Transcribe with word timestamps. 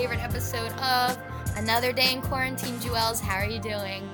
favorite 0.00 0.22
episode 0.22 0.72
of 0.78 1.18
Another 1.56 1.92
Day 1.92 2.14
in 2.14 2.22
Quarantine. 2.22 2.80
Jewels, 2.80 3.20
how 3.20 3.36
are 3.36 3.44
you 3.44 3.58
doing? 3.60 4.08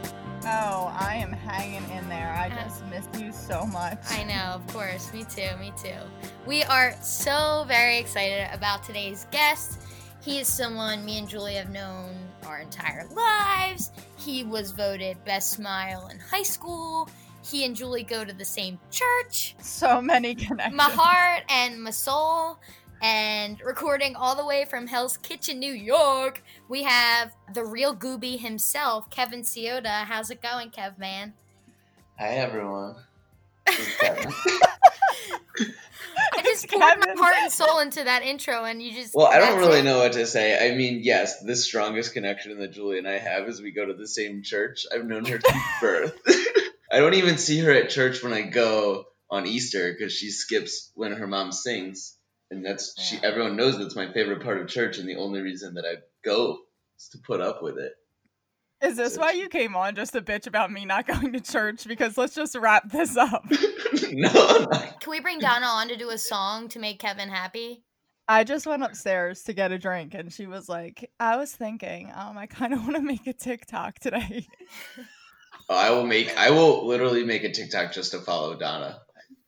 Oh, 0.45 0.92
I 0.98 1.14
am 1.14 1.30
hanging 1.30 1.88
in 1.96 2.09
there. 2.09 2.34
I 2.36 2.48
Uh, 2.48 2.64
just 2.64 2.84
miss 2.86 3.06
you 3.22 3.30
so 3.30 3.64
much. 3.66 3.96
I 4.10 4.24
know, 4.24 4.34
of 4.56 4.66
course. 4.74 5.12
Me 5.12 5.22
too, 5.24 5.56
me 5.60 5.72
too. 5.80 5.95
We 6.45 6.64
are 6.64 6.92
so 7.02 7.64
very 7.68 7.98
excited 7.98 8.48
about 8.52 8.82
today's 8.82 9.28
guest. 9.30 9.78
He 10.20 10.40
is 10.40 10.48
someone 10.48 11.04
me 11.04 11.18
and 11.18 11.28
Julie 11.28 11.54
have 11.54 11.70
known 11.70 12.16
our 12.48 12.59
entire 12.59 13.06
lives. 13.14 13.92
He 14.18 14.42
was 14.42 14.73
voted 14.73 15.24
best 15.24 15.52
smile 15.52 16.09
in 16.09 16.18
high 16.18 16.42
school. 16.42 17.09
He 17.48 17.64
and 17.64 17.76
Julie 17.76 18.02
go 18.02 18.24
to 18.24 18.32
the 18.32 18.45
same 18.45 18.80
church. 18.90 19.54
So 19.60 20.02
many 20.02 20.34
connections. 20.34 20.74
my 20.76 20.90
heart 20.90 21.45
and 21.48 21.80
my 21.80 21.90
soul 21.90 22.59
and 23.02 23.60
recording 23.60 24.16
all 24.16 24.34
the 24.34 24.45
way 24.45 24.64
from 24.64 24.86
Hell's 24.86 25.16
Kitchen, 25.16 25.59
New 25.59 25.73
York. 25.73 26.43
We 26.68 26.82
have 26.84 27.32
the 27.54 27.65
real 27.65 27.95
Gooby 27.95 28.38
himself, 28.38 29.10
Kevin 29.10 29.43
Ciota. 29.43 30.04
How's 30.04 30.30
it 30.30 30.43
going, 30.43 30.71
Kev 30.71 30.98
man? 30.98 31.34
Hi 32.18 32.30
everyone. 32.37 32.96
This 33.66 33.88
is 33.88 33.96
Kevin. 33.96 34.32
I 36.34 36.43
just 36.43 36.68
poured 36.68 36.98
my 37.01 37.15
heart 37.18 37.37
and 37.38 37.52
soul 37.52 37.80
into 37.80 38.04
that 38.04 38.23
intro 38.23 38.65
and 38.65 38.82
you 38.82 38.93
just 38.93 39.15
well, 39.15 39.26
I 39.26 39.38
don't 39.38 39.59
really 39.59 39.80
it. 39.80 39.84
know 39.84 39.99
what 39.99 40.12
to 40.12 40.26
say. 40.26 40.71
I 40.71 40.76
mean, 40.76 41.01
yes, 41.02 41.40
the 41.40 41.56
strongest 41.56 42.15
connection 42.15 42.59
that 42.59 42.73
Julie 42.73 42.99
and 42.99 43.09
I 43.09 43.18
have 43.18 43.49
is 43.49 43.60
we 43.60 43.73
go 43.73 43.87
to 43.87 43.95
the 43.95 44.06
same 44.06 44.43
church. 44.43 44.87
I've 44.93 45.04
known 45.06 45.24
her 45.26 45.38
since 45.40 45.62
birth. 45.80 46.18
I 46.93 46.99
don't 46.99 47.15
even 47.15 47.38
see 47.38 47.59
her 47.60 47.73
at 47.73 47.90
church 47.90 48.23
when 48.23 48.32
I 48.32 48.43
go 48.43 49.04
on 49.30 49.46
Easter 49.46 49.93
because 49.93 50.12
she 50.12 50.30
skips 50.30 50.93
when 50.95 51.12
her 51.12 51.26
mom 51.26 51.52
sings, 51.52 52.15
and 52.51 52.65
that's 52.65 53.01
she. 53.01 53.19
Everyone 53.23 53.57
knows 53.57 53.79
that's 53.79 53.97
my 53.97 54.13
favorite 54.13 54.43
part 54.43 54.61
of 54.61 54.69
church, 54.69 54.99
and 54.99 55.09
the 55.09 55.16
only 55.16 55.41
reason 55.41 55.75
that 55.75 55.85
I 55.85 55.97
go 56.25 56.59
is 56.99 57.09
to 57.11 57.19
put 57.19 57.41
up 57.41 57.63
with 57.63 57.79
it. 57.79 57.93
Is 58.83 58.97
this 58.97 59.16
why 59.16 59.33
you 59.33 59.49
came 59.49 59.75
on 59.75 59.95
just 59.95 60.13
to 60.13 60.21
bitch 60.21 60.47
about 60.47 60.71
me 60.71 60.85
not 60.85 61.07
going 61.07 61.33
to 61.33 61.41
church? 61.41 61.87
Because 61.87 62.19
let's 62.19 62.35
just 62.35 62.57
wrap 62.57 62.91
this 62.91 63.17
up. 63.17 63.45
no, 64.12 64.67
Can 65.00 65.11
we 65.11 65.21
bring 65.21 65.39
Donna 65.39 65.67
on 65.67 65.89
to 65.89 65.97
do 65.97 66.11
a 66.11 66.19
song 66.19 66.69
to 66.69 66.78
make 66.78 66.99
Kevin 66.99 67.28
happy? 67.28 67.83
I 68.28 68.44
just 68.44 68.67
went 68.67 68.83
upstairs 68.83 69.44
to 69.44 69.53
get 69.53 69.71
a 69.71 69.78
drink 69.78 70.12
and 70.15 70.33
she 70.33 70.47
was 70.47 70.69
like, 70.69 71.11
I 71.21 71.37
was 71.37 71.53
thinking, 71.53 72.11
um, 72.15 72.37
I 72.37 72.47
kind 72.47 72.75
of 72.75 72.81
want 72.83 72.97
to 72.97 73.03
make 73.03 73.27
a 73.27 73.33
TikTok 73.33 73.99
today. 73.99 74.47
I 75.71 75.91
will 75.91 76.06
make. 76.06 76.37
I 76.37 76.50
will 76.50 76.87
literally 76.87 77.25
make 77.25 77.44
a 77.44 77.50
TikTok 77.50 77.93
just 77.93 78.12
to 78.12 78.21
follow 78.21 78.56
Donna. 78.56 79.00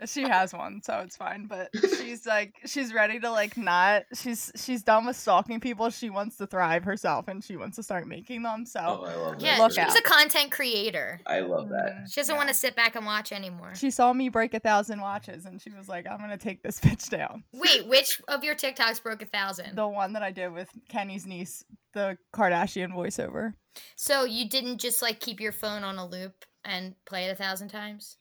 She 0.07 0.23
has 0.23 0.53
one, 0.53 0.81
so 0.83 0.99
it's 1.01 1.17
fine. 1.17 1.47
But 1.47 1.71
she's 1.75 2.27
like, 2.27 2.55
she's 2.67 2.93
ready 2.93 3.19
to 3.21 3.31
like 3.31 3.57
not. 3.57 4.05
She's 4.15 4.53
she's 4.57 4.83
done 4.83 5.07
with 5.07 5.17
stalking 5.17 5.61
people. 5.61 5.91
She 5.91 6.11
wants 6.11 6.37
to 6.37 6.47
thrive 6.47 6.85
herself 6.85 7.29
and 7.29 7.43
she 7.43 7.57
wants 7.57 7.77
to 7.77 7.83
start 7.83 8.07
making 8.07 8.43
them. 8.43 8.65
So 8.67 8.81
Oh, 8.81 9.05
I 9.05 9.15
love 9.17 9.39
that. 9.41 9.43
Yeah, 9.45 9.59
Look 9.59 9.73
she's 9.73 9.79
out. 9.79 9.99
a 9.99 10.03
content 10.03 10.53
creator. 10.53 11.20
I 11.27 11.41
love 11.41 11.69
that. 11.70 11.95
mm, 11.97 12.13
She 12.13 12.20
doesn't 12.20 12.35
yeah. 12.35 12.39
want 12.39 12.48
to 12.48 12.55
sit 12.55 12.77
back 12.77 12.95
and 12.97 13.05
watch 13.07 13.33
anymore. 13.33 13.75
She 13.75 13.91
saw 13.91 14.13
me 14.13 14.29
break 14.29 14.55
a 14.55 14.61
thousand 14.61 15.01
watches 15.01 15.47
and 15.47 15.61
she 15.61 15.70
was 15.70 15.89
like, 15.89 16.07
I'm 16.07 16.19
gonna 16.19 16.39
take 16.39 16.63
this 16.63 16.81
bitch 16.81 17.08
down. 17.11 17.45
Wait, 17.53 17.87
which 17.87 18.20
of 18.29 18.45
your 18.45 18.55
TikToks 18.55 19.03
broke 19.03 19.23
a 19.23 19.27
thousand? 19.27 19.75
The 19.77 19.89
one 19.89 20.13
that 20.13 20.23
I 20.23 20.31
did 20.31 20.53
with 20.53 20.69
Kenny's 20.89 21.27
niece, 21.27 21.64
the 21.95 22.17
Kardashian 22.35 22.92
voiceover. 22.95 23.55
So 23.97 24.25
you 24.25 24.48
didn't 24.48 24.79
just 24.79 25.03
like 25.03 25.20
keep 25.20 25.41
your 25.41 25.53
phone 25.53 25.85
on 25.85 25.98
a 25.98 26.07
loop 26.07 26.45
and 26.64 26.95
play 27.05 27.25
it 27.25 27.33
a 27.33 27.37
thousand 27.37 27.69
times? 27.69 28.17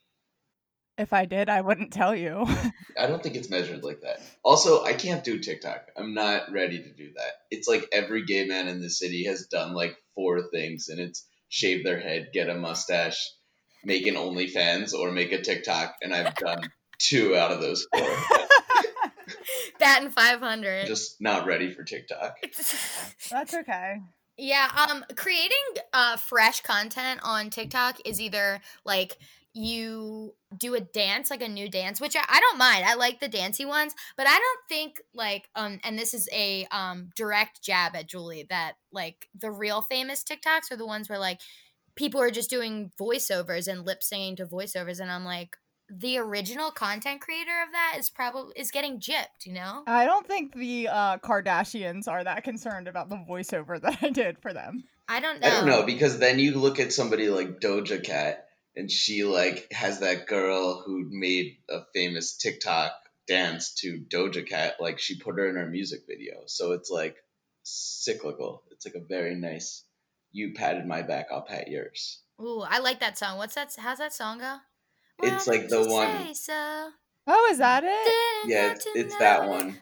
If 0.98 1.12
I 1.12 1.26
did, 1.26 1.48
I 1.48 1.60
wouldn't 1.60 1.92
tell 1.92 2.14
you. 2.14 2.44
I 2.98 3.06
don't 3.06 3.22
think 3.22 3.36
it's 3.36 3.48
measured 3.48 3.84
like 3.84 4.00
that. 4.00 4.20
Also, 4.42 4.84
I 4.84 4.94
can't 4.94 5.22
do 5.22 5.38
TikTok. 5.38 5.86
I'm 5.96 6.12
not 6.12 6.50
ready 6.52 6.82
to 6.82 6.92
do 6.92 7.12
that. 7.14 7.32
It's 7.52 7.68
like 7.68 7.88
every 7.92 8.24
gay 8.24 8.44
man 8.46 8.66
in 8.66 8.80
the 8.80 8.90
city 8.90 9.24
has 9.26 9.46
done 9.46 9.74
like 9.74 9.96
four 10.16 10.42
things, 10.50 10.88
and 10.88 10.98
it's 10.98 11.24
shave 11.48 11.84
their 11.84 12.00
head, 12.00 12.30
get 12.32 12.48
a 12.48 12.54
mustache, 12.56 13.30
make 13.84 14.06
an 14.08 14.16
OnlyFans, 14.16 14.92
or 14.92 15.12
make 15.12 15.30
a 15.30 15.40
TikTok, 15.40 15.94
and 16.02 16.12
I've 16.12 16.34
done 16.34 16.68
two 16.98 17.36
out 17.36 17.52
of 17.52 17.60
those 17.60 17.86
four. 17.96 18.08
That 19.78 20.02
and 20.02 20.12
500. 20.12 20.86
Just 20.86 21.20
not 21.20 21.46
ready 21.46 21.72
for 21.72 21.84
TikTok. 21.84 22.34
That's 23.30 23.54
okay. 23.54 24.00
yeah, 24.36 24.86
um 24.90 25.04
creating 25.14 25.56
uh 25.92 26.16
fresh 26.16 26.62
content 26.62 27.20
on 27.22 27.50
TikTok 27.50 27.98
is 28.04 28.20
either 28.20 28.60
like 28.84 29.18
you 29.58 30.34
do 30.56 30.74
a 30.74 30.80
dance 30.80 31.30
like 31.30 31.42
a 31.42 31.48
new 31.48 31.68
dance 31.68 32.00
which 32.00 32.16
I, 32.16 32.24
I 32.28 32.40
don't 32.40 32.58
mind. 32.58 32.84
I 32.84 32.94
like 32.94 33.20
the 33.20 33.28
dancey 33.28 33.64
ones 33.64 33.94
but 34.16 34.26
i 34.26 34.34
don't 34.34 34.68
think 34.68 35.00
like 35.14 35.48
um 35.54 35.80
and 35.84 35.98
this 35.98 36.14
is 36.14 36.28
a 36.32 36.66
um 36.70 37.10
direct 37.16 37.62
jab 37.62 37.94
at 37.96 38.08
julie 38.08 38.46
that 38.50 38.74
like 38.92 39.28
the 39.38 39.50
real 39.50 39.82
famous 39.82 40.24
tiktoks 40.24 40.70
are 40.70 40.76
the 40.76 40.86
ones 40.86 41.08
where 41.08 41.18
like 41.18 41.40
people 41.96 42.20
are 42.20 42.30
just 42.30 42.50
doing 42.50 42.90
voiceovers 43.00 43.68
and 43.68 43.84
lip 43.84 44.02
singing 44.02 44.36
to 44.36 44.46
voiceovers 44.46 45.00
and 45.00 45.10
i'm 45.10 45.24
like 45.24 45.56
the 45.90 46.18
original 46.18 46.70
content 46.70 47.20
creator 47.20 47.62
of 47.66 47.72
that 47.72 47.96
is 47.98 48.10
probably 48.10 48.52
is 48.56 48.70
getting 48.70 49.00
gypped 49.00 49.46
you 49.46 49.54
know? 49.54 49.82
I 49.86 50.04
don't 50.04 50.26
think 50.26 50.54
the 50.54 50.88
uh, 50.88 51.18
Kardashians 51.18 52.06
are 52.08 52.22
that 52.22 52.44
concerned 52.44 52.88
about 52.88 53.08
the 53.08 53.16
voiceover 53.16 53.80
that 53.82 53.98
I 54.02 54.10
did 54.10 54.38
for 54.40 54.52
them. 54.52 54.84
i 55.08 55.18
don't 55.20 55.40
know 55.40 55.48
I 55.48 55.50
don't 55.50 55.66
know. 55.66 55.86
because 55.86 56.18
then 56.18 56.38
you 56.38 56.58
look 56.58 56.78
at 56.78 56.92
somebody 56.92 57.30
like 57.30 57.60
Doja 57.60 58.02
Cat, 58.04 58.47
and 58.78 58.88
she 58.90 59.24
like 59.24 59.70
has 59.72 59.98
that 60.00 60.28
girl 60.28 60.82
who 60.86 61.04
made 61.10 61.56
a 61.68 61.80
famous 61.92 62.36
TikTok 62.36 62.92
dance 63.26 63.74
to 63.80 63.98
Doja 64.08 64.48
Cat. 64.48 64.76
Like 64.78 65.00
she 65.00 65.18
put 65.18 65.36
her 65.36 65.48
in 65.48 65.56
her 65.56 65.66
music 65.66 66.02
video, 66.08 66.42
so 66.46 66.72
it's 66.72 66.88
like 66.88 67.16
cyclical. 67.64 68.62
It's 68.70 68.86
like 68.86 68.94
a 68.94 69.04
very 69.06 69.34
nice. 69.34 69.84
You 70.30 70.52
patted 70.54 70.86
my 70.86 71.02
back, 71.02 71.26
I'll 71.32 71.42
pat 71.42 71.68
yours. 71.68 72.20
Ooh, 72.40 72.60
I 72.60 72.78
like 72.78 73.00
that 73.00 73.18
song. 73.18 73.38
What's 73.38 73.56
that? 73.56 73.74
How's 73.76 73.98
that 73.98 74.12
song 74.12 74.38
go? 74.38 74.56
It's 75.22 75.48
like 75.48 75.68
the 75.68 75.84
one- 75.88 76.26
say 76.28 76.34
so? 76.34 76.90
Oh, 77.26 77.48
is 77.50 77.58
that 77.58 77.82
it? 77.84 78.48
Yeah, 78.48 78.66
it's- 78.72 78.86
it's 78.94 79.16
that 79.18 79.42
know 79.42 79.48
one. 79.48 79.78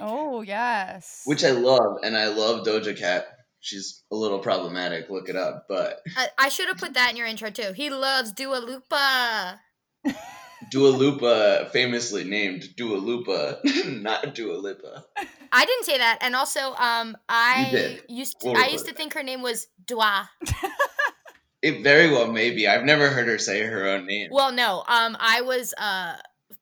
Oh, 0.00 0.40
yes. 0.40 1.22
Which 1.26 1.44
I 1.44 1.50
love, 1.50 1.98
and 2.02 2.16
I 2.16 2.28
love 2.28 2.66
Doja 2.66 2.96
Cat. 2.96 3.26
She's 3.60 4.02
a 4.10 4.16
little 4.16 4.38
problematic. 4.38 5.10
Look 5.10 5.28
it 5.28 5.36
up, 5.36 5.66
but 5.68 6.00
I, 6.16 6.28
I 6.38 6.48
should 6.48 6.68
have 6.68 6.78
put 6.78 6.94
that 6.94 7.10
in 7.10 7.16
your 7.16 7.26
intro 7.26 7.50
too. 7.50 7.72
He 7.74 7.90
loves 7.90 8.32
Dua 8.32 8.56
Lipa. 8.56 9.60
Dua 10.70 10.88
Lipa, 10.88 11.68
famously 11.72 12.24
named 12.24 12.76
Dua 12.76 12.96
Lipa, 12.96 13.60
not 13.86 14.34
Dua 14.34 14.54
Lipa. 14.54 15.04
I 15.52 15.64
didn't 15.64 15.84
say 15.84 15.98
that, 15.98 16.18
and 16.20 16.36
also, 16.36 16.74
um, 16.74 17.16
I 17.28 17.98
used 18.08 18.40
to, 18.40 18.50
We'll 18.50 18.62
I 18.62 18.68
used 18.68 18.86
to 18.86 18.92
think 18.92 19.14
her 19.14 19.22
name 19.22 19.42
was 19.42 19.66
Dua. 19.86 20.30
It 21.62 21.82
very 21.82 22.10
well 22.10 22.32
may 22.32 22.50
be. 22.50 22.66
I've 22.66 22.84
never 22.84 23.10
heard 23.10 23.26
her 23.26 23.38
say 23.38 23.62
her 23.62 23.86
own 23.86 24.06
name. 24.06 24.30
Well, 24.32 24.52
no, 24.52 24.78
um, 24.88 25.16
I 25.20 25.42
was 25.42 25.74
uh 25.76 26.16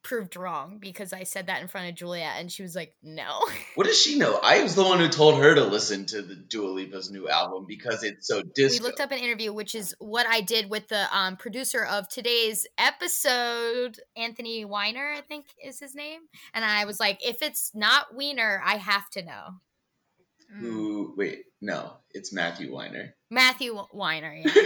proved 0.09 0.37
wrong 0.37 0.79
because 0.81 1.13
I 1.13 1.25
said 1.25 1.49
that 1.49 1.61
in 1.61 1.69
front 1.69 1.89
of 1.91 1.95
Julia, 1.95 2.31
and 2.37 2.51
she 2.51 2.63
was 2.63 2.75
like, 2.75 2.95
"No." 3.03 3.39
What 3.75 3.87
does 3.87 4.01
she 4.01 4.19
know? 4.19 4.41
I 4.43 4.63
was 4.63 4.75
the 4.75 4.83
one 4.83 4.99
who 4.99 5.09
told 5.09 5.39
her 5.41 5.55
to 5.55 5.65
listen 5.65 6.07
to 6.07 6.23
the 6.23 6.35
Dua 6.35 6.69
Lipa's 6.71 7.11
new 7.13 7.29
album 7.29 7.65
because 7.69 8.03
it's 8.03 8.27
so 8.27 8.43
disco. 8.43 8.83
we 8.83 8.89
looked 8.89 9.01
up 9.01 9.13
an 9.13 9.19
interview, 9.19 9.53
which 9.53 9.75
is 9.77 9.95
what 10.01 10.27
I 10.27 10.41
did 10.41 10.69
with 10.69 10.89
the 10.89 11.07
um, 11.17 11.37
producer 11.37 11.85
of 11.85 12.09
today's 12.09 12.67
episode, 12.77 13.99
Anthony 14.17 14.65
Weiner, 14.65 15.13
I 15.17 15.21
think 15.21 15.47
is 15.65 15.79
his 15.79 15.95
name. 15.95 16.21
And 16.55 16.65
I 16.65 16.87
was 16.87 16.99
like, 16.99 17.25
if 17.25 17.41
it's 17.43 17.71
not 17.75 18.07
Weiner, 18.17 18.61
I 18.65 18.77
have 18.79 19.09
to 19.11 19.23
know. 19.23 19.45
Who? 20.61 21.15
Wait, 21.17 21.45
no, 21.61 21.93
it's 22.11 22.33
Matthew 22.33 22.73
Weiner. 22.75 23.15
Matthew 23.31 23.79
Weiner, 23.93 24.35
yeah. 24.35 24.51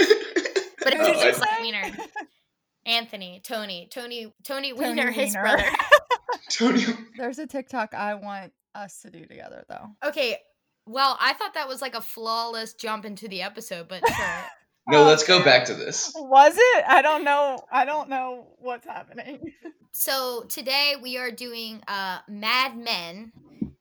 But 0.84 0.94
if 0.94 1.00
Oh, 1.00 1.06
you 1.06 1.12
I- 1.19 1.22
just 1.25 1.40
like 1.40 1.61
Weiner, 1.61 1.96
Anthony, 2.87 3.40
Tony, 3.44 3.88
Tony, 3.90 4.32
Tony 4.44 4.73
Weiner, 4.73 5.11
his 5.11 5.34
Weiner. 5.34 5.56
brother. 5.56 5.70
Tony. 6.50 6.84
There's 7.17 7.38
a 7.38 7.46
TikTok 7.46 7.94
I 7.94 8.14
want 8.14 8.52
us 8.75 9.00
to 9.02 9.11
do 9.11 9.25
together, 9.26 9.64
though. 9.69 9.88
Okay, 10.08 10.38
well, 10.87 11.17
I 11.20 11.32
thought 11.34 11.55
that 11.55 11.69
was 11.69 11.81
like 11.81 11.94
a 11.94 12.00
flawless 12.00 12.75
jump 12.75 13.05
into 13.05 13.29
the 13.29 13.43
episode, 13.43 13.88
but 13.88 14.06
sure. 14.06 14.26
No, 14.88 15.05
Oh, 15.05 15.06
let's 15.06 15.23
go 15.23 15.44
back 15.44 15.67
to 15.67 15.75
this. 15.75 16.11
Was 16.17 16.55
it? 16.58 16.84
I 16.88 17.02
don't 17.02 17.23
know. 17.23 17.56
I 17.70 17.84
don't 17.84 18.08
know 18.08 18.49
what's 18.58 18.87
happening. 18.87 19.52
So 19.94 20.44
today 20.49 20.94
we 21.02 21.19
are 21.19 21.31
doing 21.31 21.82
uh 21.87 22.20
Mad 22.26 22.78
Men, 22.78 23.31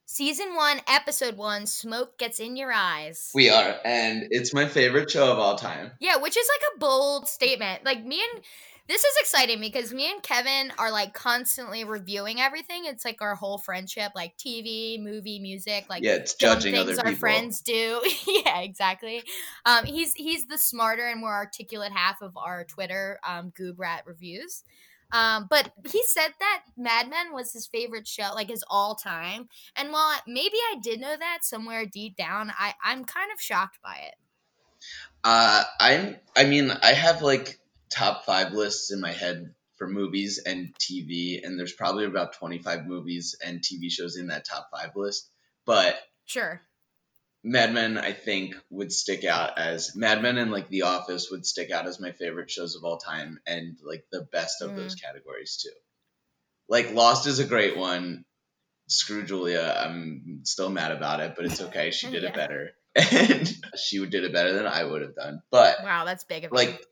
season 0.06 0.54
one, 0.56 0.81
episode 0.86 1.38
one. 1.38 1.65
Smoke 1.65 2.18
gets 2.19 2.42
in 2.42 2.57
your 2.57 2.69
eyes. 2.74 3.31
We 3.33 3.50
are, 3.50 3.77
and 3.86 4.27
it's 4.30 4.54
my 4.54 4.68
favorite 4.68 5.09
show 5.09 5.31
of 5.31 5.39
all 5.39 5.56
time. 5.56 5.92
yeah, 6.01 6.18
which 6.18 6.36
is 6.36 6.47
like 6.54 6.75
a 6.75 6.80
bold 6.80 7.30
statement. 7.30 7.86
Like 7.86 8.04
me 8.04 8.21
and 8.33 8.44
this 8.91 9.05
is 9.05 9.15
exciting 9.21 9.61
because 9.61 9.93
me 9.93 10.11
and 10.11 10.21
Kevin 10.21 10.73
are 10.77 10.91
like 10.91 11.13
constantly 11.13 11.85
reviewing 11.85 12.41
everything. 12.41 12.83
It's 12.83 13.05
like 13.05 13.21
our 13.21 13.35
whole 13.35 13.57
friendship, 13.57 14.11
like 14.15 14.35
TV, 14.35 15.01
movie, 15.01 15.39
music, 15.39 15.85
like 15.89 16.03
yeah, 16.03 16.15
it's 16.15 16.33
judging 16.35 16.73
things 16.73 16.91
other 16.91 16.99
our 16.99 17.05
people. 17.05 17.19
friends 17.19 17.61
do. 17.61 18.01
yeah, 18.27 18.59
exactly. 18.59 19.23
Um, 19.65 19.85
he's 19.85 20.13
he's 20.15 20.45
the 20.47 20.57
smarter 20.57 21.07
and 21.07 21.21
more 21.21 21.33
articulate 21.33 21.93
half 21.93 22.21
of 22.21 22.35
our 22.35 22.65
Twitter 22.65 23.17
um, 23.25 23.53
Goob 23.57 23.75
Rat 23.77 24.03
reviews. 24.05 24.65
Um, 25.13 25.47
but 25.49 25.71
he 25.89 26.03
said 26.03 26.33
that 26.39 26.63
Mad 26.75 27.09
Men 27.09 27.33
was 27.33 27.53
his 27.53 27.67
favorite 27.67 28.09
show, 28.09 28.31
like 28.35 28.49
his 28.49 28.63
all 28.69 28.95
time. 28.95 29.47
And 29.77 29.94
while 29.94 30.17
maybe 30.27 30.57
I 30.69 30.79
did 30.83 30.99
know 30.99 31.15
that 31.17 31.39
somewhere 31.44 31.85
deep 31.85 32.17
down, 32.17 32.51
I 32.59 32.73
I'm 32.83 33.05
kind 33.05 33.31
of 33.33 33.39
shocked 33.39 33.79
by 33.81 33.99
it. 34.05 34.15
Uh, 35.23 35.63
I'm. 35.79 36.17
I 36.35 36.44
mean, 36.44 36.71
I 36.71 36.91
have 36.91 37.21
like 37.21 37.60
top 37.91 38.25
five 38.25 38.53
lists 38.53 38.91
in 38.91 38.99
my 39.01 39.11
head 39.11 39.53
for 39.75 39.88
movies 39.88 40.39
and 40.45 40.73
TV, 40.75 41.43
and 41.43 41.57
there's 41.59 41.73
probably 41.73 42.05
about 42.05 42.33
25 42.33 42.85
movies 42.85 43.35
and 43.43 43.61
TV 43.61 43.91
shows 43.91 44.15
in 44.15 44.27
that 44.27 44.45
top 44.45 44.69
five 44.71 44.91
list. 44.95 45.29
But 45.65 45.95
Sure. 46.25 46.61
Mad 47.43 47.73
Men, 47.73 47.97
I 47.97 48.13
think, 48.13 48.55
would 48.69 48.91
stick 48.91 49.25
out 49.25 49.57
as 49.57 49.95
Mad 49.95 50.21
Men 50.21 50.38
and 50.38 50.51
like 50.51 50.69
The 50.69 50.83
Office 50.83 51.31
would 51.31 51.45
stick 51.45 51.71
out 51.71 51.88
as 51.88 51.99
my 51.99 52.11
favorite 52.11 52.51
shows 52.51 52.75
of 52.75 52.83
all 52.83 52.97
time, 52.97 53.39
and 53.47 53.77
like 53.83 54.05
the 54.11 54.21
best 54.31 54.61
of 54.61 54.75
those 54.75 54.95
mm. 54.95 55.01
categories 55.01 55.57
too. 55.63 55.75
Like 56.69 56.94
Lost 56.94 57.25
is 57.25 57.39
a 57.39 57.45
great 57.45 57.75
one. 57.75 58.25
Screw 58.87 59.23
Julia, 59.23 59.75
I'm 59.79 60.41
still 60.44 60.69
mad 60.69 60.91
about 60.91 61.21
it, 61.21 61.33
but 61.35 61.45
it's 61.45 61.61
okay. 61.69 61.89
She 61.89 62.11
did 62.11 62.21
Yeah. 62.23 62.29
it 62.29 62.35
better, 62.35 62.71
and 62.95 63.57
she 63.75 64.05
did 64.05 64.23
it 64.23 64.33
better 64.33 64.53
than 64.53 64.67
I 64.67 64.83
would 64.83 65.01
have 65.01 65.15
done. 65.15 65.41
But 65.49 65.77
Wow, 65.83 66.05
that's 66.05 66.23
big 66.23 66.53
like 66.53 66.85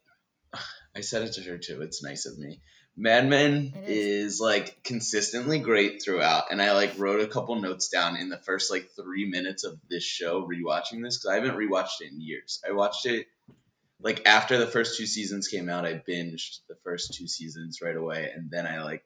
I 0.96 1.02
said 1.02 1.24
it 1.24 1.34
to 1.34 1.42
her 1.44 1.58
too. 1.58 1.82
It's 1.82 2.04
nice 2.04 2.26
of 2.26 2.38
me. 2.38 2.62
Mad 2.98 3.28
Men 3.30 3.74
is. 3.86 4.34
is. 4.34 4.40
like 4.42 4.84
consistently 4.84 5.60
great 5.60 6.02
throughout, 6.04 6.46
and 6.52 6.62
I 6.62 6.74
like 6.74 6.98
wrote 6.98 7.22
a 7.22 7.28
couple 7.28 7.56
notes 7.62 7.88
down 7.90 8.18
in 8.18 8.30
the 8.30 8.38
first 8.38 8.70
like 8.72 8.90
three 8.96 9.30
minutes 9.30 9.64
of 9.64 9.80
this 9.90 10.04
show 10.04 10.46
rewatching 10.46 11.02
this 11.04 11.18
because 11.18 11.30
I 11.32 11.36
haven't 11.36 11.56
rewatched 11.56 12.02
it 12.02 12.12
in 12.12 12.20
years. 12.20 12.62
I 12.68 12.74
watched 12.74 13.06
it 13.06 13.28
like 14.02 14.26
after 14.28 14.58
the 14.58 14.68
first 14.68 14.98
two 14.98 15.06
seasons 15.06 15.48
came 15.48 15.70
out. 15.70 15.86
I 15.86 15.94
binged 15.96 16.60
the 16.68 16.76
first 16.84 17.14
two 17.14 17.28
seasons 17.28 17.80
right 17.82 17.96
away, 17.96 18.32
and 18.36 18.50
then 18.52 18.66
I 18.68 18.82
like 18.84 19.04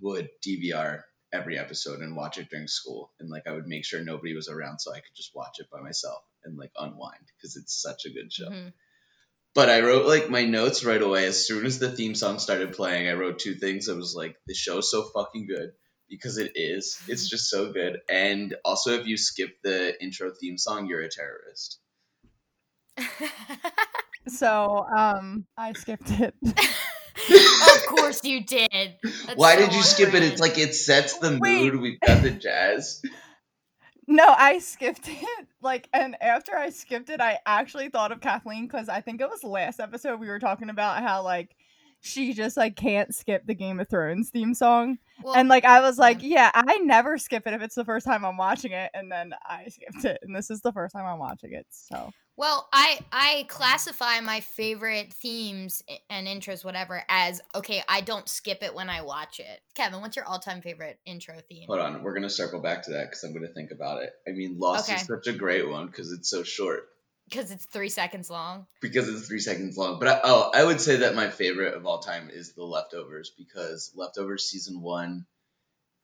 would 0.00 0.28
DVR 0.46 1.02
every 1.32 1.58
episode 1.58 2.00
and 2.00 2.14
watch 2.16 2.38
it 2.38 2.50
during 2.50 2.68
school, 2.68 3.10
and 3.18 3.28
like 3.30 3.46
I 3.48 3.52
would 3.52 3.66
make 3.66 3.84
sure 3.84 4.00
nobody 4.00 4.34
was 4.34 4.48
around 4.48 4.78
so 4.78 4.92
I 4.92 5.00
could 5.00 5.16
just 5.16 5.34
watch 5.34 5.58
it 5.58 5.70
by 5.72 5.80
myself 5.80 6.22
and 6.44 6.56
like 6.56 6.70
unwind 6.78 7.24
because 7.36 7.56
it's 7.56 7.74
such 7.82 8.04
a 8.06 8.10
good 8.10 8.32
show. 8.32 8.48
Mhm. 8.48 8.72
But 9.58 9.70
I 9.70 9.80
wrote 9.80 10.06
like 10.06 10.30
my 10.30 10.44
notes 10.44 10.84
right 10.84 11.02
away. 11.02 11.26
As 11.26 11.44
soon 11.44 11.66
as 11.66 11.80
the 11.80 11.90
theme 11.90 12.14
song 12.14 12.38
started 12.38 12.74
playing, 12.74 13.08
I 13.08 13.14
wrote 13.14 13.40
two 13.40 13.56
things. 13.56 13.88
I 13.88 13.94
was 13.94 14.14
like, 14.14 14.36
the 14.46 14.54
show's 14.54 14.88
so 14.88 15.02
fucking 15.02 15.48
good 15.48 15.72
because 16.08 16.38
it 16.38 16.52
is. 16.54 16.96
It's 17.08 17.28
just 17.28 17.50
so 17.50 17.72
good. 17.72 17.98
And 18.08 18.54
also, 18.64 18.92
if 18.92 19.08
you 19.08 19.16
skip 19.16 19.60
the 19.64 20.00
intro 20.00 20.30
theme 20.30 20.58
song, 20.58 20.86
you're 20.86 21.00
a 21.00 21.08
terrorist. 21.10 21.80
So, 24.28 24.84
um, 24.94 25.46
I 25.56 25.72
skipped 25.72 26.10
it. 26.10 26.34
of 26.44 27.86
course 27.86 28.22
you 28.24 28.44
did. 28.44 28.68
That's 29.02 29.36
Why 29.36 29.54
so 29.54 29.60
did 29.60 29.72
you 29.72 29.78
on 29.78 29.84
skip 29.84 30.12
it? 30.12 30.22
It's 30.22 30.40
like 30.40 30.58
it 30.58 30.74
sets 30.74 31.18
the 31.18 31.38
Wait. 31.40 31.72
mood. 31.72 31.80
We've 31.80 31.98
got 31.98 32.22
the 32.22 32.30
jazz. 32.30 33.00
No, 34.08 34.34
I 34.36 34.58
skipped 34.58 35.06
it. 35.08 35.46
Like, 35.60 35.88
and 35.92 36.16
after 36.22 36.56
I 36.56 36.70
skipped 36.70 37.10
it, 37.10 37.20
I 37.20 37.38
actually 37.46 37.90
thought 37.90 38.10
of 38.10 38.20
Kathleen 38.20 38.66
because 38.66 38.88
I 38.88 39.02
think 39.02 39.20
it 39.20 39.28
was 39.28 39.44
last 39.44 39.80
episode 39.80 40.18
we 40.18 40.28
were 40.28 40.38
talking 40.38 40.70
about 40.70 41.02
how 41.02 41.22
like 41.22 41.54
she 42.00 42.32
just 42.32 42.56
like 42.56 42.74
can't 42.74 43.14
skip 43.14 43.46
the 43.46 43.54
Game 43.54 43.80
of 43.80 43.88
Thrones 43.88 44.30
theme 44.30 44.54
song, 44.54 44.98
Well, 45.22 45.34
and 45.34 45.48
like 45.48 45.64
I 45.64 45.80
was 45.80 45.98
like, 45.98 46.18
yeah, 46.22 46.50
I 46.54 46.78
never 46.78 47.18
skip 47.18 47.46
it 47.46 47.52
if 47.52 47.60
it's 47.60 47.74
the 47.74 47.84
first 47.84 48.06
time 48.06 48.24
I'm 48.24 48.36
watching 48.36 48.72
it, 48.72 48.90
and 48.94 49.12
then 49.12 49.34
I 49.44 49.68
skipped 49.68 50.04
it, 50.04 50.18
and 50.22 50.34
this 50.34 50.50
is 50.50 50.62
the 50.62 50.72
first 50.72 50.94
time 50.94 51.04
I'm 51.04 51.18
watching 51.18 51.52
it, 51.52 51.66
so 51.68 52.10
Well, 52.38 52.68
I 52.72 53.00
I 53.10 53.46
classify 53.48 54.20
my 54.20 54.38
favorite 54.38 55.12
themes 55.12 55.82
and 56.08 56.28
intros, 56.28 56.64
whatever, 56.64 57.02
as 57.08 57.40
okay. 57.52 57.82
I 57.88 58.00
don't 58.00 58.28
skip 58.28 58.62
it 58.62 58.72
when 58.76 58.88
I 58.88 59.02
watch 59.02 59.40
it. 59.40 59.60
Kevin, 59.74 60.00
what's 60.00 60.14
your 60.14 60.24
all-time 60.24 60.62
favorite 60.62 61.00
intro 61.04 61.34
theme? 61.48 61.66
Hold 61.66 61.80
on, 61.80 62.02
we're 62.04 62.14
gonna 62.14 62.30
circle 62.30 62.60
back 62.60 62.84
to 62.84 62.92
that 62.92 63.06
because 63.06 63.24
I'm 63.24 63.34
gonna 63.34 63.48
think 63.48 63.72
about 63.72 64.04
it. 64.04 64.12
I 64.26 64.30
mean, 64.30 64.56
Lost 64.56 64.88
Okay. 64.88 65.00
is 65.00 65.06
such 65.06 65.26
a 65.26 65.32
great 65.32 65.68
one 65.68 65.88
because 65.88 66.12
it's 66.12 66.30
so 66.30 66.44
short. 66.44 66.88
Because 67.28 67.50
it's 67.50 67.64
three 67.64 67.88
seconds 67.90 68.30
long. 68.30 68.66
because 68.80 69.08
it's 69.08 69.26
three 69.26 69.40
seconds 69.40 69.76
long. 69.76 69.98
But 69.98 70.08
I, 70.08 70.20
oh, 70.22 70.52
I 70.54 70.62
would 70.62 70.80
say 70.80 70.98
that 70.98 71.16
my 71.16 71.28
favorite 71.30 71.74
of 71.74 71.86
all 71.86 71.98
time 71.98 72.30
is 72.32 72.52
The 72.52 72.62
Leftovers 72.62 73.32
because 73.36 73.90
Leftovers 73.96 74.48
season 74.48 74.80
one 74.80 75.26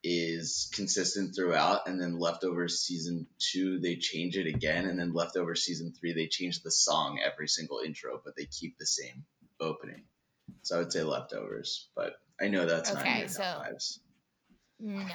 is 0.07 0.71
consistent 0.75 1.35
throughout, 1.35 1.89
and 1.89 1.99
then 2.01 2.19
Leftovers 2.19 2.79
season 2.81 3.27
two 3.39 3.81
they 3.81 3.97
change 3.97 4.37
it 4.37 4.47
again, 4.47 4.85
and 4.87 4.99
then 4.99 5.15
Leftovers 5.15 5.63
season 5.65 5.93
three 5.99 6.13
they 6.13 6.27
change 6.29 6.63
the 6.63 6.71
song 6.71 7.19
every 7.25 7.49
single 7.49 7.81
intro, 7.81 8.21
but 8.23 8.37
they 8.37 8.45
keep 8.45 8.77
the 8.79 8.87
same 8.87 9.25
opening. 9.61 10.03
So 10.63 10.77
I 10.77 10.79
would 10.81 10.93
say 10.93 11.03
Leftovers, 11.03 11.89
but 11.97 12.17
I 12.41 12.49
know 12.49 12.67
that's 12.67 12.93
not 12.93 13.03
in 13.07 13.09
Okay, 13.09 13.19
your 13.21 13.29
top 13.29 13.37
so- 13.37 13.63
fives. 13.65 14.01
No. 14.79 15.07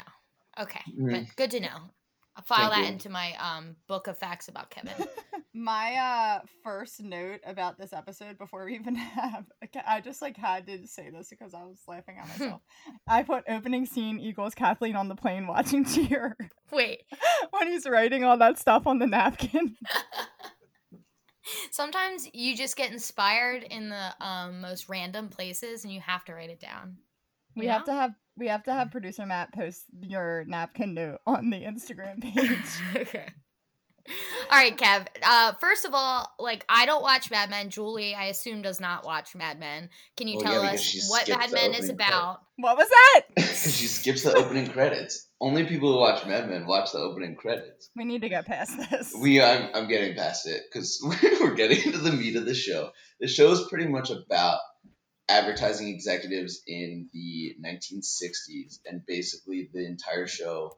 Okay, 0.59 0.81
Mm. 0.97 1.11
but 1.11 1.35
good 1.35 1.51
to 1.51 1.59
know. 1.59 1.91
I'll 2.39 2.45
file 2.45 2.71
Thank 2.71 2.73
that 2.73 2.87
you. 2.87 2.93
into 2.93 3.09
my 3.09 3.33
um 3.37 3.75
book 3.87 4.07
of 4.07 4.17
facts 4.17 4.47
about 4.47 4.69
Kevin. 4.69 4.93
my 5.53 5.95
uh 5.95 6.39
first 6.63 7.01
note 7.01 7.41
about 7.45 7.77
this 7.77 7.91
episode 7.91 8.37
before 8.37 8.65
we 8.65 8.75
even 8.75 8.95
have, 8.95 9.45
I 9.85 9.99
just 9.99 10.21
like 10.21 10.37
had 10.37 10.65
to 10.67 10.87
say 10.87 11.09
this 11.09 11.29
because 11.29 11.53
I 11.53 11.63
was 11.63 11.81
laughing 11.85 12.17
at 12.17 12.27
myself. 12.39 12.61
I 13.07 13.23
put 13.23 13.43
opening 13.49 13.85
scene 13.85 14.19
equals 14.19 14.55
Kathleen 14.55 14.95
on 14.95 15.09
the 15.09 15.15
plane 15.15 15.47
watching 15.47 15.83
cheer 15.83 16.37
Wait, 16.71 17.01
when 17.49 17.67
he's 17.67 17.85
writing 17.85 18.23
all 18.23 18.37
that 18.37 18.57
stuff 18.57 18.87
on 18.87 18.99
the 18.99 19.07
napkin. 19.07 19.75
sometimes 21.71 22.29
you 22.33 22.55
just 22.55 22.77
get 22.77 22.91
inspired 22.91 23.63
in 23.63 23.89
the 23.89 24.25
um 24.25 24.61
most 24.61 24.87
random 24.87 25.27
places, 25.27 25.83
and 25.83 25.91
you 25.93 25.99
have 25.99 26.23
to 26.25 26.33
write 26.33 26.51
it 26.51 26.61
down. 26.61 26.99
We 27.57 27.65
you 27.65 27.71
have 27.71 27.83
to 27.85 27.93
have 27.93 28.13
we 28.39 28.47
have 28.47 28.63
to 28.63 28.73
have 28.73 28.91
producer 28.91 29.25
Matt 29.25 29.53
post 29.53 29.83
your 30.01 30.45
napkin 30.47 30.93
note 30.93 31.19
on 31.27 31.49
the 31.49 31.61
Instagram 31.61 32.21
page. 32.21 32.57
okay. 32.95 33.27
All 34.49 34.57
right, 34.57 34.75
Kev. 34.75 35.05
Uh, 35.21 35.53
first 35.59 35.85
of 35.85 35.91
all, 35.93 36.33
like 36.39 36.65
I 36.67 36.87
don't 36.87 37.03
watch 37.03 37.29
Mad 37.29 37.51
Men. 37.51 37.69
Julie, 37.69 38.15
I 38.15 38.25
assume, 38.25 38.63
does 38.63 38.79
not 38.79 39.05
watch 39.05 39.35
Mad 39.35 39.59
Men. 39.59 39.89
Can 40.17 40.27
you 40.27 40.37
Well, 40.37 40.45
tell 40.45 40.63
yeah, 40.63 40.71
us 40.71 41.09
what 41.09 41.29
Mad 41.29 41.51
Men 41.51 41.71
is 41.75 41.89
opening 41.91 41.97
credit. 41.97 42.13
about? 42.15 42.41
what 42.57 42.75
was 42.77 42.89
that? 42.89 43.43
she 43.45 43.85
skips 43.85 44.23
the 44.23 44.33
opening 44.33 44.67
credits. 44.71 45.27
Only 45.39 45.65
people 45.65 45.93
who 45.93 45.99
watch 45.99 46.25
Mad 46.25 46.49
Men 46.49 46.65
watch 46.65 46.91
the 46.91 46.97
opening 46.97 47.35
credits. 47.35 47.91
We 47.95 48.03
need 48.03 48.21
to 48.23 48.29
get 48.29 48.47
past 48.47 48.77
this. 48.89 49.13
We, 49.19 49.41
I'm, 49.43 49.69
I'm 49.75 49.87
getting 49.87 50.15
past 50.15 50.47
it 50.47 50.63
because 50.71 50.99
we're 51.39 51.53
getting 51.53 51.83
into 51.83 51.99
the 51.99 52.11
meat 52.11 52.35
of 52.35 52.45
the 52.45 52.55
show. 52.55 52.89
The 53.19 53.27
show 53.27 53.51
is 53.51 53.61
pretty 53.69 53.87
much 53.87 54.09
about 54.09 54.59
advertising 55.29 55.89
executives 55.89 56.61
in 56.67 57.07
the 57.13 57.55
1960s, 57.63 58.79
and 58.85 59.05
basically 59.05 59.69
the 59.71 59.85
entire 59.85 60.27
show 60.27 60.75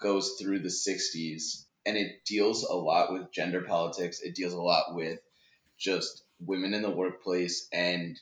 goes 0.00 0.36
through 0.40 0.60
the 0.60 0.68
60s, 0.68 1.64
and 1.86 1.96
it 1.96 2.24
deals 2.24 2.62
a 2.64 2.74
lot 2.74 3.12
with 3.12 3.32
gender 3.32 3.62
politics. 3.62 4.20
It 4.20 4.34
deals 4.34 4.52
a 4.52 4.60
lot 4.60 4.94
with 4.94 5.18
just 5.78 6.22
women 6.38 6.74
in 6.74 6.82
the 6.82 6.90
workplace 6.90 7.66
and 7.72 8.18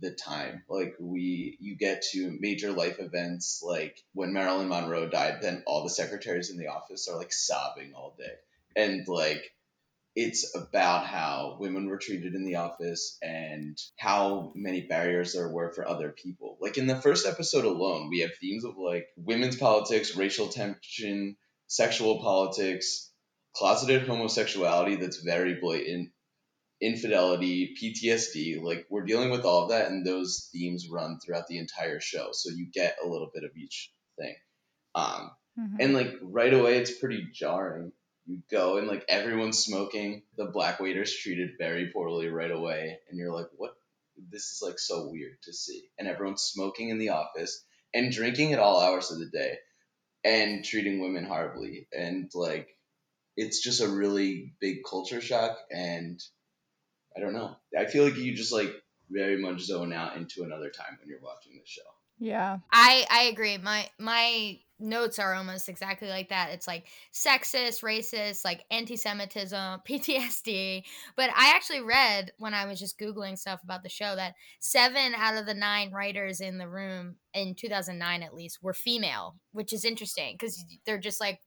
the 0.00 0.10
time. 0.10 0.64
Like 0.68 0.96
we, 0.98 1.56
you 1.60 1.76
get 1.76 2.02
to 2.12 2.36
major 2.40 2.72
life 2.72 2.98
events, 2.98 3.62
like 3.64 4.02
when 4.12 4.32
Marilyn 4.32 4.68
Monroe 4.68 5.08
died. 5.08 5.38
Then 5.42 5.62
all 5.66 5.84
the 5.84 5.90
secretaries 5.90 6.50
in 6.50 6.58
the 6.58 6.68
office 6.68 7.08
are 7.08 7.16
like 7.16 7.32
sobbing 7.32 7.94
all 7.94 8.14
day, 8.18 8.34
and 8.76 9.06
like 9.06 9.52
it's 10.22 10.54
about 10.54 11.06
how 11.06 11.56
women 11.58 11.88
were 11.88 11.96
treated 11.96 12.34
in 12.34 12.44
the 12.44 12.56
office 12.56 13.16
and 13.22 13.78
how 13.98 14.52
many 14.54 14.82
barriers 14.82 15.32
there 15.32 15.48
were 15.48 15.72
for 15.72 15.88
other 15.88 16.10
people. 16.22 16.58
Like 16.60 16.76
in 16.76 16.86
the 16.86 17.00
first 17.00 17.26
episode 17.26 17.64
alone, 17.64 18.10
we 18.10 18.20
have 18.20 18.32
themes 18.38 18.64
of 18.64 18.76
like 18.76 19.06
women's 19.16 19.56
politics, 19.56 20.14
racial 20.16 20.48
tension, 20.48 21.36
sexual 21.68 22.20
politics, 22.20 23.10
closeted 23.56 24.06
homosexuality 24.06 24.96
that's 24.96 25.22
very 25.22 25.54
blatant, 25.54 26.10
infidelity, 26.82 27.74
PTSD. 27.80 28.62
Like 28.62 28.86
we're 28.90 29.04
dealing 29.06 29.30
with 29.30 29.44
all 29.46 29.64
of 29.64 29.70
that, 29.70 29.90
and 29.90 30.04
those 30.06 30.50
themes 30.52 30.86
run 30.90 31.18
throughout 31.24 31.46
the 31.46 31.58
entire 31.58 32.00
show. 32.00 32.28
So 32.32 32.50
you 32.50 32.68
get 32.72 32.96
a 33.02 33.08
little 33.08 33.30
bit 33.32 33.44
of 33.44 33.50
each 33.56 33.90
thing. 34.18 34.34
Um, 34.94 35.30
Mhm. 35.58 35.76
and 35.80 35.94
like 35.94 36.12
right 36.22 36.52
away, 36.54 36.78
it's 36.78 36.98
pretty 36.98 37.26
jarring. 37.34 37.92
You 38.30 38.42
go 38.48 38.78
and 38.78 38.86
like 38.86 39.04
everyone's 39.08 39.58
smoking. 39.58 40.22
The 40.36 40.44
black 40.44 40.78
waiter's 40.78 41.12
treated 41.12 41.58
very 41.58 41.90
poorly 41.92 42.28
right 42.28 42.50
away, 42.52 43.00
and 43.08 43.18
you're 43.18 43.32
like, 43.32 43.48
what? 43.56 43.74
This 44.30 44.52
is 44.52 44.62
like 44.62 44.78
so 44.78 45.08
weird 45.10 45.42
to 45.44 45.52
see. 45.52 45.88
And 45.98 46.06
everyone's 46.06 46.42
smoking 46.42 46.90
in 46.90 46.98
the 46.98 47.08
office 47.08 47.64
and 47.92 48.12
drinking 48.12 48.52
at 48.52 48.60
all 48.60 48.78
hours 48.80 49.10
of 49.10 49.18
the 49.18 49.26
day, 49.26 49.58
and 50.22 50.64
treating 50.64 51.00
women 51.00 51.24
horribly. 51.24 51.88
And 51.92 52.30
like, 52.32 52.68
it's 53.36 53.60
just 53.64 53.80
a 53.80 53.88
really 53.88 54.52
big 54.60 54.84
culture 54.88 55.20
shock. 55.20 55.58
And 55.68 56.22
I 57.16 57.20
don't 57.20 57.34
know. 57.34 57.56
I 57.76 57.86
feel 57.86 58.04
like 58.04 58.16
you 58.16 58.36
just 58.36 58.52
like 58.52 58.72
very 59.10 59.42
much 59.42 59.62
zone 59.62 59.92
out 59.92 60.16
into 60.16 60.44
another 60.44 60.70
time 60.70 60.98
when 61.00 61.08
you're 61.08 61.18
watching 61.20 61.58
this 61.58 61.68
show. 61.68 61.82
Yeah. 62.20 62.58
I 62.70 63.06
I 63.10 63.22
agree. 63.24 63.56
My 63.56 63.88
my 63.98 64.58
notes 64.78 65.18
are 65.18 65.34
almost 65.34 65.68
exactly 65.68 66.08
like 66.08 66.28
that. 66.28 66.50
It's 66.52 66.66
like 66.66 66.86
sexist, 67.12 67.82
racist, 67.82 68.44
like 68.44 68.64
anti-Semitism, 68.70 69.80
PTSD. 69.88 70.82
But 71.16 71.30
I 71.30 71.52
actually 71.54 71.80
read 71.80 72.32
when 72.38 72.54
I 72.54 72.66
was 72.66 72.78
just 72.78 72.98
googling 72.98 73.38
stuff 73.38 73.62
about 73.64 73.82
the 73.82 73.88
show 73.88 74.16
that 74.16 74.34
seven 74.58 75.14
out 75.14 75.36
of 75.36 75.46
the 75.46 75.54
nine 75.54 75.92
writers 75.92 76.40
in 76.40 76.58
the 76.58 76.68
room 76.68 77.16
in 77.34 77.54
2009 77.54 78.22
at 78.22 78.34
least 78.34 78.62
were 78.62 78.74
female, 78.74 79.36
which 79.52 79.72
is 79.72 79.84
interesting 79.84 80.36
because 80.38 80.62
they're 80.86 80.98
just 80.98 81.20
like. 81.20 81.40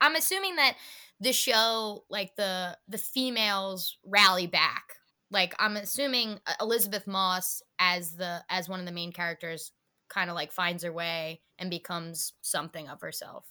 I'm 0.00 0.16
assuming 0.16 0.56
that 0.56 0.74
the 1.20 1.32
show, 1.32 2.02
like 2.10 2.34
the 2.34 2.76
the 2.88 2.98
females 2.98 3.98
rally 4.04 4.48
back. 4.48 4.82
Like 5.30 5.54
I'm 5.60 5.76
assuming 5.76 6.40
Elisabeth 6.60 7.06
Moss 7.06 7.62
as 7.78 8.16
the 8.16 8.42
as 8.50 8.68
one 8.68 8.80
of 8.80 8.86
the 8.86 8.90
main 8.90 9.12
characters 9.12 9.70
kind 10.12 10.28
of 10.28 10.36
like 10.36 10.52
finds 10.52 10.84
her 10.84 10.92
way 10.92 11.40
and 11.58 11.70
becomes 11.70 12.34
something 12.42 12.88
of 12.88 13.00
herself. 13.00 13.46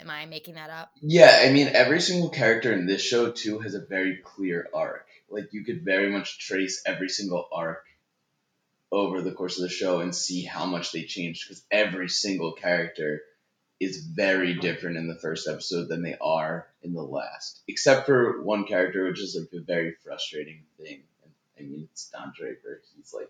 Am 0.00 0.10
I 0.10 0.26
making 0.26 0.54
that 0.54 0.70
up? 0.70 0.90
Yeah, 1.00 1.42
I 1.44 1.50
mean, 1.50 1.68
every 1.68 2.00
single 2.00 2.28
character 2.28 2.72
in 2.72 2.86
this 2.86 3.02
show 3.02 3.30
too 3.32 3.60
has 3.60 3.74
a 3.74 3.80
very 3.80 4.18
clear 4.22 4.68
arc. 4.74 5.06
Like 5.28 5.52
you 5.52 5.64
could 5.64 5.84
very 5.84 6.10
much 6.10 6.38
trace 6.38 6.82
every 6.86 7.08
single 7.08 7.46
arc 7.52 7.84
over 8.92 9.20
the 9.20 9.32
course 9.32 9.58
of 9.58 9.62
the 9.62 9.68
show 9.68 10.00
and 10.00 10.14
see 10.14 10.44
how 10.44 10.66
much 10.66 10.92
they 10.92 11.02
changed 11.02 11.46
because 11.46 11.64
every 11.70 12.08
single 12.08 12.52
character 12.52 13.22
is 13.80 13.98
very 13.98 14.54
different 14.54 14.96
in 14.96 15.08
the 15.08 15.18
first 15.18 15.48
episode 15.48 15.88
than 15.88 16.02
they 16.02 16.16
are 16.20 16.66
in 16.82 16.94
the 16.94 17.02
last, 17.02 17.60
except 17.68 18.06
for 18.06 18.42
one 18.42 18.64
character, 18.64 19.04
which 19.04 19.20
is 19.20 19.36
like 19.38 19.60
a 19.60 19.64
very 19.64 19.94
frustrating 20.02 20.62
thing. 20.78 21.02
I 21.58 21.62
mean, 21.62 21.88
it's 21.92 22.08
Don 22.10 22.32
Draper. 22.36 22.80
He's 22.96 23.12
like 23.12 23.28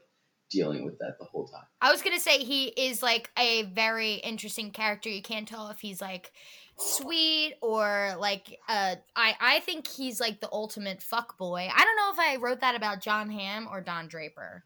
dealing 0.50 0.84
with 0.84 0.98
that 0.98 1.16
the 1.18 1.24
whole 1.24 1.46
time. 1.46 1.64
I 1.80 1.90
was 1.90 2.02
gonna 2.02 2.20
say 2.20 2.38
he 2.38 2.66
is 2.66 3.02
like 3.02 3.30
a 3.38 3.64
very 3.64 4.14
interesting 4.14 4.70
character. 4.70 5.08
You 5.08 5.22
can't 5.22 5.46
tell 5.46 5.68
if 5.68 5.80
he's 5.80 6.00
like 6.00 6.32
sweet 6.78 7.54
or 7.62 8.14
like 8.18 8.58
uh 8.68 8.96
I 9.14 9.34
I 9.40 9.60
think 9.60 9.88
he's 9.88 10.20
like 10.20 10.40
the 10.40 10.48
ultimate 10.52 11.02
fuck 11.02 11.38
boy. 11.38 11.68
I 11.74 11.84
don't 11.84 11.96
know 11.96 12.12
if 12.12 12.18
I 12.18 12.36
wrote 12.36 12.60
that 12.60 12.74
about 12.74 13.00
Jon 13.00 13.30
Hamm 13.30 13.68
or 13.70 13.80
Don 13.80 14.08
Draper. 14.08 14.64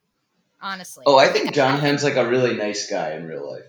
Honestly. 0.63 1.05
Oh, 1.07 1.17
I 1.17 1.29
think 1.29 1.55
Jon 1.55 1.79
Hamm's 1.81 2.05
like 2.05 2.17
a 2.17 2.29
really 2.29 2.55
nice 2.55 2.91
guy 2.91 3.13
in 3.13 3.27
real 3.27 3.51
life. 3.51 3.65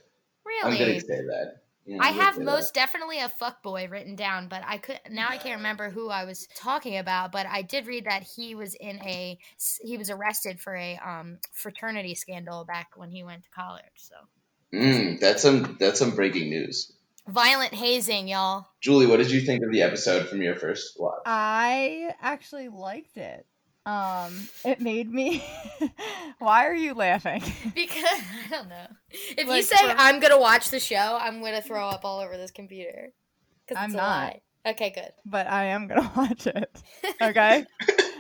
Really? 0.46 0.74
I'm 0.74 0.78
gonna 0.78 1.00
say 1.00 1.22
that. 1.22 1.61
Yeah, 1.92 1.98
I 2.02 2.10
I'm 2.10 2.16
have 2.16 2.36
say 2.36 2.44
most 2.44 2.74
definitely 2.74 3.20
a 3.20 3.28
fuck 3.30 3.62
boy 3.62 3.88
written 3.90 4.16
down, 4.16 4.48
but 4.48 4.64
I 4.66 4.78
could 4.78 5.00
now 5.10 5.28
I 5.30 5.38
can't 5.38 5.58
remember 5.58 5.90
who 5.90 6.10
I 6.10 6.24
was 6.24 6.48
talking 6.56 6.98
about, 6.98 7.32
but 7.32 7.46
I 7.46 7.62
did 7.64 7.86
read 7.86 8.06
that 8.06 8.24
he 8.24 8.56
was 8.56 8.76
in 8.76 9.00
a 9.02 9.38
he 9.82 9.98
was 9.98 10.10
arrested 10.10 10.60
for 10.60 10.76
a 10.76 10.98
um 11.06 11.40
fraternity 11.52 12.16
scandal 12.16 12.64
back 12.64 12.92
when 12.96 13.12
he 13.12 13.24
went 13.24 13.44
to 13.44 13.50
college. 13.50 13.84
So. 13.96 14.16
Mm, 14.74 15.20
that's 15.20 15.42
some 15.42 15.76
that's 15.80 16.00
some 16.00 16.12
breaking 16.16 16.50
news. 16.50 16.94
violent 17.28 17.74
hazing, 17.74 18.28
y'all. 18.30 18.68
Julie, 18.80 19.06
what 19.06 19.18
did 19.18 19.32
you 19.32 19.42
think 19.42 19.64
of 19.64 19.72
the 19.72 19.82
episode 19.82 20.30
from 20.30 20.42
your 20.42 20.56
first 20.56 20.98
watch? 20.98 21.22
I 21.26 22.14
actually 22.22 22.70
liked 22.70 23.18
it. 23.18 23.46
Um, 23.86 24.48
it 24.64 24.80
made 24.80 25.12
me. 25.12 25.44
Why 26.40 26.66
are 26.68 26.76
you 26.76 26.94
laughing? 26.94 27.42
Because 27.76 28.04
I 28.06 28.48
don't 28.50 28.70
know. 28.70 28.88
If 29.10 29.48
you 29.48 29.62
say 29.64 29.76
for- 29.78 29.96
I'm 29.98 30.20
gonna 30.20 30.40
watch 30.40 30.70
the 30.70 30.80
show, 30.80 31.18
I'm 31.20 31.42
gonna 31.42 31.62
throw 31.62 31.88
up 31.88 32.02
all 32.04 32.20
over 32.20 32.38
this 32.38 32.52
computer. 32.52 33.10
'Cause 33.68 33.78
I'm 33.80 33.92
not. 33.94 34.38
Okay, 34.66 34.92
good. 34.92 35.12
But 35.26 35.48
I 35.48 35.66
am 35.66 35.88
gonna 35.88 36.12
watch 36.18 36.46
it. 36.48 36.82
Okay. 37.22 37.66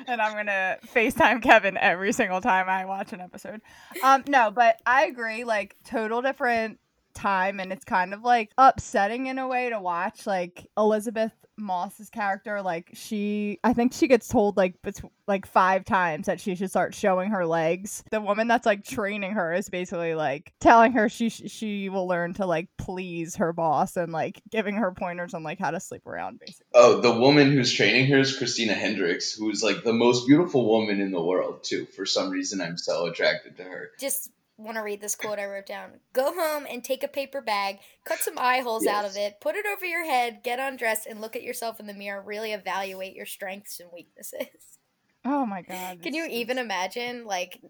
and 0.07 0.19
I'm 0.21 0.33
gonna 0.33 0.77
FaceTime 0.95 1.43
Kevin 1.43 1.77
every 1.77 2.11
single 2.13 2.41
time 2.41 2.67
I 2.67 2.85
watch 2.85 3.13
an 3.13 3.21
episode. 3.21 3.61
Um, 4.01 4.23
no, 4.27 4.49
but 4.49 4.77
I 4.85 5.05
agree. 5.05 5.43
Like 5.43 5.75
total 5.85 6.21
different 6.23 6.79
time, 7.13 7.59
and 7.59 7.71
it's 7.71 7.85
kind 7.85 8.13
of 8.15 8.23
like 8.23 8.51
upsetting 8.57 9.27
in 9.27 9.37
a 9.37 9.47
way 9.47 9.69
to 9.69 9.79
watch. 9.79 10.25
Like 10.25 10.65
Elisabeth 10.77 11.33
Moss's 11.61 12.09
character, 12.09 12.61
like 12.61 12.89
she, 12.93 13.59
I 13.63 13.73
think 13.73 13.93
she 13.93 14.07
gets 14.07 14.27
told 14.27 14.57
like 14.57 14.81
bet- 14.81 15.01
like 15.27 15.45
five 15.45 15.85
times 15.85 16.25
that 16.25 16.41
she 16.41 16.55
should 16.55 16.69
start 16.69 16.93
showing 16.93 17.31
her 17.31 17.45
legs. 17.45 18.03
The 18.11 18.19
woman 18.21 18.47
that's 18.47 18.65
like 18.65 18.83
training 18.83 19.33
her 19.33 19.53
is 19.53 19.69
basically 19.69 20.15
like 20.15 20.53
telling 20.59 20.91
her 20.93 21.07
she 21.09 21.29
sh- 21.29 21.43
she 21.47 21.89
will 21.89 22.07
learn 22.07 22.33
to 22.35 22.45
like 22.45 22.67
please 22.77 23.35
her 23.35 23.53
boss 23.53 23.95
and 23.95 24.11
like 24.11 24.41
giving 24.49 24.75
her 24.75 24.91
pointers 24.91 25.33
on 25.33 25.43
like 25.43 25.59
how 25.59 25.71
to 25.71 25.79
sleep 25.79 26.05
around, 26.05 26.39
basically. 26.39 26.67
Oh, 26.73 26.99
the 27.01 27.11
woman 27.11 27.51
who's 27.51 27.73
training 27.73 28.07
her 28.07 28.19
is 28.19 28.37
Christina 28.37 28.73
Hendricks, 28.73 29.33
who's 29.33 29.63
like 29.63 29.83
the 29.83 29.93
most 29.93 30.27
beautiful 30.27 30.65
woman 30.65 30.99
in 30.99 31.11
the 31.11 31.21
world 31.21 31.63
too. 31.63 31.85
For 31.85 32.05
some 32.05 32.29
reason, 32.29 32.61
I'm 32.61 32.77
so 32.77 33.05
attracted 33.05 33.57
to 33.57 33.63
her. 33.63 33.91
Just 33.99 34.29
want 34.63 34.77
to 34.77 34.81
read 34.83 35.01
this 35.01 35.15
quote 35.15 35.39
I 35.39 35.45
wrote 35.45 35.65
down. 35.65 35.99
Go 36.13 36.33
home 36.33 36.65
and 36.69 36.83
take 36.83 37.03
a 37.03 37.07
paper 37.07 37.41
bag, 37.41 37.79
cut 38.05 38.19
some 38.19 38.37
eye 38.37 38.59
holes 38.59 38.85
out 38.87 39.05
of 39.05 39.15
it, 39.17 39.39
put 39.41 39.55
it 39.55 39.65
over 39.65 39.85
your 39.85 40.05
head, 40.05 40.41
get 40.43 40.59
undressed, 40.59 41.07
and 41.07 41.19
look 41.21 41.35
at 41.35 41.43
yourself 41.43 41.79
in 41.79 41.87
the 41.87 41.93
mirror. 41.93 42.21
Really 42.21 42.51
evaluate 42.53 43.15
your 43.15 43.25
strengths 43.25 43.79
and 43.79 43.89
weaknesses. 43.93 44.39
Oh 45.23 45.45
my 45.45 45.61
god. 45.61 46.01
Can 46.01 46.15
you 46.15 46.23
it's- 46.23 46.35
even 46.39 46.57
imagine, 46.57 47.25
like, 47.25 47.61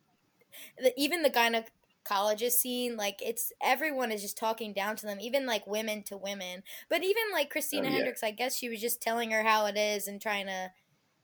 the, 0.77 0.93
even 0.95 1.21
the 1.21 1.29
gynecologist 1.29 2.53
scene? 2.53 2.95
Like, 2.95 3.19
it's 3.21 3.51
everyone 3.61 4.09
is 4.11 4.21
just 4.21 4.37
talking 4.37 4.71
down 4.73 4.95
to 4.95 5.05
them, 5.05 5.19
even 5.19 5.45
like 5.45 5.67
women 5.67 6.03
to 6.03 6.15
women. 6.15 6.63
But 6.89 7.03
even 7.03 7.23
like 7.33 7.49
Christina 7.49 7.87
Oh, 7.87 7.89
yeah. 7.89 7.95
Hendricks, 7.97 8.23
I 8.23 8.31
guess 8.31 8.55
she 8.57 8.69
was 8.69 8.79
just 8.79 9.01
telling 9.01 9.31
her 9.31 9.43
how 9.43 9.65
it 9.65 9.75
is 9.77 10.07
and 10.07 10.21
trying 10.21 10.45
to 10.45 10.71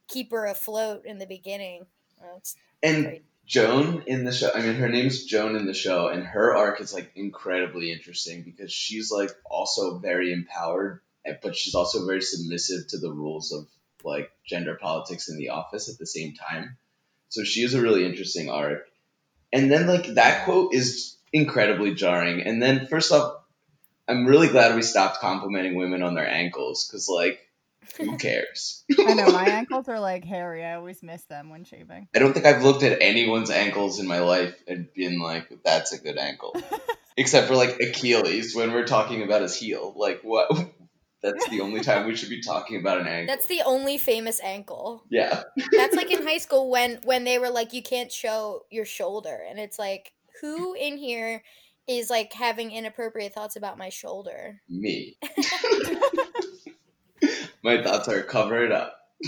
keep 0.09 0.31
her 0.31 0.45
afloat 0.45 1.03
in 1.05 1.17
the 1.17 1.25
beginning. 1.25 1.85
Oh, 2.21 2.35
it's 2.37 2.55
And 2.83 3.05
great. 3.05 3.23
Joan 3.47 4.03
in 4.07 4.25
the 4.25 4.33
show, 4.33 4.51
I 4.53 4.61
mean, 4.61 4.75
her 4.75 4.89
name's 4.89 5.23
Joan 5.23 5.55
in 5.55 5.65
the 5.65 5.73
show, 5.73 6.09
and 6.09 6.21
her 6.23 6.53
arc 6.55 6.81
is 6.81 6.93
like 6.93 7.13
incredibly 7.15 7.93
interesting 7.93 8.43
because 8.43 8.73
she's 8.73 9.09
like 9.09 9.31
also 9.49 9.99
very 9.99 10.33
empowered, 10.33 10.99
but 11.41 11.55
she's 11.55 11.73
also 11.73 12.05
very 12.05 12.21
submissive 12.21 12.89
to 12.89 12.97
the 12.97 13.11
rules 13.11 13.53
of 13.53 13.65
like 14.03 14.31
gender 14.45 14.75
politics 14.75 15.29
in 15.29 15.37
the 15.37 15.49
office 15.49 15.87
at 15.89 15.97
the 15.97 16.05
same 16.05 16.33
time. 16.33 16.77
So 17.29 17.45
she 17.45 17.63
is 17.63 17.73
a 17.73 17.81
really 17.81 18.05
interesting 18.05 18.49
arc. 18.49 18.85
And 19.53 19.71
then 19.71 19.87
like 19.87 20.07
that 20.15 20.43
quote 20.43 20.73
is 20.73 21.15
incredibly 21.31 21.93
jarring. 21.93 22.41
And 22.41 22.61
then 22.61 22.87
first 22.87 23.13
off, 23.13 23.43
I'm 24.09 24.25
really 24.25 24.49
glad 24.49 24.75
we 24.75 24.81
stopped 24.81 25.19
complimenting 25.19 25.75
women 25.75 26.03
on 26.03 26.15
their 26.15 26.27
ankles 26.27 26.85
because 26.85 27.07
like 27.07 27.46
who 27.97 28.17
cares? 28.19 28.83
I 28.97 29.13
know 29.13 29.31
my 29.31 29.45
ankles 29.47 29.87
are 29.87 29.99
like 29.99 30.25
hairy. 30.25 30.65
I 30.65 30.75
always 30.75 31.01
miss 31.03 31.23
them 31.25 31.49
when 31.49 31.63
shaving. 31.63 32.07
I 32.15 32.19
don't 32.19 32.33
think 32.33 32.45
I've 32.45 32.63
looked 32.63 32.83
at 32.83 33.01
anyone's 33.01 33.49
ankles 33.49 33.99
in 33.99 34.07
my 34.07 34.19
life 34.19 34.55
and 34.67 34.91
been 34.93 35.19
like, 35.19 35.49
that's 35.63 35.93
a 35.93 35.99
good 35.99 36.17
ankle. 36.17 36.55
Except 37.17 37.47
for 37.47 37.55
like 37.55 37.79
Achilles 37.79 38.55
when 38.55 38.71
we're 38.71 38.85
talking 38.85 39.23
about 39.23 39.41
his 39.41 39.55
heel. 39.55 39.93
Like 39.95 40.21
what 40.21 40.49
that's 41.23 41.49
the 41.49 41.61
only 41.61 41.81
time 41.81 42.05
we 42.05 42.15
should 42.15 42.29
be 42.29 42.41
talking 42.41 42.79
about 42.79 42.99
an 43.01 43.07
ankle. 43.07 43.33
That's 43.33 43.47
the 43.47 43.63
only 43.65 43.97
famous 43.97 44.39
ankle. 44.43 45.03
yeah. 45.09 45.43
That's 45.71 45.95
like 45.95 46.11
in 46.11 46.25
high 46.25 46.37
school 46.37 46.69
when 46.69 46.99
when 47.03 47.23
they 47.23 47.39
were 47.39 47.49
like 47.49 47.73
you 47.73 47.81
can't 47.81 48.11
show 48.11 48.65
your 48.69 48.85
shoulder 48.85 49.39
and 49.49 49.59
it's 49.59 49.79
like 49.79 50.13
who 50.41 50.75
in 50.75 50.97
here 50.97 51.41
is 51.87 52.09
like 52.09 52.33
having 52.33 52.71
inappropriate 52.71 53.33
thoughts 53.33 53.55
about 53.55 53.77
my 53.77 53.89
shoulder? 53.89 54.61
Me. 54.69 55.17
my 57.63 57.81
thoughts 57.81 58.07
are 58.07 58.23
covered 58.23 58.71
up. 58.71 58.99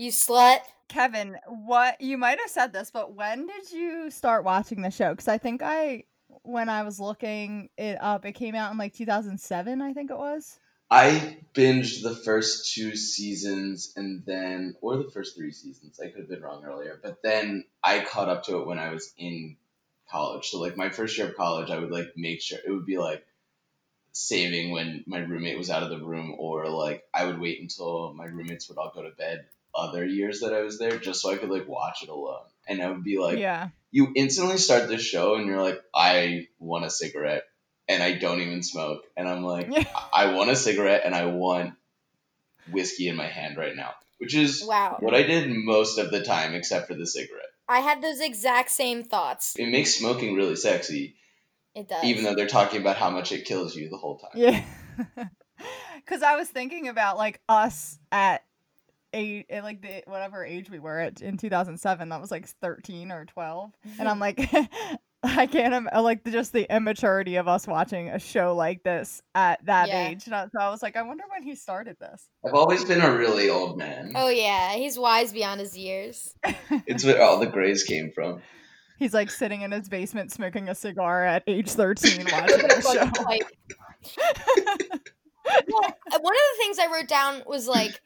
You 0.00 0.10
slut. 0.10 0.60
Kevin, 0.88 1.36
what 1.46 2.00
you 2.00 2.16
might 2.16 2.38
have 2.40 2.48
said 2.48 2.72
this, 2.72 2.90
but 2.90 3.14
when 3.14 3.46
did 3.46 3.70
you 3.70 4.10
start 4.10 4.44
watching 4.44 4.80
the 4.80 4.90
show? 4.90 5.10
Because 5.10 5.28
I 5.28 5.36
think 5.36 5.60
I, 5.62 6.04
when 6.42 6.70
I 6.70 6.84
was 6.84 6.98
looking 6.98 7.68
it 7.76 7.98
up, 8.00 8.24
it 8.24 8.32
came 8.32 8.54
out 8.54 8.72
in 8.72 8.78
like 8.78 8.94
2007. 8.94 9.82
I 9.82 9.92
think 9.92 10.10
it 10.10 10.16
was. 10.16 10.58
I 10.90 11.36
binged 11.54 12.02
the 12.02 12.14
first 12.14 12.72
two 12.72 12.96
seasons 12.96 13.92
and 13.94 14.24
then, 14.24 14.74
or 14.80 14.96
the 14.96 15.10
first 15.10 15.36
three 15.36 15.52
seasons. 15.52 16.00
I 16.00 16.08
could 16.08 16.20
have 16.20 16.30
been 16.30 16.40
wrong 16.40 16.64
earlier, 16.64 16.98
but 17.02 17.22
then 17.22 17.66
I 17.84 18.00
caught 18.00 18.30
up 18.30 18.44
to 18.44 18.62
it 18.62 18.66
when 18.66 18.78
I 18.78 18.94
was 18.94 19.12
in 19.18 19.58
college. 20.10 20.48
So 20.48 20.60
like 20.60 20.78
my 20.78 20.88
first 20.88 21.18
year 21.18 21.28
of 21.28 21.36
college, 21.36 21.68
I 21.68 21.78
would 21.78 21.90
like 21.92 22.16
make 22.16 22.40
sure 22.40 22.58
it 22.66 22.70
would 22.70 22.86
be 22.86 22.96
like 22.96 23.22
saving 24.12 24.72
when 24.72 25.04
my 25.06 25.18
roommate 25.18 25.58
was 25.58 25.70
out 25.70 25.82
of 25.82 25.90
the 25.90 26.04
room, 26.04 26.34
or 26.38 26.68
like 26.68 27.04
I 27.14 27.24
would 27.26 27.40
wait 27.40 27.60
until 27.60 28.12
my 28.14 28.26
roommates 28.26 28.68
would 28.68 28.78
all 28.78 28.92
go 28.94 29.02
to 29.02 29.10
bed. 29.10 29.46
Other 29.74 30.04
years 30.04 30.40
that 30.40 30.52
I 30.52 30.62
was 30.62 30.78
there, 30.78 30.98
just 30.98 31.22
so 31.22 31.30
I 31.30 31.36
could 31.36 31.50
like 31.50 31.68
watch 31.68 32.02
it 32.02 32.08
alone, 32.08 32.42
and 32.68 32.82
I 32.82 32.90
would 32.90 33.04
be 33.04 33.18
like, 33.18 33.38
yeah. 33.38 33.68
you 33.92 34.12
instantly 34.16 34.58
start 34.58 34.88
this 34.88 35.02
show 35.02 35.36
and 35.36 35.46
you're 35.46 35.62
like, 35.62 35.80
I 35.94 36.48
want 36.58 36.84
a 36.84 36.90
cigarette 36.90 37.44
and 37.88 38.02
I 38.02 38.18
don't 38.18 38.40
even 38.40 38.62
smoke. 38.62 39.02
And 39.16 39.28
I'm 39.28 39.44
like, 39.44 39.68
Yeah. 39.70 39.84
I 40.12 40.34
want 40.34 40.50
a 40.50 40.56
cigarette 40.56 41.02
and 41.04 41.14
I 41.14 41.26
want 41.26 41.74
whiskey 42.70 43.08
in 43.08 43.16
my 43.16 43.26
hand 43.26 43.56
right 43.56 43.74
now, 43.74 43.94
which 44.18 44.34
is 44.34 44.64
Wow. 44.64 44.96
what 45.00 45.14
I 45.14 45.22
did 45.22 45.48
most 45.50 45.98
of 45.98 46.10
the 46.10 46.22
time 46.22 46.54
except 46.54 46.86
for 46.88 46.94
the 46.94 47.06
cigarette. 47.06 47.46
I 47.68 47.80
had 47.80 48.02
those 48.02 48.20
exact 48.20 48.70
same 48.70 49.04
thoughts. 49.04 49.54
It 49.56 49.68
makes 49.68 49.94
smoking 49.94 50.34
really 50.34 50.56
sexy, 50.56 51.16
It 51.74 51.88
does. 51.88 52.02
even 52.04 52.24
though 52.24 52.34
they're 52.34 52.46
talking 52.48 52.80
about 52.80 52.96
how 52.96 53.10
much 53.10 53.30
it 53.32 53.44
kills 53.44 53.76
you 53.76 53.88
the 53.88 53.96
whole 53.96 54.18
time. 54.18 54.30
Yeah. 54.34 54.64
Because 55.96 56.22
I 56.22 56.36
was 56.36 56.48
thinking 56.48 56.88
about 56.88 57.18
like 57.18 57.40
us 57.48 57.98
at 58.10 58.42
eight, 59.12 59.46
at, 59.50 59.62
like 59.62 59.82
the 59.82 60.02
whatever 60.06 60.44
age 60.44 60.70
we 60.70 60.78
were 60.78 60.98
at 60.98 61.20
in 61.20 61.36
2007. 61.36 62.08
That 62.08 62.20
was 62.20 62.30
like 62.30 62.48
13 62.48 63.12
or 63.12 63.26
12, 63.26 63.70
and 63.98 64.08
I'm 64.08 64.18
like, 64.18 64.38
I 65.22 65.46
can't 65.46 65.74
Im- 65.74 65.88
uh, 65.92 66.00
like 66.02 66.24
just 66.24 66.54
the 66.54 66.66
immaturity 66.74 67.36
of 67.36 67.46
us 67.46 67.66
watching 67.66 68.08
a 68.08 68.18
show 68.18 68.56
like 68.56 68.82
this 68.82 69.20
at 69.34 69.64
that 69.66 69.88
Yeah. 69.88 70.08
age. 70.08 70.24
And 70.26 70.34
I- 70.34 70.46
so 70.46 70.58
I 70.58 70.70
was 70.70 70.82
like, 70.82 70.96
I 70.96 71.02
wonder 71.02 71.24
when 71.30 71.42
he 71.42 71.54
started 71.54 71.98
this. 72.00 72.26
I've 72.44 72.54
always 72.54 72.82
been 72.84 73.02
a 73.02 73.14
really 73.14 73.50
old 73.50 73.76
man. 73.76 74.12
Oh 74.16 74.30
yeah, 74.30 74.72
he's 74.72 74.98
wise 74.98 75.32
beyond 75.32 75.60
his 75.60 75.76
years. 75.76 76.34
It's 76.86 77.04
where 77.04 77.22
all 77.22 77.38
the 77.38 77.46
grays 77.46 77.84
came 77.84 78.10
from. 78.12 78.40
He's 79.00 79.14
like 79.14 79.30
sitting 79.30 79.62
in 79.62 79.72
his 79.72 79.88
basement 79.88 80.30
smoking 80.30 80.68
a 80.68 80.74
cigar 80.74 81.24
at 81.24 81.42
age 81.46 81.70
13 81.70 82.26
watching 82.32 82.68
the 82.68 82.80
show. 82.82 83.24
Like, 83.24 83.46
well, 85.68 85.96
uh, 86.12 86.18
one 86.20 86.34
of 86.34 86.40
the 86.52 86.58
things 86.58 86.78
I 86.78 86.92
wrote 86.92 87.08
down 87.08 87.42
was 87.46 87.66
like, 87.66 87.98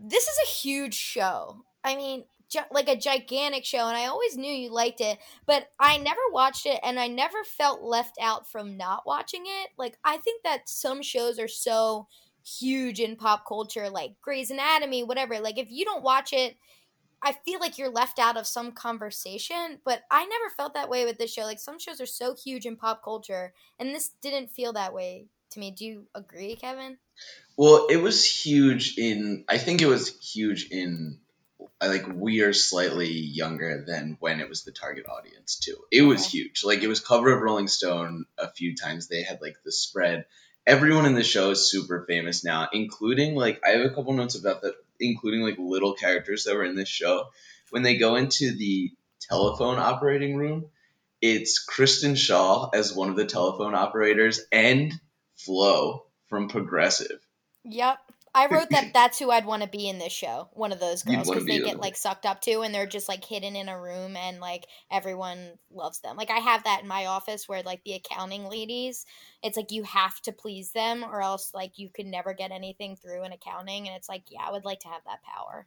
this 0.00 0.22
is 0.22 0.38
a 0.44 0.48
huge 0.48 0.94
show. 0.94 1.64
I 1.82 1.96
mean, 1.96 2.26
gi- 2.48 2.60
like 2.70 2.88
a 2.88 2.96
gigantic 2.96 3.64
show, 3.64 3.88
and 3.88 3.96
I 3.96 4.06
always 4.06 4.36
knew 4.36 4.52
you 4.52 4.72
liked 4.72 5.00
it, 5.00 5.18
but 5.46 5.66
I 5.80 5.98
never 5.98 6.20
watched 6.30 6.64
it, 6.64 6.78
and 6.84 7.00
I 7.00 7.08
never 7.08 7.42
felt 7.42 7.82
left 7.82 8.16
out 8.20 8.48
from 8.48 8.76
not 8.76 9.02
watching 9.04 9.42
it. 9.46 9.70
Like, 9.76 9.98
I 10.04 10.18
think 10.18 10.44
that 10.44 10.68
some 10.68 11.02
shows 11.02 11.40
are 11.40 11.48
so 11.48 12.06
huge 12.44 13.00
in 13.00 13.16
pop 13.16 13.48
culture, 13.48 13.90
like 13.90 14.12
Grey's 14.22 14.52
Anatomy, 14.52 15.02
whatever. 15.02 15.40
Like, 15.40 15.58
if 15.58 15.72
you 15.72 15.84
don't 15.84 16.04
watch 16.04 16.32
it, 16.32 16.56
I 17.26 17.32
feel 17.44 17.58
like 17.58 17.76
you're 17.76 17.90
left 17.90 18.20
out 18.20 18.36
of 18.36 18.46
some 18.46 18.70
conversation, 18.70 19.80
but 19.84 20.02
I 20.12 20.26
never 20.26 20.48
felt 20.56 20.74
that 20.74 20.88
way 20.88 21.04
with 21.04 21.18
this 21.18 21.32
show. 21.32 21.42
Like 21.42 21.58
some 21.58 21.76
shows 21.76 22.00
are 22.00 22.06
so 22.06 22.36
huge 22.36 22.66
in 22.66 22.76
pop 22.76 23.02
culture, 23.02 23.52
and 23.80 23.92
this 23.92 24.12
didn't 24.22 24.52
feel 24.52 24.72
that 24.74 24.94
way 24.94 25.26
to 25.50 25.58
me. 25.58 25.72
Do 25.72 25.84
you 25.84 26.06
agree, 26.14 26.54
Kevin? 26.54 26.98
Well, 27.56 27.88
it 27.90 27.96
was 27.96 28.24
huge 28.24 28.96
in. 28.96 29.44
I 29.48 29.58
think 29.58 29.82
it 29.82 29.88
was 29.88 30.16
huge 30.20 30.68
in. 30.70 31.18
I 31.80 31.88
Like 31.88 32.06
we 32.06 32.42
are 32.42 32.52
slightly 32.52 33.10
younger 33.10 33.84
than 33.84 34.18
when 34.20 34.38
it 34.38 34.48
was 34.48 34.62
the 34.62 34.70
target 34.70 35.06
audience 35.08 35.58
too. 35.58 35.78
It 35.90 36.02
was 36.02 36.28
Okay. 36.28 36.38
huge. 36.38 36.62
Like 36.64 36.84
it 36.84 36.88
was 36.88 37.00
cover 37.00 37.32
of 37.32 37.42
Rolling 37.42 37.66
Stone 37.66 38.26
a 38.38 38.52
few 38.52 38.76
times. 38.76 39.08
They 39.08 39.24
had 39.24 39.42
like 39.42 39.56
the 39.64 39.72
spread. 39.72 40.26
Everyone 40.64 41.06
in 41.06 41.16
the 41.16 41.24
show 41.24 41.50
is 41.50 41.68
super 41.68 42.04
famous 42.06 42.44
now, 42.44 42.68
including 42.72 43.34
like 43.34 43.62
I 43.66 43.70
have 43.70 43.80
a 43.90 43.90
couple 43.94 44.12
notes 44.12 44.38
about 44.38 44.62
that, 44.62 44.74
including 45.00 45.42
like 45.42 45.58
little 45.58 45.94
characters 45.94 46.44
that 46.44 46.54
were 46.54 46.64
in 46.64 46.76
this 46.76 46.88
show. 46.88 47.26
When 47.70 47.82
they 47.82 47.96
go 47.96 48.16
into 48.16 48.56
the 48.56 48.90
telephone 49.20 49.78
operating 49.78 50.36
room, 50.36 50.66
it's 51.20 51.58
Kristen 51.58 52.14
Shaw 52.14 52.70
as 52.72 52.94
one 52.94 53.08
of 53.08 53.16
the 53.16 53.26
telephone 53.26 53.74
operators 53.74 54.40
and 54.52 54.92
Flo 55.36 56.06
from 56.28 56.48
Progressive. 56.48 57.18
Yep. 57.64 57.98
I 58.36 58.48
wrote 58.48 58.68
that 58.70 58.90
that's 58.94 59.18
who 59.18 59.30
I'd 59.30 59.46
want 59.46 59.62
to 59.62 59.68
be 59.68 59.88
in 59.88 59.98
this 59.98 60.12
show. 60.12 60.48
One 60.52 60.70
of 60.70 60.78
those 60.78 61.02
girls 61.02 61.28
because 61.28 61.46
they 61.46 61.60
get 61.60 61.80
like 61.80 61.96
sucked 61.96 62.26
up 62.26 62.42
to 62.42 62.60
and 62.60 62.74
they're 62.74 62.86
just 62.86 63.08
like 63.08 63.24
hidden 63.24 63.56
in 63.56 63.70
a 63.70 63.80
room 63.80 64.14
and 64.14 64.40
like 64.40 64.66
everyone 64.90 65.52
loves 65.72 66.00
them. 66.00 66.16
Like 66.16 66.30
I 66.30 66.38
have 66.38 66.64
that 66.64 66.82
in 66.82 66.88
my 66.88 67.06
office 67.06 67.48
where 67.48 67.62
like 67.62 67.82
the 67.84 67.94
accounting 67.94 68.44
ladies, 68.44 69.06
it's 69.42 69.56
like 69.56 69.72
you 69.72 69.84
have 69.84 70.20
to 70.22 70.32
please 70.32 70.72
them 70.72 71.02
or 71.02 71.22
else 71.22 71.52
like 71.54 71.78
you 71.78 71.88
could 71.88 72.06
never 72.06 72.34
get 72.34 72.52
anything 72.52 72.96
through 72.96 73.24
in 73.24 73.32
accounting 73.32 73.88
and 73.88 73.96
it's 73.96 74.08
like 74.08 74.24
yeah, 74.28 74.42
I 74.46 74.52
would 74.52 74.66
like 74.66 74.80
to 74.80 74.88
have 74.88 75.02
that 75.06 75.20
power. 75.22 75.66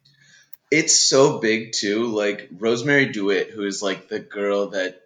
It's 0.70 1.00
so 1.00 1.40
big 1.40 1.72
too. 1.72 2.06
Like 2.06 2.50
Rosemarie 2.56 3.12
DeWitt, 3.12 3.50
who 3.50 3.64
is 3.64 3.82
like 3.82 4.08
the 4.08 4.20
girl 4.20 4.68
that 4.68 5.00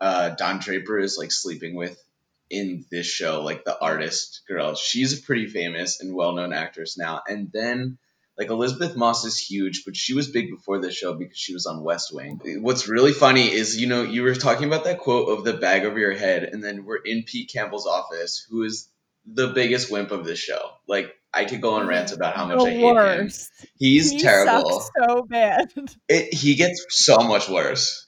uh, 0.00 0.30
Don 0.30 0.60
Draper 0.60 1.00
is 1.00 1.18
like 1.18 1.32
sleeping 1.32 1.74
with 1.74 2.00
in 2.50 2.84
this 2.90 3.06
show, 3.06 3.42
like 3.42 3.64
the 3.64 3.78
artist 3.78 4.42
girl. 4.48 4.74
She's 4.74 5.18
a 5.18 5.22
pretty 5.22 5.46
famous 5.46 6.00
and 6.00 6.14
well-known 6.14 6.52
actress 6.52 6.96
now. 6.96 7.22
And 7.28 7.50
then 7.52 7.98
like 8.38 8.50
Elisabeth 8.50 8.96
Moss 8.96 9.24
is 9.24 9.36
huge, 9.36 9.84
but 9.84 9.96
she 9.96 10.14
was 10.14 10.30
big 10.30 10.50
before 10.50 10.80
this 10.80 10.94
show 10.94 11.14
because 11.14 11.36
she 11.36 11.52
was 11.52 11.66
on 11.66 11.82
West 11.82 12.14
Wing. 12.14 12.40
What's 12.62 12.88
really 12.88 13.12
funny 13.12 13.52
is 13.52 13.80
you 13.80 13.88
know 13.88 14.02
you 14.02 14.22
were 14.22 14.34
talking 14.34 14.68
about 14.68 14.84
that 14.84 15.00
quote 15.00 15.36
of 15.36 15.44
the 15.44 15.54
bag 15.54 15.84
over 15.84 15.98
your 15.98 16.14
head, 16.14 16.44
and 16.44 16.62
then 16.62 16.84
we're 16.84 16.96
in 16.96 17.24
Pete 17.24 17.50
Campbell's 17.52 17.86
office, 17.86 18.46
who 18.48 18.62
is 18.62 18.88
the 19.26 19.48
biggest 19.48 19.90
wimp 19.90 20.12
of 20.12 20.24
this 20.24 20.38
show. 20.38 20.70
Like 20.86 21.14
I 21.34 21.44
could 21.44 21.60
go 21.60 21.74
on 21.74 21.86
rants 21.86 22.12
about 22.12 22.36
how 22.36 22.46
much 22.46 22.60
I 22.60 22.64
the 22.64 22.70
hate 22.70 23.20
him. 23.20 23.30
He's 23.76 24.12
he 24.12 24.20
terrible. 24.20 24.82
so 24.96 25.22
bad. 25.22 25.72
It, 26.08 26.32
he 26.32 26.54
gets 26.54 26.86
so 26.90 27.18
much 27.18 27.48
worse. 27.48 28.06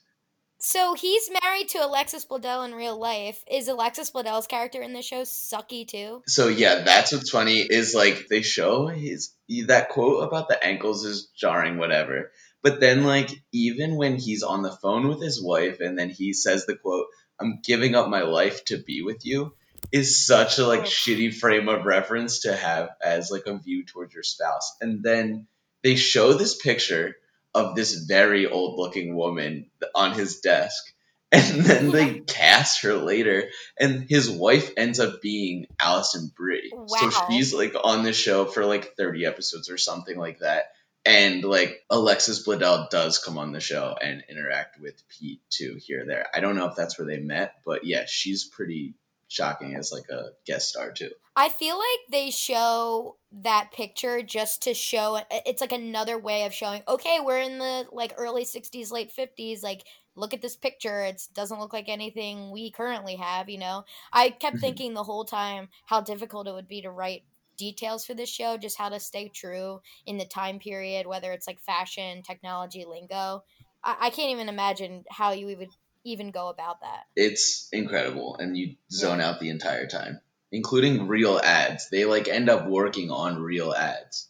So 0.62 0.92
he's 0.92 1.30
married 1.42 1.70
to 1.70 1.84
Alexis 1.84 2.26
Bledel 2.26 2.66
in 2.66 2.74
real 2.74 2.98
life. 2.98 3.42
Is 3.50 3.66
Alexis 3.68 4.10
Bledel's 4.10 4.46
character 4.46 4.82
in 4.82 4.92
the 4.92 5.00
show 5.00 5.22
sucky 5.22 5.88
too? 5.88 6.22
So 6.26 6.48
yeah, 6.48 6.82
that's 6.84 7.12
what's 7.12 7.30
funny 7.30 7.60
is 7.60 7.94
like 7.94 8.28
they 8.28 8.42
show 8.42 8.86
his 8.86 9.32
that 9.66 9.88
quote 9.88 10.22
about 10.22 10.48
the 10.48 10.62
ankles 10.62 11.06
is 11.06 11.28
jarring, 11.34 11.78
whatever. 11.78 12.30
But 12.62 12.78
then 12.78 13.04
like 13.04 13.30
even 13.52 13.96
when 13.96 14.16
he's 14.16 14.42
on 14.42 14.60
the 14.60 14.70
phone 14.70 15.08
with 15.08 15.22
his 15.22 15.42
wife 15.42 15.80
and 15.80 15.98
then 15.98 16.10
he 16.10 16.34
says 16.34 16.66
the 16.66 16.76
quote, 16.76 17.06
"I'm 17.40 17.60
giving 17.64 17.94
up 17.94 18.10
my 18.10 18.22
life 18.22 18.62
to 18.66 18.76
be 18.76 19.00
with 19.00 19.24
you," 19.24 19.54
is 19.92 20.26
such 20.26 20.58
a 20.58 20.66
like 20.66 20.80
Oh. 20.80 20.84
shitty 20.84 21.34
frame 21.34 21.70
of 21.70 21.86
reference 21.86 22.40
to 22.40 22.54
have 22.54 22.90
as 23.02 23.30
like 23.30 23.46
a 23.46 23.56
view 23.56 23.86
towards 23.86 24.12
your 24.12 24.22
spouse. 24.24 24.76
And 24.82 25.02
then 25.02 25.46
they 25.82 25.96
show 25.96 26.34
this 26.34 26.54
picture 26.54 27.16
of 27.54 27.74
this 27.74 27.94
very 27.94 28.46
old 28.46 28.78
looking 28.78 29.14
woman 29.14 29.70
on 29.94 30.12
his 30.12 30.40
desk. 30.40 30.84
And 31.32 31.64
then 31.64 31.90
they 31.92 32.18
cast 32.18 32.82
her 32.82 32.94
later 32.94 33.50
and 33.78 34.04
his 34.08 34.28
wife 34.28 34.72
ends 34.76 34.98
up 34.98 35.22
being 35.22 35.66
Alison 35.78 36.32
Brie. 36.36 36.72
So 36.88 37.10
she's 37.28 37.54
like 37.54 37.76
on 37.80 38.02
the 38.02 38.12
show 38.12 38.46
for 38.46 38.64
like 38.64 38.96
30 38.96 39.26
episodes 39.26 39.70
or 39.70 39.78
something 39.78 40.18
like 40.18 40.40
that. 40.40 40.72
And 41.04 41.44
like 41.44 41.84
Alexis 41.88 42.44
Bledel 42.44 42.90
does 42.90 43.18
come 43.18 43.38
on 43.38 43.52
the 43.52 43.60
show 43.60 43.96
and 44.00 44.24
interact 44.28 44.80
with 44.80 45.00
Pete 45.08 45.40
too 45.50 45.78
here 45.80 46.02
or 46.02 46.06
there. 46.06 46.26
I 46.34 46.40
don't 46.40 46.56
know 46.56 46.66
if 46.66 46.74
that's 46.74 46.98
where 46.98 47.06
they 47.06 47.20
met, 47.20 47.54
but 47.64 47.84
yeah, 47.84 48.06
she's 48.08 48.42
pretty 48.44 48.94
shocking 49.30 49.76
as 49.76 49.92
like 49.92 50.08
a 50.10 50.32
guest 50.46 50.70
star 50.70 50.92
too. 50.92 51.12
I 51.36 51.48
feel 51.48 51.78
like 51.78 52.00
they 52.10 52.30
show 52.30 53.18
that 53.32 53.70
picture 53.72 54.20
just 54.22 54.62
to 54.62 54.74
show 54.74 55.20
it's 55.30 55.60
like 55.60 55.72
another 55.72 56.18
way 56.18 56.44
of 56.44 56.52
showing 56.52 56.82
okay, 56.88 57.20
we're 57.20 57.40
in 57.40 57.58
the 57.58 57.86
like 57.92 58.12
early 58.16 58.44
60s, 58.44 58.90
late 58.92 59.12
50s, 59.12 59.62
like 59.62 59.86
look 60.16 60.34
at 60.34 60.42
this 60.42 60.56
picture. 60.56 61.02
It 61.02 61.22
doesn't 61.32 61.60
look 61.60 61.72
like 61.72 61.88
anything 61.88 62.50
we 62.50 62.70
currently 62.70 63.16
have, 63.16 63.48
you 63.48 63.58
know. 63.58 63.84
I 64.12 64.30
kept 64.30 64.58
Mhm. 64.58 64.60
thinking 64.60 64.92
the 64.94 65.04
whole 65.04 65.24
time 65.24 65.68
how 65.86 66.00
difficult 66.00 66.48
it 66.48 66.52
would 66.52 66.68
be 66.68 66.82
to 66.82 66.90
write 66.90 67.22
details 67.56 68.04
for 68.04 68.14
this 68.14 68.28
show, 68.30 68.56
just 68.58 68.76
how 68.78 68.88
to 68.88 68.98
stay 69.00 69.28
true 69.28 69.80
in 70.06 70.18
the 70.18 70.26
time 70.26 70.58
period, 70.58 71.06
whether 71.06 71.32
it's 71.32 71.46
like 71.46 71.60
fashion, 71.60 72.22
technology, 72.22 72.84
lingo. 72.84 73.42
I, 73.84 73.96
I 74.00 74.10
can't 74.10 74.30
even 74.32 74.48
imagine 74.48 75.04
how 75.10 75.30
you 75.32 75.46
would 75.46 75.70
even 76.04 76.30
go 76.30 76.48
about 76.48 76.80
that. 76.80 77.04
It's 77.16 77.68
incredible 77.72 78.36
and 78.36 78.56
you 78.56 78.76
zone 78.90 79.20
out 79.20 79.40
the 79.40 79.50
entire 79.50 79.86
time, 79.86 80.20
including 80.50 81.08
real 81.08 81.38
ads. 81.38 81.88
They 81.90 82.04
like 82.04 82.28
end 82.28 82.48
up 82.48 82.66
working 82.66 83.10
on 83.10 83.42
real 83.42 83.72
ads 83.72 84.28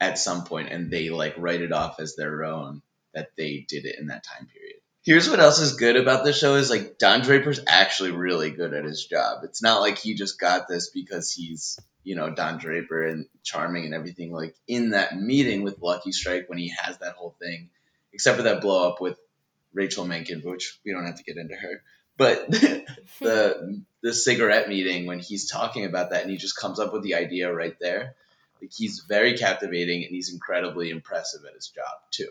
at 0.00 0.18
some 0.18 0.44
point 0.44 0.70
and 0.70 0.90
they 0.90 1.08
like 1.10 1.34
write 1.38 1.62
it 1.62 1.72
off 1.72 2.00
as 2.00 2.16
their 2.16 2.44
own 2.44 2.82
that 3.14 3.30
they 3.36 3.64
did 3.68 3.86
it 3.86 3.98
in 3.98 4.08
that 4.08 4.24
time 4.24 4.46
period. 4.46 4.76
Here's 5.02 5.30
what 5.30 5.40
else 5.40 5.60
is 5.60 5.76
good 5.76 5.96
about 5.96 6.24
this 6.24 6.36
show 6.36 6.56
is 6.56 6.68
like 6.68 6.98
Don 6.98 7.20
Draper's 7.20 7.60
actually 7.68 8.10
really 8.10 8.50
good 8.50 8.74
at 8.74 8.84
his 8.84 9.04
job. 9.06 9.44
It's 9.44 9.62
not 9.62 9.80
like 9.80 9.98
he 9.98 10.14
just 10.14 10.38
got 10.38 10.66
this 10.66 10.90
because 10.90 11.32
he's, 11.32 11.78
you 12.02 12.16
know, 12.16 12.34
Don 12.34 12.58
Draper 12.58 13.06
and 13.06 13.26
charming 13.44 13.84
and 13.84 13.94
everything. 13.94 14.32
Like 14.32 14.56
in 14.66 14.90
that 14.90 15.16
meeting 15.16 15.62
with 15.62 15.80
Lucky 15.80 16.10
Strike 16.10 16.48
when 16.48 16.58
he 16.58 16.74
has 16.76 16.98
that 16.98 17.14
whole 17.14 17.36
thing, 17.40 17.70
except 18.12 18.36
for 18.36 18.42
that 18.42 18.60
blow 18.60 18.88
up 18.88 19.00
with 19.00 19.16
Rachel 19.76 20.06
Menken, 20.06 20.40
which 20.40 20.78
we 20.84 20.92
don't 20.92 21.04
have 21.06 21.16
to 21.16 21.22
get 21.22 21.36
into 21.36 21.54
her. 21.54 21.82
But 22.16 22.50
the 22.50 23.82
the 24.02 24.14
cigarette 24.14 24.68
meeting 24.68 25.06
when 25.06 25.20
he's 25.20 25.48
talking 25.48 25.84
about 25.84 26.10
that 26.10 26.22
and 26.22 26.30
he 26.30 26.38
just 26.38 26.56
comes 26.56 26.80
up 26.80 26.92
with 26.92 27.02
the 27.02 27.14
idea 27.14 27.52
right 27.52 27.76
there. 27.80 28.14
Like 28.60 28.72
he's 28.74 29.04
very 29.06 29.36
captivating 29.36 30.02
and 30.04 30.10
he's 30.10 30.32
incredibly 30.32 30.90
impressive 30.90 31.42
at 31.46 31.54
his 31.54 31.68
job 31.68 31.98
too. 32.10 32.30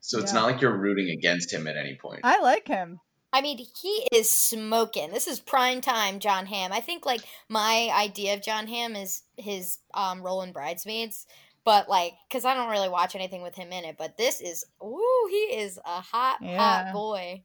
So 0.00 0.18
it's 0.18 0.32
Yeah. 0.32 0.40
not 0.40 0.46
like 0.46 0.60
you're 0.62 0.76
rooting 0.76 1.10
against 1.10 1.52
him 1.52 1.66
at 1.66 1.76
any 1.76 1.96
point. 1.96 2.20
I 2.24 2.40
like 2.40 2.66
him. 2.66 3.00
I 3.32 3.42
mean, 3.42 3.58
he 3.58 4.08
is 4.12 4.30
smoking. 4.30 5.10
This 5.10 5.26
is 5.26 5.40
prime 5.40 5.82
time 5.82 6.20
Jon 6.20 6.46
Hamm. 6.46 6.72
I 6.72 6.80
think 6.80 7.04
like 7.04 7.20
my 7.50 7.90
idea 7.92 8.32
of 8.32 8.40
Jon 8.40 8.66
Hamm 8.66 8.96
is 8.96 9.22
his 9.36 9.78
um 9.92 10.22
role 10.22 10.40
in 10.40 10.52
Bridesmaids, 10.52 11.26
but 11.66 11.86
like 11.90 12.14
cuz 12.30 12.46
I 12.46 12.54
don't 12.54 12.70
really 12.70 12.88
watch 12.88 13.14
anything 13.14 13.42
with 13.42 13.54
him 13.54 13.70
in 13.72 13.84
it, 13.84 13.96
but 13.98 14.16
this 14.16 14.40
is 14.40 14.64
ooh, 14.82 15.28
he 15.30 15.58
is 15.58 15.78
a 15.84 16.00
hot 16.00 16.38
Yeah. 16.40 16.56
hot 16.58 16.92
boy. 16.94 17.42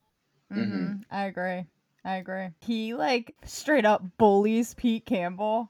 hmm 0.50 0.62
Mhm. 0.62 1.04
I 1.12 1.26
agree. 1.26 1.66
I 2.06 2.16
agree. 2.16 2.48
He 2.62 2.94
like 2.94 3.36
straight 3.44 3.86
up 3.86 4.02
bullies 4.18 4.74
Pete 4.76 5.06
Campbell 5.06 5.70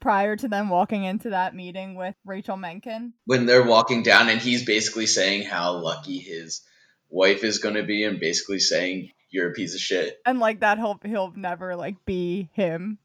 prior 0.00 0.36
to 0.36 0.48
them 0.48 0.68
walking 0.68 1.04
into 1.04 1.30
that 1.30 1.54
meeting 1.54 1.94
with 1.94 2.14
Rachel 2.26 2.56
Menken. 2.56 3.14
when 3.24 3.46
they're 3.46 3.64
walking 3.64 4.02
down 4.02 4.28
and 4.28 4.40
he's 4.40 4.64
basically 4.66 5.06
saying 5.06 5.44
how 5.44 5.72
lucky 5.78 6.18
his 6.18 6.60
wife 7.08 7.44
is 7.44 7.58
going 7.58 7.76
to 7.76 7.82
be 7.84 8.04
and 8.04 8.18
basically 8.18 8.58
saying 8.58 9.10
you're 9.30 9.50
a 9.50 9.54
piece 9.54 9.74
of 9.74 9.80
shit. 9.80 10.18
And 10.26 10.40
like 10.40 10.60
that 10.60 10.78
he'll 10.78 10.98
he'll 11.04 11.32
never 11.36 11.76
like 11.76 12.04
be 12.04 12.48
him. 12.52 12.98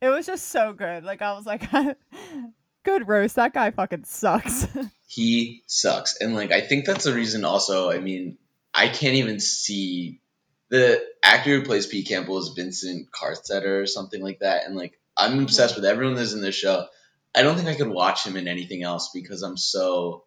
It 0.00 0.08
was 0.10 0.26
just 0.26 0.48
so 0.48 0.72
good. 0.74 1.04
Like 1.04 1.22
I 1.22 1.32
was 1.32 1.46
like 1.46 1.62
good 2.82 3.08
roast. 3.08 3.36
That 3.36 3.54
guy 3.54 3.70
fucking 3.70 4.04
sucks. 4.04 4.66
He 5.12 5.62
sucks. 5.66 6.16
And 6.22 6.34
like 6.34 6.52
I 6.52 6.62
think 6.62 6.86
that's 6.86 7.04
the 7.04 7.12
reason 7.12 7.44
also, 7.44 7.90
I 7.90 7.98
mean, 7.98 8.38
I 8.72 8.88
can't 8.88 9.16
even 9.16 9.40
see 9.40 10.22
the 10.70 11.04
actor 11.22 11.50
who 11.50 11.66
plays 11.66 11.86
Pete 11.86 12.08
Campbell 12.08 12.38
is 12.38 12.54
Vincent 12.56 13.10
Carstetter 13.10 13.82
or 13.82 13.86
something 13.86 14.22
like 14.22 14.38
that, 14.38 14.64
and 14.64 14.74
like 14.74 14.98
I'm 15.14 15.32
mm-hmm. 15.32 15.42
obsessed 15.42 15.76
with 15.76 15.84
everyone 15.84 16.14
that's 16.14 16.32
in 16.32 16.40
this 16.40 16.54
show. 16.54 16.86
I 17.34 17.42
don't 17.42 17.56
think 17.56 17.68
I 17.68 17.74
could 17.74 17.90
watch 17.90 18.24
him 18.24 18.36
in 18.36 18.48
anything 18.48 18.82
else 18.82 19.10
because 19.12 19.42
I'm 19.42 19.58
so 19.58 20.24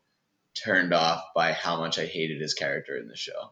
turned 0.53 0.93
off 0.93 1.23
by 1.33 1.51
how 1.53 1.79
much 1.79 1.97
I 1.97 2.05
hated 2.05 2.39
his 2.39 2.53
character 2.53 2.95
in 2.95 3.07
the 3.07 3.17
show. 3.17 3.51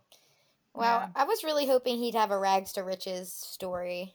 Wow, 0.76 1.10
I 1.16 1.24
was 1.24 1.44
really 1.44 1.66
hoping 1.66 1.98
he'd 1.98 2.14
have 2.14 2.30
a 2.30 2.38
rags 2.38 2.74
to 2.74 2.84
riches 2.84 3.34
story, 3.34 4.14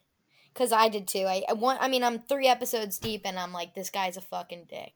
because 0.59 0.73
I 0.73 0.89
did 0.89 1.07
too. 1.07 1.25
I, 1.27 1.45
I 1.49 1.53
want. 1.53 1.81
I 1.81 1.89
mean, 1.89 2.03
I'm 2.03 2.19
three 2.19 2.49
episodes 2.49 2.99
deep, 2.99 3.23
and 3.25 3.39
I'm 3.39 3.53
like, 3.53 3.75
this 3.75 3.91
guy's 3.91 4.17
a 4.17 4.21
fucking 4.21 4.67
dick. 4.69 4.93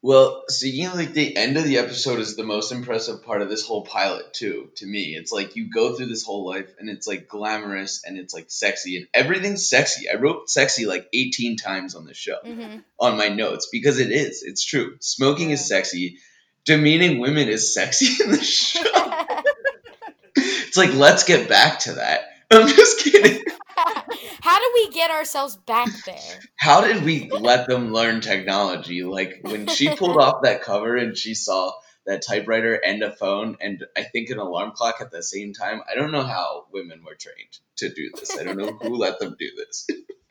Well, 0.00 0.44
so 0.48 0.66
you 0.66 0.88
know, 0.88 0.94
like 0.94 1.12
the 1.12 1.36
end 1.36 1.56
of 1.56 1.64
the 1.64 1.78
episode 1.78 2.20
is 2.20 2.36
the 2.36 2.44
most 2.44 2.72
impressive 2.72 3.24
part 3.24 3.42
of 3.42 3.48
this 3.48 3.66
whole 3.66 3.82
pilot 3.82 4.32
too. 4.32 4.70
To 4.76 4.86
me, 4.86 5.16
it's 5.16 5.32
like 5.32 5.56
you 5.56 5.70
go 5.70 5.94
through 5.94 6.06
this 6.06 6.24
whole 6.24 6.46
life, 6.46 6.72
and 6.78 6.88
it's 6.88 7.06
like 7.06 7.28
glamorous 7.28 8.04
and 8.04 8.16
it's 8.16 8.32
like 8.32 8.46
sexy, 8.48 8.96
and 8.96 9.08
everything's 9.12 9.68
sexy. 9.68 10.08
I 10.08 10.14
wrote 10.14 10.48
sexy 10.48 10.86
like 10.86 11.08
18 11.12 11.56
times 11.56 11.94
on 11.94 12.04
the 12.04 12.14
show 12.14 12.36
hmm 12.44 12.78
on 12.98 13.16
my 13.16 13.28
notes 13.28 13.68
because 13.72 13.98
it 13.98 14.12
is. 14.12 14.44
It's 14.44 14.64
true. 14.64 14.96
Smoking 15.00 15.50
is 15.50 15.66
sexy. 15.66 16.18
Demeaning 16.64 17.18
women 17.18 17.48
is 17.48 17.74
sexy 17.74 18.22
in 18.22 18.30
the 18.30 18.38
show. 18.42 18.82
it's 20.36 20.76
like 20.76 20.94
let's 20.94 21.24
get 21.24 21.48
back 21.48 21.80
to 21.80 21.94
that. 21.94 22.20
I'm 22.52 22.68
just 22.68 23.00
kidding. 23.00 23.44
How 24.40 24.58
do 24.58 24.70
we 24.74 24.90
get 24.90 25.10
ourselves 25.10 25.56
back 25.56 25.88
there? 26.04 26.40
How 26.56 26.80
did 26.80 27.04
we 27.04 27.28
let 27.30 27.68
them 27.68 27.92
learn 27.92 28.20
technology? 28.20 29.04
Like 29.04 29.40
when 29.42 29.66
she 29.66 29.94
pulled 29.96 30.16
off 30.18 30.42
that 30.42 30.62
cover 30.62 30.96
and 30.96 31.16
she 31.16 31.34
saw 31.34 31.72
that 32.06 32.22
typewriter 32.26 32.74
and 32.74 33.02
a 33.02 33.12
phone 33.12 33.56
and 33.60 33.84
I 33.96 34.02
think 34.02 34.30
an 34.30 34.38
alarm 34.38 34.72
clock 34.74 34.96
at 35.00 35.10
the 35.10 35.22
same 35.22 35.52
time. 35.52 35.82
I 35.90 35.94
don't 35.94 36.12
know 36.12 36.24
how 36.24 36.66
women 36.72 37.04
were 37.04 37.14
trained 37.14 37.58
to 37.76 37.88
do 37.92 38.10
this. 38.14 38.36
I 38.38 38.44
don't 38.44 38.58
know 38.58 38.72
who 38.72 38.96
let 38.96 39.18
them 39.18 39.36
do 39.38 39.48
this. 39.56 39.86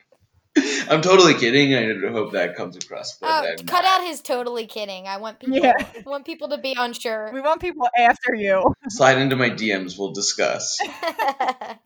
I'm 0.88 1.00
totally 1.00 1.34
kidding. 1.34 1.74
I 1.74 2.10
hope 2.10 2.32
that 2.32 2.56
comes 2.56 2.76
across. 2.76 3.18
But 3.18 3.28
Oh, 3.28 3.54
cut 3.64 3.82
not. 3.82 4.00
out 4.02 4.06
his 4.06 4.20
totally 4.20 4.66
kidding. 4.66 5.06
I 5.08 5.16
want 5.16 5.40
people. 5.40 5.56
Yeah. 5.56 5.72
I 5.78 6.00
want 6.06 6.26
people 6.26 6.48
to 6.50 6.58
be 6.58 6.74
unsure. 6.78 7.30
We 7.32 7.40
want 7.40 7.60
people 7.60 7.88
after 7.96 8.34
you. 8.34 8.74
Slide 8.88 9.18
into 9.18 9.36
my 9.36 9.48
DMs. 9.50 9.98
We'll 9.98 10.12
discuss. 10.12 10.78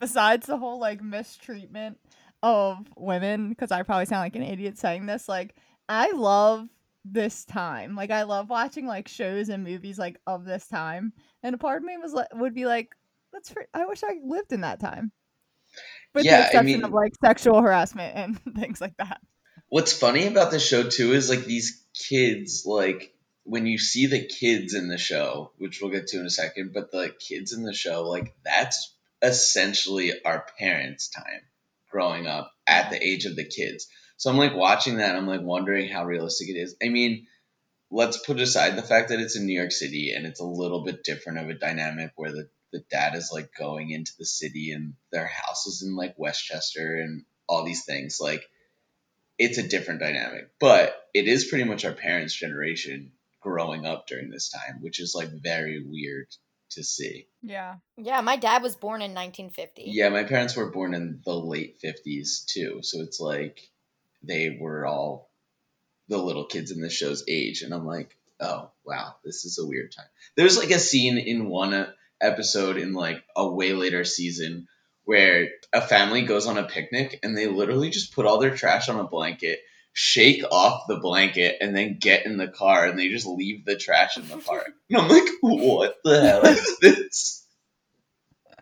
Besides 0.00 0.46
the 0.46 0.58
whole 0.58 0.80
like 0.80 1.02
mistreatment 1.02 1.98
of 2.42 2.78
women, 2.96 3.48
because 3.50 3.70
I 3.70 3.82
probably 3.82 4.06
sound 4.06 4.22
like 4.22 4.36
an 4.36 4.42
idiot 4.42 4.78
saying 4.78 5.06
this, 5.06 5.28
like 5.28 5.54
I 5.88 6.10
love 6.12 6.68
this 7.04 7.44
time. 7.44 7.94
Like 7.94 8.10
I 8.10 8.24
love 8.24 8.50
watching 8.50 8.86
like 8.86 9.06
shows 9.06 9.48
and 9.48 9.62
movies 9.62 9.98
like 9.98 10.18
of 10.26 10.44
this 10.44 10.66
time. 10.66 11.12
And 11.42 11.54
a 11.54 11.58
part 11.58 11.78
of 11.78 11.84
me 11.84 11.96
was 11.98 12.12
like 12.12 12.28
would 12.34 12.54
be 12.54 12.66
like, 12.66 12.94
that's 13.32 13.50
fr- 13.50 13.60
I 13.72 13.86
wish 13.86 14.02
I 14.02 14.16
lived 14.24 14.52
in 14.52 14.62
that 14.62 14.80
time. 14.80 15.12
With 16.14 16.24
Yeah, 16.24 16.34
I 16.34 16.36
the 16.38 16.44
exception 16.46 16.66
mean- 16.66 16.84
of 16.84 16.92
like 16.92 17.12
sexual 17.24 17.60
harassment 17.62 18.16
and 18.16 18.54
things 18.58 18.80
like 18.80 18.96
that. 18.98 19.20
What's 19.68 19.92
funny 19.92 20.26
about 20.26 20.50
the 20.52 20.60
show 20.60 20.84
too 20.88 21.12
is 21.12 21.28
like 21.28 21.44
these 21.44 21.82
kids, 21.94 22.64
like 22.66 23.12
when 23.42 23.66
you 23.66 23.78
see 23.78 24.06
the 24.06 24.24
kids 24.26 24.74
in 24.74 24.88
the 24.88 24.98
show, 24.98 25.52
which 25.58 25.80
we'll 25.80 25.90
get 25.90 26.06
to 26.08 26.20
in 26.20 26.26
a 26.26 26.30
second, 26.30 26.72
but 26.72 26.90
the 26.92 27.12
kids 27.18 27.52
in 27.52 27.62
the 27.64 27.72
show, 27.74 28.04
like 28.08 28.34
that's 28.44 28.94
essentially 29.22 30.12
our 30.24 30.46
parents' 30.58 31.08
time 31.08 31.42
growing 31.90 32.26
up 32.26 32.52
at 32.66 32.90
the 32.90 33.02
age 33.04 33.24
of 33.24 33.36
the 33.36 33.44
kids. 33.44 33.88
So 34.16 34.30
I'm 34.30 34.36
like 34.38 34.54
watching 34.54 34.96
that, 34.96 35.16
I'm 35.16 35.26
like 35.26 35.42
wondering 35.42 35.88
how 35.88 36.04
realistic 36.04 36.48
it 36.48 36.56
is. 36.58 36.76
I 36.82 36.88
mean, 36.88 37.26
let's 37.90 38.18
put 38.18 38.40
aside 38.40 38.76
the 38.76 38.82
fact 38.82 39.08
that 39.10 39.20
it's 39.20 39.36
in 39.36 39.46
New 39.46 39.58
York 39.58 39.72
City 39.72 40.12
and 40.16 40.26
it's 40.26 40.40
a 40.40 40.44
little 40.44 40.84
bit 40.84 41.04
different 41.04 41.38
of 41.38 41.48
a 41.48 41.54
dynamic 41.54 42.12
where 42.16 42.32
the, 42.32 42.48
the 42.76 42.84
dad 42.90 43.14
is 43.14 43.30
like 43.32 43.54
going 43.58 43.90
into 43.90 44.12
the 44.18 44.26
city 44.26 44.72
and 44.72 44.92
their 45.10 45.26
house 45.26 45.66
is 45.66 45.82
in 45.82 45.96
like 45.96 46.14
Westchester 46.18 46.96
and 46.96 47.24
all 47.48 47.64
these 47.64 47.86
things. 47.86 48.18
Like 48.20 48.42
it's 49.38 49.56
a 49.56 49.66
different 49.66 50.00
dynamic, 50.00 50.50
but 50.60 50.94
it 51.14 51.26
is 51.26 51.46
pretty 51.46 51.64
much 51.64 51.86
our 51.86 51.94
parents' 51.94 52.34
generation 52.34 53.12
growing 53.40 53.86
up 53.86 54.06
during 54.06 54.28
this 54.28 54.50
time, 54.50 54.82
which 54.82 55.00
is 55.00 55.14
like 55.14 55.30
very 55.30 55.82
weird 55.82 56.26
to 56.70 56.84
see. 56.84 57.28
Yeah. 57.42 57.76
yeah, 57.96 58.20
my 58.20 58.36
dad 58.36 58.62
was 58.62 58.76
born 58.76 59.00
in 59.00 59.14
1950. 59.14 59.84
Yeah, 59.86 60.10
my 60.10 60.24
parents 60.24 60.54
were 60.54 60.70
born 60.70 60.92
in 60.92 61.20
the 61.24 61.34
late 61.34 61.78
50s 61.82 62.44
too, 62.44 62.80
so 62.82 63.00
it's 63.00 63.20
like 63.20 63.60
they 64.22 64.58
were 64.60 64.84
all 64.84 65.30
the 66.08 66.18
little 66.18 66.44
kids 66.44 66.72
in 66.72 66.82
the 66.82 66.90
show's 66.90 67.24
age, 67.26 67.62
and 67.62 67.72
I'm 67.72 67.86
like, 67.86 68.16
oh 68.38 68.70
wow, 68.84 69.14
this 69.24 69.46
is 69.46 69.58
a 69.58 69.66
weird 69.66 69.92
time. 69.92 70.06
There's 70.36 70.58
like 70.58 70.70
a 70.70 70.78
scene 70.78 71.16
in 71.16 71.48
one 71.48 71.86
episode 72.20 72.76
in 72.76 72.94
like 72.94 73.22
a 73.34 73.48
way 73.48 73.72
later 73.72 74.04
season 74.04 74.68
where 75.04 75.50
a 75.72 75.80
family 75.80 76.22
goes 76.22 76.46
on 76.46 76.58
a 76.58 76.64
picnic 76.64 77.20
and 77.22 77.36
they 77.36 77.46
literally 77.46 77.90
just 77.90 78.14
put 78.14 78.26
all 78.26 78.38
their 78.38 78.54
trash 78.54 78.88
on 78.88 78.98
a 78.98 79.04
blanket, 79.04 79.60
shake 79.92 80.42
off 80.50 80.82
the 80.88 80.96
blanket, 80.96 81.58
and 81.60 81.76
then 81.76 81.98
get 82.00 82.26
in 82.26 82.36
the 82.36 82.48
car 82.48 82.86
and 82.86 82.98
they 82.98 83.08
just 83.08 83.26
leave 83.26 83.64
the 83.64 83.76
trash 83.76 84.16
in 84.16 84.26
the 84.28 84.36
park. 84.38 84.68
And 84.90 85.00
I'm 85.00 85.08
like, 85.08 85.28
what 85.40 85.96
the 86.04 86.20
hell 86.20 86.44
is 86.44 86.78
this? 86.80 87.46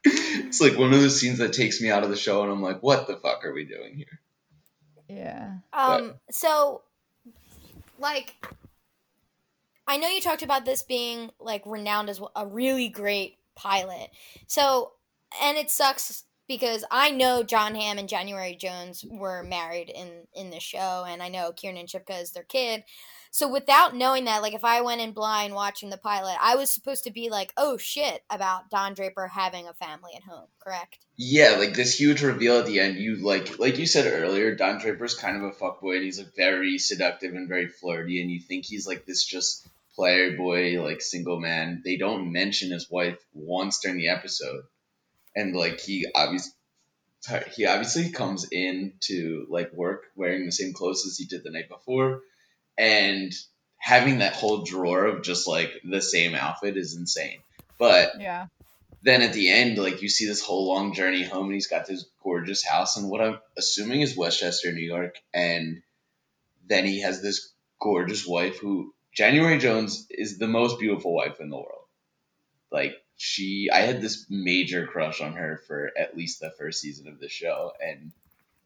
It's 0.05 0.61
like 0.61 0.77
one 0.79 0.93
of 0.93 1.01
those 1.01 1.19
scenes 1.19 1.39
that 1.39 1.55
takes 1.55 1.81
me 1.81 1.91
out 1.91 2.05
of 2.05 2.11
the 2.11 2.17
show 2.17 2.43
and 2.43 2.53
I'm 2.53 2.63
like, 2.63 2.83
what 2.83 3.07
the 3.07 3.17
fuck 3.17 3.45
are 3.45 3.53
we 3.53 3.65
doing 3.65 3.97
here? 3.97 4.21
Yeah. 5.09 5.53
Um. 5.73 6.15
So, 6.31 6.83
like, 7.99 8.35
I 9.87 9.97
know 9.97 10.09
you 10.09 10.21
talked 10.21 10.43
about 10.43 10.65
this 10.65 10.83
being 10.83 11.31
like 11.39 11.63
renowned 11.67 12.09
as 12.09 12.21
a 12.35 12.47
really 12.47 12.89
great 12.89 13.37
pilot. 13.57 14.11
So, 14.47 14.93
and 15.43 15.57
it 15.57 15.71
sucks 15.71 16.25
because 16.47 16.85
I 16.91 17.11
know 17.11 17.43
Jon 17.43 17.75
Hamm 17.75 17.99
and 17.99 18.09
January 18.09 18.55
Jones 18.55 19.05
were 19.09 19.43
married 19.43 19.89
in 19.89 20.27
in 20.35 20.51
the 20.51 20.61
show, 20.61 21.05
and 21.09 21.23
I 21.23 21.29
know 21.29 21.53
Kiernan 21.53 21.87
Shipka 21.87 22.21
is 22.21 22.33
their 22.33 22.43
kid. 22.43 22.85
So, 23.31 23.49
without 23.49 23.97
knowing 23.97 24.27
that, 24.27 24.43
like, 24.43 24.55
if 24.55 24.65
I 24.65 24.83
went 24.83 25.01
in 25.01 25.11
blind 25.11 25.55
watching 25.55 25.91
the 25.91 25.97
pilot, 25.97 26.37
I 26.41 26.55
was 26.55 26.71
supposed 26.71 27.03
to 27.05 27.11
be 27.11 27.31
like, 27.31 27.53
"Oh 27.57 27.77
shit!" 27.77 28.23
about 28.31 28.71
Don 28.71 28.95
Draper 28.95 29.27
having 29.27 29.67
a 29.67 29.75
family 29.75 30.13
at 30.15 30.23
home. 30.23 30.47
Correct? 30.63 30.99
Yeah, 31.17 31.57
like 31.59 31.75
this 31.75 31.99
huge 31.99 32.23
reveal 32.23 32.59
at 32.59 32.67
the 32.67 32.81
end, 32.81 32.97
you 32.97 33.17
like 33.17 33.59
like 33.59 33.79
you 33.79 33.87
said 33.87 34.07
earlier, 34.07 34.55
Don 34.55 34.79
Draper's 34.79 35.15
kind 35.15 35.37
of 35.37 35.43
a 35.45 35.51
fuckboy 35.53 35.97
and 35.97 36.05
he's 36.05 36.19
like 36.19 36.35
very 36.37 36.79
seductive 36.79 37.35
and 37.35 37.49
very 37.49 37.69
flirty 37.69 38.21
and 38.21 38.31
you 38.31 38.41
think 38.41 38.65
he's 38.65 38.87
like 38.87 39.07
this 39.07 39.25
just 39.25 39.67
player 39.95 40.37
boy, 40.37 40.83
like 40.83 41.01
single 41.01 41.41
man. 41.41 41.83
They 41.85 41.97
don't 41.97 42.33
mention 42.33 42.71
his 42.71 42.91
wife 42.91 43.19
once 43.33 43.81
during 43.81 43.99
the 43.99 44.09
episode. 44.09 44.65
And 45.37 45.55
like 45.55 45.81
he 45.81 46.07
obviously 46.15 46.53
he 47.57 47.67
obviously 47.67 48.11
comes 48.11 48.47
in 48.51 48.95
to 49.01 49.47
like 49.49 49.73
work 49.73 50.05
wearing 50.15 50.45
the 50.45 50.53
same 50.53 50.75
clothes 50.75 51.07
as 51.07 51.17
he 51.17 51.25
did 51.25 51.43
the 51.43 51.51
night 51.51 51.69
before 51.69 52.21
and 52.77 53.33
having 53.79 54.19
that 54.19 54.35
whole 54.35 54.65
drawer 54.65 55.07
of 55.07 55.23
just 55.23 55.47
like 55.47 55.71
the 55.85 56.03
same 56.03 56.35
outfit 56.35 56.77
is 56.77 56.97
insane. 56.97 57.39
But 57.79 58.13
Yeah. 58.21 58.47
then 59.03 59.23
at 59.23 59.33
the 59.33 59.51
end, 59.51 59.79
like 59.79 60.03
you 60.03 60.09
see 60.09 60.27
this 60.27 60.43
whole 60.43 60.67
long 60.67 60.95
journey 60.95 61.23
home, 61.25 61.47
and 61.47 61.55
he's 61.55 61.67
got 61.67 61.87
this 61.87 62.07
gorgeous 62.23 62.65
house, 62.65 62.97
and 62.97 63.11
what 63.11 63.21
I'm 63.21 63.39
assuming 63.57 64.01
is 64.01 64.17
Westchester, 64.17 64.73
New 64.73 64.85
York, 64.87 65.17
and 65.33 65.83
then 66.67 66.87
he 66.87 67.03
has 67.03 67.21
this 67.21 67.53
gorgeous 67.81 68.27
wife 68.27 68.59
who 68.59 68.94
January 69.15 69.59
Jones 69.59 70.07
is 70.11 70.39
the 70.39 70.49
most 70.49 70.79
beautiful 70.79 71.15
wife 71.15 71.41
in 71.41 71.51
the 71.51 71.57
world. 71.57 71.87
Like 72.73 72.95
she, 73.17 73.71
I 73.73 73.81
had 73.81 74.01
this 74.03 74.27
major 74.29 74.87
crush 74.87 75.21
on 75.21 75.35
her 75.35 75.61
for 75.67 75.91
at 75.97 76.17
least 76.17 76.41
the 76.41 76.51
first 76.59 76.81
season 76.81 77.07
of 77.09 77.21
the 77.21 77.29
show, 77.29 77.73
and 77.81 78.13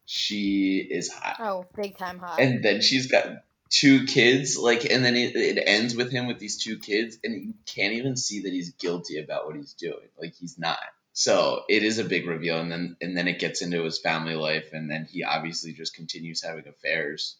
she 0.05 0.77
is 0.89 1.11
hot 1.11 1.35
Oh, 1.39 1.65
big 1.75 1.97
time 1.97 2.17
hot. 2.17 2.39
and 2.39 2.63
then 2.63 2.81
she's 2.81 3.11
got 3.11 3.27
two 3.69 4.05
kids 4.05 4.57
like 4.57 4.83
and 4.89 5.05
then 5.05 5.15
it, 5.15 5.35
it 5.35 5.63
ends 5.63 5.95
with 5.95 6.11
him 6.11 6.25
with 6.25 6.39
these 6.39 6.57
two 6.57 6.79
kids 6.79 7.19
and 7.23 7.39
you 7.39 7.53
can't 7.67 7.93
even 7.93 8.17
see 8.17 8.41
that 8.41 8.51
he's 8.51 8.71
guilty 8.71 9.19
about 9.19 9.45
what 9.45 9.55
he's 9.55 9.73
doing 9.73 10.07
like 10.19 10.33
he's 10.33 10.57
not 10.57 10.79
so 11.13 11.61
it 11.69 11.83
is 11.83 11.99
a 11.99 12.03
big 12.03 12.25
reveal 12.25 12.59
and 12.59 12.71
then 12.71 12.97
and 12.99 13.15
then 13.15 13.27
it 13.27 13.37
gets 13.37 13.61
into 13.61 13.83
his 13.83 13.99
family 13.99 14.33
life 14.33 14.73
and 14.73 14.89
then 14.89 15.05
he 15.07 15.23
obviously 15.23 15.71
just 15.71 15.93
continues 15.93 16.41
having 16.41 16.67
affairs 16.67 17.35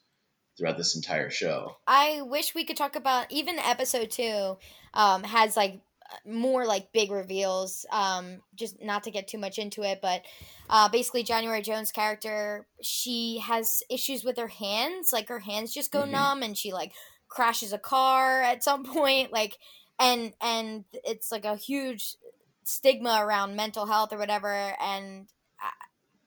throughout 0.60 0.78
this 0.78 0.96
entire 0.96 1.30
show 1.32 1.78
I 1.88 2.22
wish 2.22 2.54
we 2.54 2.66
could 2.66 2.78
talk 2.78 2.96
about 2.96 3.32
even 3.32 3.58
episode 3.58 4.12
two 4.12 4.58
um, 4.94 5.24
has 5.24 5.56
like 5.58 5.80
more 6.26 6.66
like 6.66 6.92
big 6.92 7.12
reveals. 7.12 7.86
Um, 7.92 8.42
just 8.56 8.82
not 8.82 9.04
to 9.04 9.12
get 9.12 9.28
too 9.28 9.38
much 9.38 9.58
into 9.60 9.84
it, 9.84 10.00
but 10.02 10.24
uh, 10.70 10.90
basically 10.90 11.24
January 11.24 11.62
Jones' 11.62 11.92
character 11.92 12.68
she 12.82 13.40
has 13.40 13.84
issues 13.90 14.24
with 14.24 14.38
her 14.38 14.48
hands. 14.48 15.14
Like 15.14 15.30
her 15.30 15.40
hands 15.40 15.74
just 15.74 15.92
go 15.92 16.02
Mhm. 16.04 16.12
numb, 16.12 16.44
and 16.44 16.58
she 16.58 16.74
like 16.74 16.94
crashes 17.28 17.74
a 17.74 17.78
car 17.80 18.42
at 18.42 18.64
some 18.64 18.84
point. 18.96 19.32
Like 19.32 19.58
and 20.00 20.34
and 20.42 20.86
it's 20.92 21.32
like 21.32 21.46
a 21.46 21.56
huge 21.56 22.16
stigma 22.64 23.20
around 23.22 23.56
mental 23.56 23.86
health 23.86 24.12
or 24.12 24.18
whatever. 24.18 24.76
And 24.82 25.28
uh, 25.64 25.70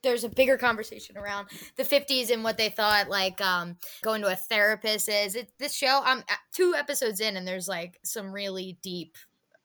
there's 0.03 0.25
a 0.25 0.29
bigger 0.29 0.57
conversation 0.57 1.17
around 1.17 1.49
the 1.77 1.83
50s 1.83 2.31
and 2.31 2.45
what 2.45 2.59
they 2.59 2.69
thought 2.69 3.09
like 3.09 3.41
um 3.41 3.77
going 4.03 4.23
to 4.23 4.29
a 4.29 4.37
therapist 4.37 5.09
is 5.09 5.35
it 5.35 5.51
this 5.59 5.75
show 5.75 6.01
i'm 6.05 6.19
uh, 6.19 6.35
two 6.53 6.75
episodes 6.77 7.21
in 7.21 7.37
and 7.37 7.47
there's 7.47 7.69
like 7.69 7.99
some 8.03 8.33
really 8.33 8.79
deep 8.83 9.17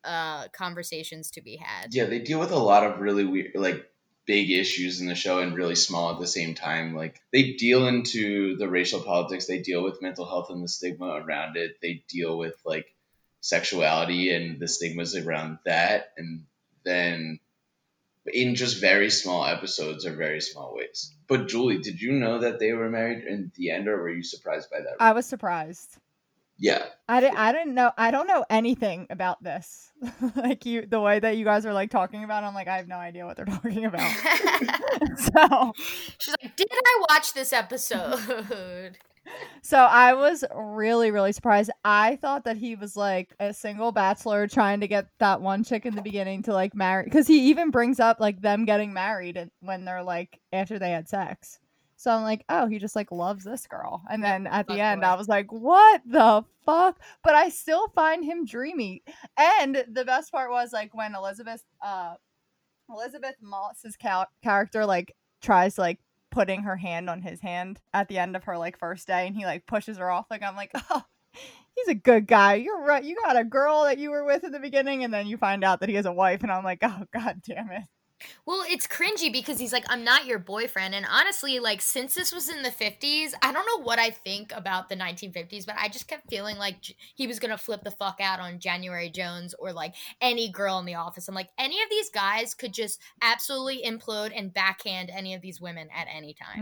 uh 0.07 0.47
conversations 0.49 1.31
to 1.31 1.41
be 1.41 1.57
had. 1.57 1.93
Yeah, 1.93 2.05
they 2.05 2.19
deal 2.19 2.39
with 2.39 2.51
a 2.51 2.57
lot 2.57 2.83
of 2.83 2.99
really 2.99 3.25
weird, 3.25 3.51
like 3.55 3.89
big 4.25 4.49
issues 4.49 4.99
in 5.01 5.07
the 5.07 5.15
show 5.15 5.39
and 5.39 5.55
really 5.55 5.75
small 5.75 6.11
at 6.11 6.19
the 6.19 6.27
same 6.27 6.55
time. 6.55 6.95
Like 6.95 7.21
they 7.31 7.53
deal 7.53 7.87
into 7.87 8.55
the 8.57 8.69
racial 8.69 9.01
politics, 9.01 9.45
they 9.45 9.59
deal 9.59 9.83
with 9.83 10.01
mental 10.01 10.25
health 10.25 10.49
and 10.49 10.63
the 10.63 10.67
stigma 10.67 11.07
around 11.07 11.57
it. 11.57 11.77
They 11.81 12.03
deal 12.09 12.37
with 12.37 12.55
like 12.65 12.87
sexuality 13.41 14.33
and 14.33 14.59
the 14.59 14.67
stigmas 14.67 15.15
around 15.15 15.59
that, 15.65 16.13
and 16.17 16.45
then 16.85 17.39
in 18.33 18.55
just 18.55 18.81
very 18.81 19.09
small 19.09 19.45
episodes 19.45 20.05
or 20.05 20.15
very 20.15 20.41
small 20.41 20.75
ways. 20.75 21.13
But 21.27 21.47
Julie, 21.47 21.79
did 21.79 22.01
you 22.01 22.13
know 22.13 22.39
that 22.39 22.59
they 22.59 22.73
were 22.73 22.89
married 22.89 23.23
in 23.25 23.51
the 23.55 23.71
end, 23.71 23.87
or 23.87 23.97
were 23.97 24.09
you 24.09 24.23
surprised 24.23 24.69
by 24.69 24.79
that? 24.79 24.95
I 24.99 25.13
was 25.13 25.25
surprised. 25.25 25.97
Yeah. 26.59 26.85
I 27.07 27.19
didn't. 27.21 27.37
I 27.37 27.51
didn't 27.51 27.75
know. 27.75 27.91
I 27.97 28.11
don't 28.11 28.27
know 28.27 28.43
anything 28.49 29.07
about 29.09 29.43
this. 29.43 29.91
like 30.35 30.65
you, 30.65 30.85
the 30.85 30.99
way 30.99 31.19
that 31.19 31.37
you 31.37 31.45
guys 31.45 31.65
are 31.65 31.73
like 31.73 31.91
talking 31.91 32.23
about, 32.23 32.43
it, 32.43 32.47
I'm 32.47 32.55
like, 32.55 32.67
I 32.67 32.77
have 32.77 32.87
no 32.87 32.97
idea 32.97 33.25
what 33.25 33.37
they're 33.37 33.45
talking 33.45 33.85
about. 33.85 34.11
so 35.17 35.73
She's 36.17 36.35
like, 36.41 36.55
"Did 36.55 36.67
I 36.71 37.03
watch 37.09 37.33
this 37.33 37.53
episode?" 37.53 38.97
So 39.61 39.77
I 39.77 40.13
was 40.13 40.43
really, 40.55 41.11
really 41.11 41.31
surprised. 41.31 41.71
I 41.83 42.15
thought 42.17 42.45
that 42.45 42.57
he 42.57 42.75
was 42.75 42.95
like 42.95 43.33
a 43.39 43.53
single 43.53 43.91
bachelor 43.91 44.47
trying 44.47 44.79
to 44.79 44.87
get 44.87 45.07
that 45.19 45.41
one 45.41 45.63
chick 45.63 45.85
in 45.85 45.95
the 45.95 46.01
beginning 46.01 46.43
to 46.43 46.53
like 46.53 46.73
marry, 46.73 47.03
because 47.03 47.27
he 47.27 47.49
even 47.49 47.69
brings 47.71 47.99
up 47.99 48.19
like 48.19 48.41
them 48.41 48.65
getting 48.65 48.93
married 48.93 49.37
and- 49.37 49.51
when 49.61 49.85
they're 49.85 50.03
like 50.03 50.39
after 50.53 50.79
they 50.79 50.91
had 50.91 51.09
sex. 51.09 51.59
So 51.99 52.11
I'm 52.11 52.21
like, 52.21 52.45
oh, 52.47 52.67
he 52.67 52.77
just 52.77 52.95
like 52.95 53.11
loves 53.11 53.43
this 53.43 53.65
girl. 53.65 54.03
And 54.09 54.23
then 54.23 54.45
at 54.45 54.67
the 54.67 54.79
end. 54.79 55.03
I 55.03 55.15
was 55.15 55.27
like, 55.27 55.51
what 55.51 56.01
the 56.05 56.45
fuck? 56.63 56.99
But 57.23 57.33
I 57.33 57.49
still 57.49 57.87
find 57.89 58.23
him 58.23 58.45
dreamy. 58.45 59.01
And 59.35 59.83
the 59.91 60.05
best 60.05 60.31
part 60.31 60.51
was 60.51 60.71
like 60.71 60.93
when 60.93 61.15
Elisabeth, 61.15 61.63
uh, 61.83 62.13
Elisabeth 62.87 63.35
Moss's 63.41 63.97
ca- 63.97 64.27
character 64.43 64.85
like 64.85 65.15
tries 65.41 65.75
to 65.75 65.81
like 65.81 65.99
putting 66.37 66.61
her 66.61 66.77
hand 66.77 67.09
on 67.09 67.21
his 67.23 67.41
hand 67.41 67.79
at 67.95 68.07
the 68.07 68.19
end 68.19 68.35
of 68.35 68.43
her 68.43 68.59
like 68.59 68.77
first 68.77 69.07
day 69.07 69.25
and 69.25 69.35
he 69.35 69.43
like 69.43 69.65
pushes 69.65 69.97
her 69.97 70.11
off 70.11 70.27
like 70.29 70.43
i'm 70.43 70.55
like 70.55 70.71
oh 70.91 71.03
he's 71.77 71.87
a 71.87 71.95
good 71.95 72.27
guy. 72.27 72.55
You're 72.55 72.83
right. 72.83 73.03
You 73.03 73.15
got 73.23 73.37
a 73.37 73.43
girl 73.43 73.83
that 73.83 73.97
you 73.99 74.11
were 74.11 74.25
with 74.25 74.43
in 74.43 74.51
the 74.51 74.59
beginning 74.59 75.03
and 75.03 75.13
then 75.13 75.27
you 75.27 75.37
find 75.37 75.63
out 75.63 75.79
that 75.79 75.89
he 75.89 75.95
has 75.95 76.05
a 76.05 76.11
wife 76.11 76.43
and 76.43 76.51
i'm 76.51 76.63
like 76.63 76.79
oh 76.83 77.03
god 77.13 77.41
damn 77.45 77.71
it 77.71 77.83
Well, 78.45 78.63
it's 78.67 78.87
cringy 78.87 79.31
because 79.31 79.59
he's 79.59 79.73
like, 79.73 79.85
I'm 79.89 80.03
not 80.03 80.25
your 80.25 80.39
boyfriend. 80.39 80.95
And 80.95 81.05
honestly, 81.09 81.59
like, 81.59 81.81
since 81.81 82.15
this 82.15 82.33
was 82.33 82.49
in 82.49 82.63
the 82.63 82.69
50s, 82.69 83.33
I 83.41 83.51
don't 83.51 83.65
know 83.65 83.83
what 83.83 83.99
I 83.99 84.09
think 84.09 84.51
about 84.55 84.89
the 84.89 84.95
1950s, 84.95 85.65
but 85.65 85.75
I 85.77 85.87
just 85.87 86.07
kept 86.07 86.29
feeling 86.29 86.57
like 86.57 86.77
he 87.15 87.27
was 87.27 87.39
going 87.39 87.51
to 87.51 87.57
flip 87.57 87.83
the 87.83 87.91
fuck 87.91 88.19
out 88.21 88.39
on 88.39 88.59
January 88.59 89.09
Jones 89.09 89.53
or 89.59 89.73
like 89.73 89.95
any 90.21 90.49
girl 90.49 90.79
in 90.79 90.85
the 90.85 90.95
office. 90.95 91.27
I'm 91.27 91.35
like, 91.35 91.49
any 91.57 91.81
of 91.81 91.89
these 91.89 92.09
guys 92.09 92.53
could 92.53 92.73
just 92.73 93.01
absolutely 93.21 93.83
implode 93.85 94.31
and 94.35 94.53
backhand 94.53 95.09
any 95.13 95.33
of 95.33 95.41
these 95.41 95.61
women 95.61 95.89
at 95.95 96.07
any 96.13 96.33
time. 96.33 96.59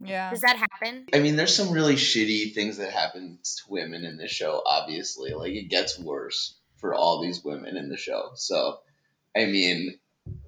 mm-hmm. 0.00 0.06
yeah 0.06 0.30
Does 0.30 0.42
that 0.42 0.56
happen? 0.56 1.06
I 1.12 1.18
mean, 1.18 1.36
there's 1.36 1.54
some 1.54 1.72
really 1.72 1.96
shitty 1.96 2.54
things 2.54 2.76
that 2.76 2.92
happen 2.92 3.38
to 3.42 3.62
women 3.68 4.04
in 4.04 4.18
this 4.18 4.30
show, 4.30 4.62
obviously. 4.64 5.32
Like, 5.32 5.52
it 5.52 5.68
gets 5.68 5.98
worse 5.98 6.56
for 6.76 6.94
all 6.94 7.22
these 7.22 7.42
women 7.42 7.76
in 7.76 7.88
the 7.88 7.96
show. 7.96 8.30
So, 8.34 8.78
I 9.34 9.46
mean, 9.46 9.98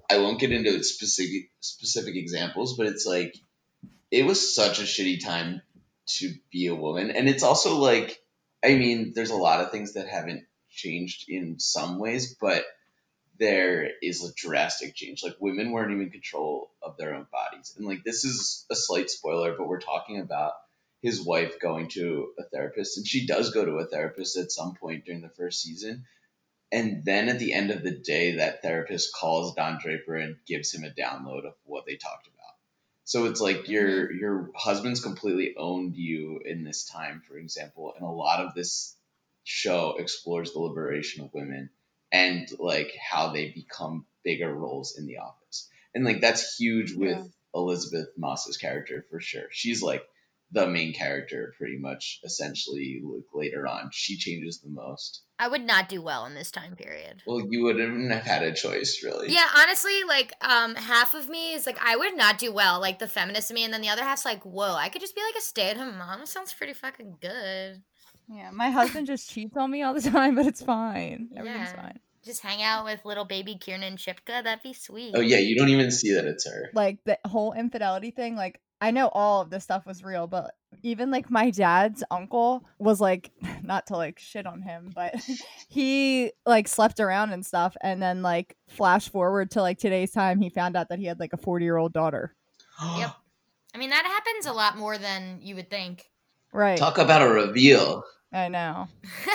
I 0.09 0.17
won't 0.17 0.39
get 0.39 0.51
into 0.51 0.83
specific 0.83 1.51
specific 1.59 2.15
examples, 2.15 2.75
but 2.77 2.87
it's 2.87 3.05
like 3.05 3.35
it 4.11 4.25
was 4.25 4.55
such 4.55 4.79
a 4.79 4.83
shitty 4.83 5.23
time 5.23 5.61
to 6.17 6.33
be 6.51 6.67
a 6.67 6.75
woman, 6.75 7.11
and 7.11 7.29
it's 7.29 7.43
also 7.43 7.77
like, 7.77 8.19
I 8.63 8.75
mean, 8.75 9.13
there's 9.13 9.29
a 9.29 9.35
lot 9.35 9.61
of 9.61 9.71
things 9.71 9.93
that 9.93 10.07
haven't 10.07 10.45
changed 10.71 11.29
in 11.29 11.59
some 11.59 11.99
ways, 11.99 12.35
but 12.39 12.65
there 13.39 13.89
is 14.01 14.23
a 14.23 14.33
drastic 14.33 14.95
change. 14.95 15.23
Like 15.23 15.35
women 15.39 15.71
weren't 15.71 15.91
even 15.91 16.09
control 16.09 16.71
of 16.81 16.97
their 16.97 17.13
own 17.13 17.27
bodies, 17.31 17.73
and 17.77 17.85
like 17.85 18.03
this 18.03 18.25
is 18.25 18.65
a 18.71 18.75
slight 18.75 19.09
spoiler, 19.09 19.55
but 19.55 19.67
we're 19.67 19.79
talking 19.79 20.19
about 20.19 20.53
his 21.01 21.21
wife 21.21 21.59
going 21.61 21.87
to 21.89 22.33
a 22.39 22.43
therapist, 22.43 22.97
and 22.97 23.07
she 23.07 23.25
does 23.27 23.51
go 23.51 23.63
to 23.63 23.77
a 23.77 23.85
therapist 23.85 24.37
at 24.37 24.51
some 24.51 24.75
point 24.75 25.05
during 25.05 25.21
the 25.21 25.29
first 25.29 25.61
season. 25.61 26.05
And 26.71 27.03
then 27.03 27.29
at 27.29 27.39
the 27.39 27.53
end 27.53 27.71
of 27.71 27.81
the 27.81 27.91
day, 27.91 28.35
that 28.37 28.61
therapist 28.61 29.13
calls 29.13 29.55
Don 29.55 29.79
Draper 29.81 30.15
and 30.15 30.37
gives 30.45 30.73
him 30.73 30.83
a 30.83 30.89
download 30.89 31.45
of 31.45 31.53
what 31.63 31.85
they 31.85 31.95
talked 31.95 32.27
about. 32.27 32.35
So 33.05 33.25
it's 33.25 33.41
like 33.41 33.67
your 33.67 34.07
mm-hmm. 34.07 34.19
your 34.19 34.51
husband's 34.55 35.01
completely 35.01 35.55
owned 35.57 35.95
you 35.95 36.41
in 36.45 36.63
this 36.63 36.85
time, 36.85 37.23
for 37.27 37.37
example, 37.37 37.93
and 37.95 38.05
a 38.05 38.11
lot 38.11 38.45
of 38.45 38.53
this 38.53 38.95
show 39.43 39.95
explores 39.97 40.53
the 40.53 40.59
liberation 40.59 41.23
of 41.23 41.33
women 41.33 41.71
and 42.11 42.47
like 42.59 42.93
how 43.01 43.29
they 43.33 43.49
become 43.49 44.05
bigger 44.23 44.53
roles 44.53 44.95
in 44.95 45.07
the 45.07 45.17
office. 45.17 45.67
And 45.95 46.05
like 46.05 46.21
that's 46.21 46.55
huge 46.57 46.93
with 46.93 47.17
Yeah. 47.17 47.23
Elisabeth 47.55 48.09
Moss's 48.15 48.57
character 48.57 49.03
for 49.09 49.19
sure. 49.19 49.47
She's 49.49 49.81
like 49.81 50.07
the 50.51 50.65
main 50.67 50.93
character 50.93 51.53
pretty 51.57 51.77
much 51.77 52.19
essentially 52.23 53.01
like, 53.03 53.23
later 53.33 53.67
on. 53.67 53.89
She 53.91 54.17
changes 54.17 54.59
the 54.61 54.69
most. 54.69 55.21
I 55.37 55.47
would 55.47 55.61
not 55.63 55.87
do 55.87 56.01
well 56.01 56.25
in 56.25 56.33
this 56.33 56.51
time 56.51 56.75
period. 56.75 57.21
Well, 57.27 57.41
you 57.49 57.63
wouldn't 57.63 58.11
have 58.11 58.23
had 58.23 58.43
a 58.43 58.53
choice 58.53 59.01
really. 59.03 59.31
Yeah, 59.31 59.47
honestly, 59.57 60.03
like 60.07 60.33
um 60.41 60.75
half 60.75 61.13
of 61.13 61.29
me 61.29 61.53
is 61.53 61.65
like 61.65 61.77
I 61.83 61.95
would 61.95 62.17
not 62.17 62.37
do 62.39 62.51
well, 62.51 62.79
like 62.81 62.99
the 62.99 63.07
feminist 63.07 63.51
in 63.51 63.55
me, 63.55 63.63
and 63.63 63.73
then 63.73 63.81
the 63.81 63.89
other 63.89 64.03
half's 64.03 64.25
like, 64.25 64.43
whoa, 64.43 64.73
I 64.73 64.89
could 64.89 65.01
just 65.01 65.15
be 65.15 65.21
like 65.21 65.35
a 65.37 65.41
stay 65.41 65.69
at 65.69 65.77
home 65.77 65.97
mom. 65.97 66.21
It 66.21 66.27
sounds 66.27 66.53
pretty 66.53 66.73
fucking 66.73 67.17
good. 67.21 67.81
yeah 68.27 68.49
my 68.51 68.69
husband 68.69 69.07
just 69.07 69.29
cheats 69.29 69.55
on 69.57 69.71
me 69.71 69.81
all 69.83 69.93
the 69.93 70.01
time 70.01 70.35
but 70.35 70.45
it's 70.45 70.61
fine 70.61 71.29
everything's 71.35 71.69
Yeah. 71.69 71.81
fine 71.81 71.99
Just 72.23 72.41
hang 72.41 72.61
out 72.61 72.83
with 72.85 73.05
little 73.05 73.25
baby 73.25 73.55
Kiernan 73.55 73.95
Shipka, 73.97 74.43
that'd 74.43 74.61
be 74.63 74.73
sweet. 74.73 75.13
Oh 75.15 75.21
yeah, 75.21 75.37
you 75.39 75.55
don't 75.57 75.69
even 75.69 75.89
see 75.91 76.13
that 76.15 76.25
it's 76.25 76.47
her. 76.49 76.69
like 76.73 76.97
the 77.05 77.17
whole 77.25 77.53
infidelity 77.53 78.11
thing 78.11 78.35
like 78.35 78.59
i 78.81 78.91
know 78.91 79.07
all 79.09 79.41
of 79.41 79.49
this 79.49 79.63
stuff 79.63 79.85
was 79.85 80.03
real 80.03 80.27
but 80.27 80.55
even 80.83 81.11
like 81.11 81.29
my 81.29 81.49
dad's 81.51 82.03
uncle 82.11 82.63
was 82.77 83.01
like 83.01 83.31
not 83.63 83.87
to 83.87 83.95
like 83.95 84.19
shit 84.19 84.45
on 84.45 84.61
him 84.61 84.91
but 84.95 85.15
he 85.69 86.31
like 86.45 86.67
slept 86.67 86.99
around 86.99 87.31
and 87.31 87.45
stuff 87.45 87.75
and 87.81 88.01
then 88.01 88.21
like 88.21 88.55
flash 88.67 89.09
forward 89.09 89.51
to 89.51 89.61
like 89.61 89.77
today's 89.79 90.11
time 90.11 90.39
he 90.39 90.49
found 90.49 90.75
out 90.77 90.89
that 90.89 90.99
he 90.99 91.05
had 91.05 91.19
like 91.19 91.33
a 91.33 91.37
40 91.37 91.65
year 91.65 91.77
old 91.77 91.93
daughter 91.93 92.35
Yep. 92.97 93.11
I 93.75 93.77
mean, 93.77 93.91
that 93.91 94.03
happens 94.05 94.47
a 94.47 94.53
lot 94.53 94.77
more 94.77 94.97
than 94.97 95.39
you 95.43 95.53
would 95.55 95.69
think. 95.69 96.09
right 96.51 96.77
Talk 96.77 96.97
about 96.97 97.21
a 97.21 97.29
reveal. 97.29 98.03
i 98.33 98.47
know 98.47 98.87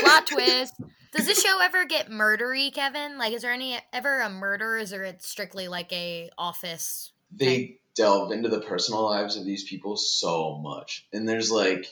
Plot 0.00 0.26
twist. 0.26 0.74
Does 1.12 1.26
this 1.26 1.40
show 1.42 1.58
ever 1.62 1.84
get 1.84 2.10
murdery, 2.10 2.72
Kevin? 2.72 3.18
Like, 3.18 3.32
is 3.32 3.42
there 3.42 3.52
any 3.52 3.78
ever 3.92 4.20
a 4.20 4.28
murder, 4.28 4.74
or 4.74 4.78
is 4.78 4.92
it 4.92 5.22
strictly 5.22 5.68
like 5.68 5.92
a 5.92 6.30
office? 6.36 7.12
They 7.32 7.78
delve 7.98 8.30
into 8.30 8.48
the 8.48 8.60
personal 8.60 9.02
lives 9.02 9.36
of 9.36 9.44
these 9.44 9.64
people 9.64 9.96
so 9.96 10.56
much. 10.56 11.06
And 11.12 11.28
there's 11.28 11.50
like 11.50 11.86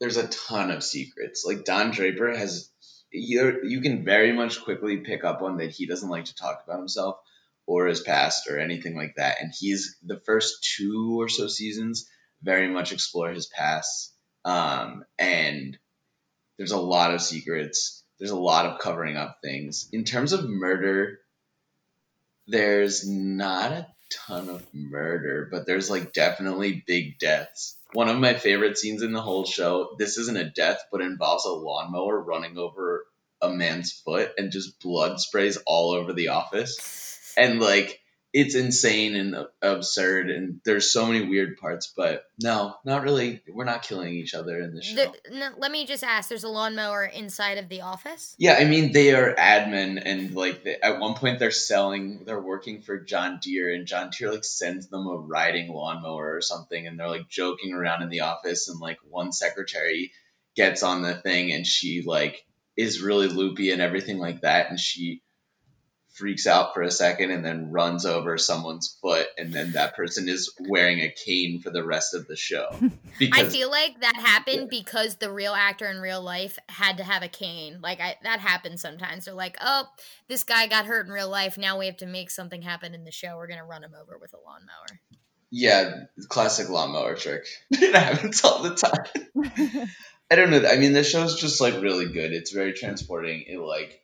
there's 0.00 0.16
a 0.16 0.26
ton 0.28 0.70
of 0.70 0.82
secrets. 0.82 1.44
Like 1.46 1.64
Don 1.64 1.92
Draper 1.92 2.34
has 2.34 2.70
you 3.12 3.60
you 3.62 3.80
can 3.82 4.04
very 4.04 4.32
much 4.32 4.64
quickly 4.64 4.98
pick 4.98 5.22
up 5.22 5.42
on 5.42 5.58
that 5.58 5.70
he 5.70 5.86
doesn't 5.86 6.08
like 6.08 6.24
to 6.24 6.34
talk 6.34 6.64
about 6.64 6.78
himself 6.78 7.18
or 7.66 7.86
his 7.86 8.00
past 8.00 8.48
or 8.48 8.58
anything 8.58 8.96
like 8.96 9.16
that. 9.16 9.36
And 9.40 9.52
he's 9.56 9.96
the 10.02 10.20
first 10.24 10.74
two 10.76 11.20
or 11.20 11.28
so 11.28 11.46
seasons 11.48 12.08
very 12.42 12.68
much 12.68 12.92
explore 12.92 13.30
his 13.30 13.46
past. 13.46 14.12
Um, 14.44 15.04
and 15.18 15.78
there's 16.56 16.72
a 16.72 16.78
lot 16.78 17.14
of 17.14 17.22
secrets. 17.22 18.02
There's 18.18 18.30
a 18.30 18.38
lot 18.38 18.66
of 18.66 18.78
covering 18.78 19.16
up 19.16 19.38
things. 19.42 19.88
In 19.92 20.04
terms 20.04 20.32
of 20.32 20.48
murder, 20.48 21.20
there's 22.46 23.08
not 23.08 23.72
a 23.72 23.86
ton 24.26 24.48
of 24.48 24.66
murder, 24.72 25.48
but 25.50 25.66
there's 25.66 25.90
like 25.90 26.12
definitely 26.12 26.82
big 26.86 27.18
deaths. 27.18 27.76
One 27.92 28.08
of 28.08 28.18
my 28.18 28.34
favorite 28.34 28.76
scenes 28.76 29.02
in 29.02 29.12
the 29.12 29.20
whole 29.20 29.44
show, 29.44 29.94
this 29.98 30.18
isn't 30.18 30.36
a 30.36 30.50
death, 30.50 30.78
but 30.90 31.00
involves 31.00 31.44
a 31.44 31.52
lawnmower 31.52 32.20
running 32.20 32.58
over 32.58 33.06
a 33.40 33.50
man's 33.50 33.92
foot 33.92 34.32
and 34.38 34.50
just 34.50 34.80
blood 34.80 35.20
sprays 35.20 35.58
all 35.66 35.92
over 35.92 36.12
the 36.12 36.28
office. 36.28 37.32
And 37.36 37.60
like 37.60 38.00
it's 38.34 38.56
insane 38.56 39.14
and 39.14 39.46
absurd 39.62 40.28
and 40.28 40.60
there's 40.64 40.92
so 40.92 41.06
many 41.06 41.24
weird 41.24 41.56
parts, 41.56 41.92
but 41.96 42.24
no, 42.42 42.74
not 42.84 43.04
really. 43.04 43.40
We're 43.48 43.64
not 43.64 43.84
killing 43.84 44.12
each 44.12 44.34
other 44.34 44.58
in 44.58 44.74
the 44.74 44.82
show. 44.82 44.96
The, 44.96 45.12
no, 45.30 45.50
let 45.56 45.70
me 45.70 45.86
just 45.86 46.02
ask: 46.02 46.28
There's 46.28 46.42
a 46.42 46.48
lawnmower 46.48 47.04
inside 47.04 47.58
of 47.58 47.68
the 47.68 47.82
office. 47.82 48.34
Yeah, 48.36 48.56
I 48.58 48.64
mean 48.64 48.92
they 48.92 49.14
are 49.14 49.32
admin, 49.36 50.02
and 50.04 50.34
like 50.34 50.64
they, 50.64 50.74
at 50.82 50.98
one 50.98 51.14
point 51.14 51.38
they're 51.38 51.52
selling, 51.52 52.24
they're 52.26 52.40
working 52.40 52.82
for 52.82 52.98
John 52.98 53.38
Deere, 53.40 53.72
and 53.72 53.86
John 53.86 54.10
Deere 54.10 54.32
like 54.32 54.44
sends 54.44 54.88
them 54.88 55.06
a 55.06 55.16
riding 55.16 55.72
lawnmower 55.72 56.34
or 56.34 56.40
something, 56.40 56.88
and 56.88 56.98
they're 56.98 57.08
like 57.08 57.28
joking 57.28 57.72
around 57.72 58.02
in 58.02 58.08
the 58.08 58.22
office, 58.22 58.68
and 58.68 58.80
like 58.80 58.98
one 59.08 59.30
secretary 59.30 60.10
gets 60.56 60.82
on 60.82 61.02
the 61.02 61.14
thing, 61.14 61.52
and 61.52 61.64
she 61.64 62.02
like 62.04 62.44
is 62.76 63.00
really 63.00 63.28
loopy 63.28 63.70
and 63.70 63.80
everything 63.80 64.18
like 64.18 64.40
that, 64.40 64.70
and 64.70 64.80
she 64.80 65.22
freaks 66.14 66.46
out 66.46 66.74
for 66.74 66.82
a 66.82 66.90
second 66.90 67.30
and 67.30 67.44
then 67.44 67.70
runs 67.70 68.06
over 68.06 68.38
someone's 68.38 68.96
foot 69.02 69.26
and 69.36 69.52
then 69.52 69.72
that 69.72 69.96
person 69.96 70.28
is 70.28 70.52
wearing 70.60 71.00
a 71.00 71.10
cane 71.10 71.60
for 71.60 71.70
the 71.70 71.84
rest 71.84 72.14
of 72.14 72.26
the 72.26 72.36
show 72.36 72.68
I 73.32 73.44
feel 73.44 73.70
like 73.70 74.00
that 74.00 74.16
happened 74.16 74.68
because 74.70 75.16
the 75.16 75.30
real 75.30 75.52
actor 75.52 75.86
in 75.86 76.00
real 76.00 76.22
life 76.22 76.58
had 76.68 76.98
to 76.98 77.04
have 77.04 77.22
a 77.22 77.28
cane. 77.28 77.78
Like 77.82 78.00
I, 78.00 78.16
that 78.22 78.40
happens 78.40 78.80
sometimes. 78.80 79.24
They're 79.24 79.34
like, 79.34 79.56
"Oh, 79.60 79.84
this 80.28 80.42
guy 80.42 80.66
got 80.66 80.86
hurt 80.86 81.06
in 81.06 81.12
real 81.12 81.28
life. 81.28 81.56
Now 81.56 81.78
we 81.78 81.86
have 81.86 81.98
to 81.98 82.06
make 82.06 82.30
something 82.30 82.62
happen 82.62 82.94
in 82.94 83.04
the 83.04 83.12
show. 83.12 83.36
We're 83.36 83.46
gonna 83.46 83.64
run 83.64 83.84
him 83.84 83.94
over 84.00 84.18
with 84.18 84.32
a 84.32 84.38
lawnmower." 84.38 85.00
yeah 85.56 85.92
classic 86.28 86.68
lawnmower 86.68 87.14
trick 87.14 87.44
it 87.70 87.94
happens 87.94 88.42
all 88.42 88.62
the 88.62 88.74
time 88.74 89.88
I 90.30 90.36
don't 90.36 90.50
know. 90.50 90.66
I 90.66 90.76
mean, 90.76 90.94
the 90.94 91.04
show's 91.04 91.40
just 91.40 91.60
like 91.60 91.82
really 91.82 92.06
good. 92.06 92.32
It's 92.32 92.50
very 92.50 92.72
transporting. 92.72 93.44
It 93.46 93.58
like 93.58 94.00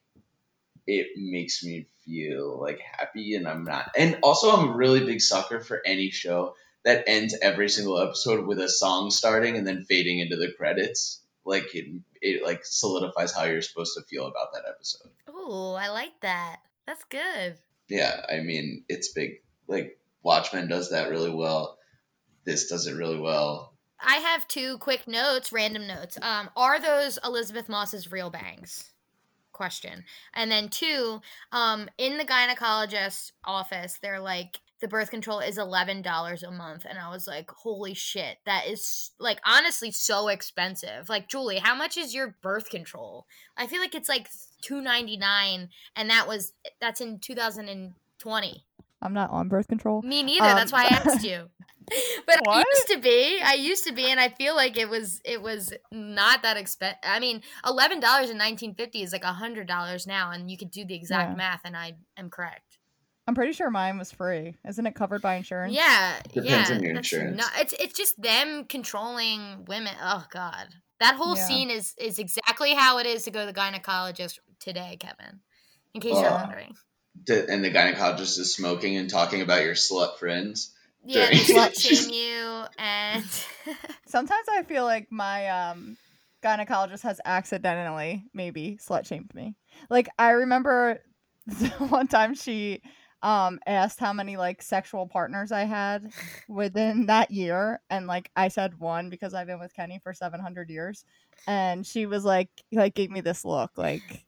it 0.87 1.09
makes 1.17 1.63
me 1.65 1.87
feel 2.05 2.61
like 2.61 2.81
happy, 2.81 3.35
and 3.35 3.47
I'm 3.47 3.65
not. 3.65 3.91
And 3.97 4.19
also, 4.23 4.51
I'm 4.51 4.71
a 4.71 4.77
really 4.77 5.05
big 5.05 5.21
sucker 5.21 5.61
for 5.61 5.81
any 5.85 6.11
show 6.11 6.55
that 6.85 7.05
ends 7.07 7.37
every 7.41 7.69
single 7.69 8.01
episode 8.01 8.47
with 8.47 8.59
a 8.59 8.69
song 8.69 9.11
starting 9.11 9.57
and 9.57 9.67
then 9.67 9.85
fading 9.85 10.19
into 10.19 10.37
the 10.37 10.53
credits. 10.57 11.23
Like 11.45 11.75
it, 11.75 12.03
it 12.21 12.43
like 12.45 12.61
solidifies 12.65 13.33
how 13.33 13.45
you're 13.45 13.63
supposed 13.63 13.95
to 13.97 14.05
feel 14.05 14.27
about 14.27 14.53
that 14.53 14.65
episode. 14.69 15.11
Oh, 15.29 15.75
I 15.75 15.89
like 15.89 16.19
that. 16.21 16.59
That's 16.87 17.05
good. 17.05 17.57
Yeah, 17.89 18.25
I 18.31 18.41
mean, 18.41 18.85
it's 18.89 19.13
big. 19.13 19.43
Like 19.67 19.99
Watchmen 20.23 20.69
does 20.69 20.91
that 20.91 21.11
really 21.11 21.31
well. 21.31 21.79
This 22.45 22.69
does 22.69 22.87
it 22.87 22.95
really 22.95 23.19
well. 23.19 23.75
I 24.03 24.17
have 24.17 24.49
two 24.49 24.79
quick 24.79 25.07
notes, 25.07 25.53
random 25.53 25.87
notes. 25.87 26.19
Um, 26.23 26.49
are 26.57 26.81
those 26.81 27.19
Elisabeth 27.23 27.69
Moss's 27.69 28.11
real 28.11 28.31
bangs? 28.31 28.91
Question. 29.61 30.05
And 30.33 30.51
then 30.51 30.71
two, 30.71 31.21
um, 31.53 31.91
in 31.99 32.17
the 32.17 32.25
gynecologist 32.25 33.33
office, 33.45 33.99
they're 34.01 34.19
like, 34.19 34.61
the 34.81 34.89
birth 34.89 35.11
control 35.11 35.41
is 35.41 35.59
eleven 35.59 36.01
dollars 36.01 36.43
a 36.43 36.51
month, 36.51 36.87
and 36.89 36.99
I 36.99 37.11
was 37.11 37.27
like, 37.27 37.51
holy 37.51 37.93
shit, 37.93 38.39
that 38.47 38.67
is 38.67 39.11
like 39.19 39.39
honestly 39.45 39.91
so 39.91 40.29
expensive. 40.29 41.11
Like, 41.11 41.29
Julie, 41.29 41.59
how 41.59 41.75
much 41.75 41.99
is 41.99 42.15
your 42.15 42.37
birth 42.41 42.71
control? 42.71 43.27
I 43.55 43.67
feel 43.67 43.81
like 43.81 43.95
it's 43.95 44.09
like 44.09 44.31
two 44.63 44.81
ninety 44.81 45.19
nine, 45.19 45.69
and 45.95 46.09
that 46.09 46.27
was 46.27 46.55
that's 46.81 47.03
in 47.03 47.19
two 47.19 47.35
thousand 47.35 47.69
and 47.69 47.93
twenty. 48.19 48.65
I'm 49.03 49.13
not 49.15 49.31
on 49.31 49.49
birth 49.49 49.69
control. 49.69 50.03
Me 50.03 50.23
neither. 50.23 50.45
Um, 50.45 50.57
That's 50.57 50.73
why 50.73 50.85
I 50.85 50.89
asked 50.89 51.25
you. 51.25 51.49
But 52.25 52.47
I 52.47 52.59
used 52.59 52.89
to 52.89 52.99
be. 53.01 53.41
I 53.45 53.55
used 53.55 53.85
to 53.89 53.93
be, 53.93 54.07
and 54.13 54.21
I 54.21 54.29
feel 54.29 54.55
like 54.55 54.79
it 54.79 54.89
was 54.89 55.21
it 55.25 55.43
was 55.43 55.73
not 55.91 56.43
that 56.45 56.57
expensive. 56.57 56.99
I 57.03 57.19
mean, 57.19 57.43
eleven 57.67 57.99
dollars 57.99 58.31
in 58.31 58.39
nineteen 58.39 58.75
fifty 58.77 59.03
is 59.03 59.13
like 59.13 59.25
hundred 59.25 59.67
dollars 59.67 60.07
now, 60.07 60.31
and 60.31 60.49
you 60.49 60.57
could 60.57 60.71
do 60.71 60.85
the 60.85 60.95
exact 60.95 61.31
Yeah. 61.31 61.37
math, 61.37 61.63
and 61.65 61.77
I 61.77 61.95
am 62.17 62.31
correct. 62.31 62.79
I'm 63.27 63.35
pretty 63.35 63.53
sure 63.55 63.71
mine 63.71 63.99
was 63.99 64.13
free. 64.13 64.55
Isn't 64.69 64.87
it 64.87 64.95
covered 64.95 65.21
by 65.23 65.35
insurance? 65.35 65.75
Yeah, 65.75 66.21
Depends 66.33 66.71
yeah. 66.71 66.77
on 66.77 66.83
your 66.83 66.95
insurance. 66.95 67.37
not- 67.39 67.53
it's 67.59 67.73
it's 67.73 67.95
just 67.95 68.21
them 68.23 68.67
controlling 68.67 69.65
women. 69.65 69.95
Oh 70.01 70.25
God, 70.31 70.69
that 71.01 71.17
whole 71.17 71.37
Yeah. 71.37 71.45
scene 71.47 71.71
is 71.71 71.95
is 71.99 72.21
exactly 72.21 72.73
how 72.75 72.99
it 72.99 73.07
is 73.07 73.25
to 73.25 73.33
go 73.33 73.41
to 73.45 73.53
the 73.53 73.59
gynecologist 73.59 74.39
today, 74.61 74.97
Kevin. 75.01 75.41
In 75.95 76.01
case 76.01 76.15
you're 76.21 76.31
wondering. 76.31 76.77
The- 77.27 77.49
And 77.49 77.65
the 77.65 77.71
gynecologist 77.71 78.39
is 78.39 78.55
smoking 78.55 78.97
and 78.97 79.11
talking 79.11 79.41
about 79.43 79.63
your 79.63 79.75
slut 79.75 80.19
friends. 80.19 80.75
Yeah, 81.05 81.27
they 81.31 81.39
during- 81.39 81.59
slut 81.59 81.81
shame 81.81 82.13
you, 82.13 82.65
and 82.79 83.25
Sometimes 84.07 84.47
I 84.51 84.63
feel 84.65 84.85
like 84.85 85.09
my 85.11 85.49
um 85.49 85.97
gynecologist 86.43 87.03
has 87.03 87.21
accidentally 87.25 88.25
maybe 88.33 88.79
slut 88.83 89.07
shamed 89.07 89.35
me. 89.35 89.55
Like 89.89 90.09
I 90.19 90.31
remember 90.31 91.03
one 91.79 92.09
time 92.09 92.35
she 92.35 92.83
um 93.23 93.61
asked 93.67 94.01
how 94.01 94.13
many 94.15 94.37
like 94.39 94.63
sexual 94.63 95.07
partners 95.07 95.53
I 95.53 95.65
had 95.65 96.11
within 96.49 97.07
that 97.07 97.31
year 97.31 97.81
and 97.91 98.07
like 98.07 98.31
I 98.35 98.49
said 98.49 98.79
one 98.81 99.11
because 99.11 99.35
I've 99.35 99.47
been 99.47 99.61
with 99.61 99.75
Kenny 99.75 100.01
for 100.03 100.15
700 100.15 100.71
years 100.71 101.05
and 101.47 101.87
she 101.87 102.07
was 102.07 102.25
like 102.25 102.49
like 102.73 102.95
gave 102.95 103.11
me 103.11 103.21
this 103.21 103.45
look 103.45 103.73
like 103.77 104.25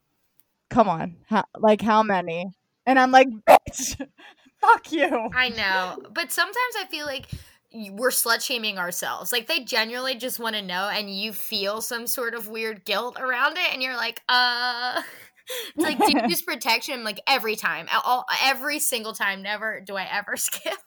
come 0.69 0.87
on 0.87 1.15
how, 1.27 1.43
like 1.57 1.81
how 1.81 2.03
many 2.03 2.51
and 2.85 2.99
I'm 2.99 3.11
like 3.11 3.29
bitch 3.29 4.07
fuck 4.61 4.91
you 4.91 5.29
I 5.35 5.49
know, 5.49 5.97
but 6.13 6.31
sometimes 6.31 6.75
I 6.79 6.85
feel 6.89 7.05
like 7.05 7.27
we're 7.73 8.09
slut 8.09 8.41
shaming 8.41 8.77
ourselves. 8.77 9.31
Like 9.31 9.47
they 9.47 9.63
genuinely 9.63 10.15
just 10.15 10.39
want 10.39 10.55
to 10.55 10.61
know, 10.61 10.89
and 10.93 11.09
you 11.09 11.33
feel 11.33 11.81
some 11.81 12.07
sort 12.07 12.35
of 12.35 12.47
weird 12.47 12.85
guilt 12.85 13.17
around 13.19 13.57
it, 13.57 13.73
and 13.73 13.81
you're 13.81 13.97
like, 13.97 14.21
uh. 14.29 15.01
It's 15.75 15.77
like 15.83 15.97
do 15.97 16.09
you 16.09 16.21
use 16.29 16.41
protection 16.41 17.03
like 17.03 17.19
every 17.27 17.57
time, 17.57 17.87
all, 18.05 18.25
every 18.43 18.79
single 18.79 19.13
time. 19.13 19.41
Never 19.41 19.81
do 19.81 19.95
I 19.95 20.07
ever 20.09 20.37
skip. 20.37 20.77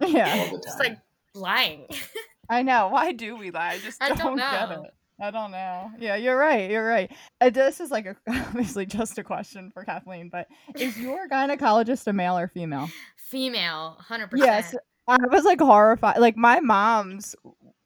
yeah 0.00 0.48
all 0.48 0.56
It's 0.58 0.78
like 0.78 0.98
lying. 1.34 1.86
I 2.48 2.62
know. 2.62 2.88
Why 2.88 3.12
do 3.12 3.36
we 3.36 3.50
lie? 3.50 3.72
I 3.72 3.78
just 3.78 4.02
I 4.02 4.08
don't, 4.08 4.18
don't 4.18 4.36
get 4.36 4.70
know. 4.70 4.86
I 5.20 5.30
don't 5.30 5.50
know. 5.50 5.90
Yeah, 5.98 6.16
you're 6.16 6.36
right. 6.36 6.70
You're 6.70 6.86
right. 6.86 7.10
Uh, 7.40 7.50
this 7.50 7.80
is 7.80 7.90
like 7.90 8.06
a, 8.06 8.16
obviously 8.28 8.86
just 8.86 9.18
a 9.18 9.24
question 9.24 9.70
for 9.70 9.84
Kathleen, 9.84 10.30
but 10.30 10.48
is 10.76 10.98
your 10.98 11.28
gynecologist 11.28 12.06
a 12.06 12.12
male 12.12 12.38
or 12.38 12.48
female? 12.48 12.88
Female, 13.16 13.96
hundred 14.00 14.30
percent. 14.30 14.48
Yes. 14.48 14.74
I 15.06 15.18
was 15.30 15.44
like 15.44 15.60
horrified. 15.60 16.18
Like 16.18 16.36
my 16.36 16.60
mom's, 16.60 17.34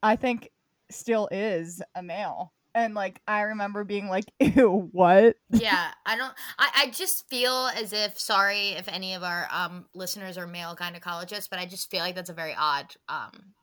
I 0.03 0.15
think, 0.15 0.49
still 0.89 1.27
is 1.31 1.81
a 1.95 2.03
male, 2.03 2.53
and 2.75 2.93
like 2.93 3.19
I 3.27 3.41
remember 3.41 3.83
being 3.83 4.07
like, 4.07 4.25
"Ew, 4.39 4.89
what?" 4.91 5.35
Yeah, 5.49 5.91
I 6.05 6.17
don't. 6.17 6.33
I, 6.59 6.69
I 6.75 6.89
just 6.91 7.27
feel 7.29 7.69
as 7.75 7.93
if 7.93 8.19
sorry 8.19 8.69
if 8.69 8.87
any 8.87 9.13
of 9.15 9.23
our 9.23 9.47
um 9.51 9.85
listeners 9.95 10.37
are 10.37 10.47
male 10.47 10.75
gynecologists, 10.75 11.49
but 11.49 11.59
I 11.59 11.65
just 11.65 11.89
feel 11.89 12.01
like 12.01 12.15
that's 12.15 12.29
a 12.29 12.33
very 12.33 12.55
odd 12.57 12.95
um 13.09 13.53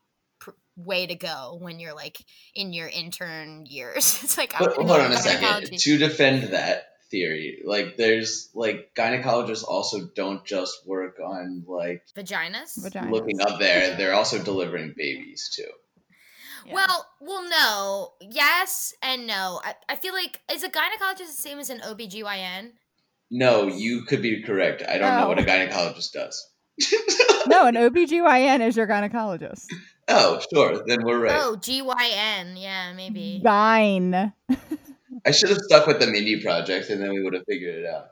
pr- 0.42 0.50
way 0.76 1.06
to 1.06 1.14
go 1.14 1.56
when 1.60 1.78
you're 1.80 1.94
like 1.94 2.18
in 2.54 2.72
your 2.72 2.88
intern 2.88 3.66
years. 3.66 4.20
It's 4.24 4.36
like 4.38 4.54
I'm 4.58 4.64
But 4.66 4.74
hold 4.76 4.90
on 4.90 5.12
a 5.12 5.16
second. 5.16 5.78
To 5.78 5.98
defend 5.98 6.52
that 6.52 6.84
theory, 7.10 7.62
like 7.64 7.96
there's 7.96 8.48
like 8.54 8.90
gynecologists 8.96 9.64
also 9.66 10.08
don't 10.16 10.44
just 10.44 10.86
work 10.86 11.18
on 11.20 11.64
like 11.66 12.02
vaginas. 12.16 12.78
Vaginas. 12.78 13.10
looking 13.10 13.40
up 13.40 13.58
there. 13.60 13.96
They're 13.96 14.14
also 14.14 14.42
delivering 14.42 14.94
babies 14.96 15.50
too. 15.54 15.70
Yeah. 16.66 16.74
Well, 16.74 17.06
well, 17.20 17.42
no, 17.48 18.12
yes 18.20 18.94
and 19.02 19.26
no. 19.26 19.60
I, 19.64 19.74
I 19.88 19.96
feel 19.96 20.14
like 20.14 20.40
is 20.52 20.62
a 20.62 20.68
gynecologist 20.68 21.18
the 21.18 21.42
same 21.48 21.58
as 21.58 21.70
an 21.70 21.80
OBGYN? 21.80 22.70
No, 23.34 23.66
you 23.66 24.02
could 24.02 24.22
be 24.22 24.42
correct. 24.42 24.82
I 24.88 24.98
don't 24.98 25.18
know 25.18 25.28
what 25.28 25.38
a 25.38 25.42
Oh. 25.42 25.44
gynecologist 25.44 26.12
does. 26.12 26.48
No, 27.46 27.66
an 27.66 27.74
OBGYN 27.74 28.66
is 28.66 28.76
your 28.76 28.86
gynecologist. 28.86 29.66
Oh, 30.08 30.40
sure. 30.52 30.82
Then 30.86 31.04
we're 31.04 31.20
right. 31.20 31.38
Oh, 31.40 31.56
GYN, 31.56 32.60
yeah, 32.60 32.92
maybe. 32.94 33.40
Gyne. 33.44 34.32
I 35.24 35.30
should 35.30 35.50
have 35.50 35.58
stuck 35.58 35.86
with 35.86 36.00
the 36.00 36.06
Mindy 36.06 36.42
Project, 36.42 36.90
and 36.90 37.00
then 37.00 37.10
we 37.10 37.22
would 37.22 37.34
have 37.34 37.44
figured 37.48 37.84
it 37.84 37.86
out. 37.86 38.08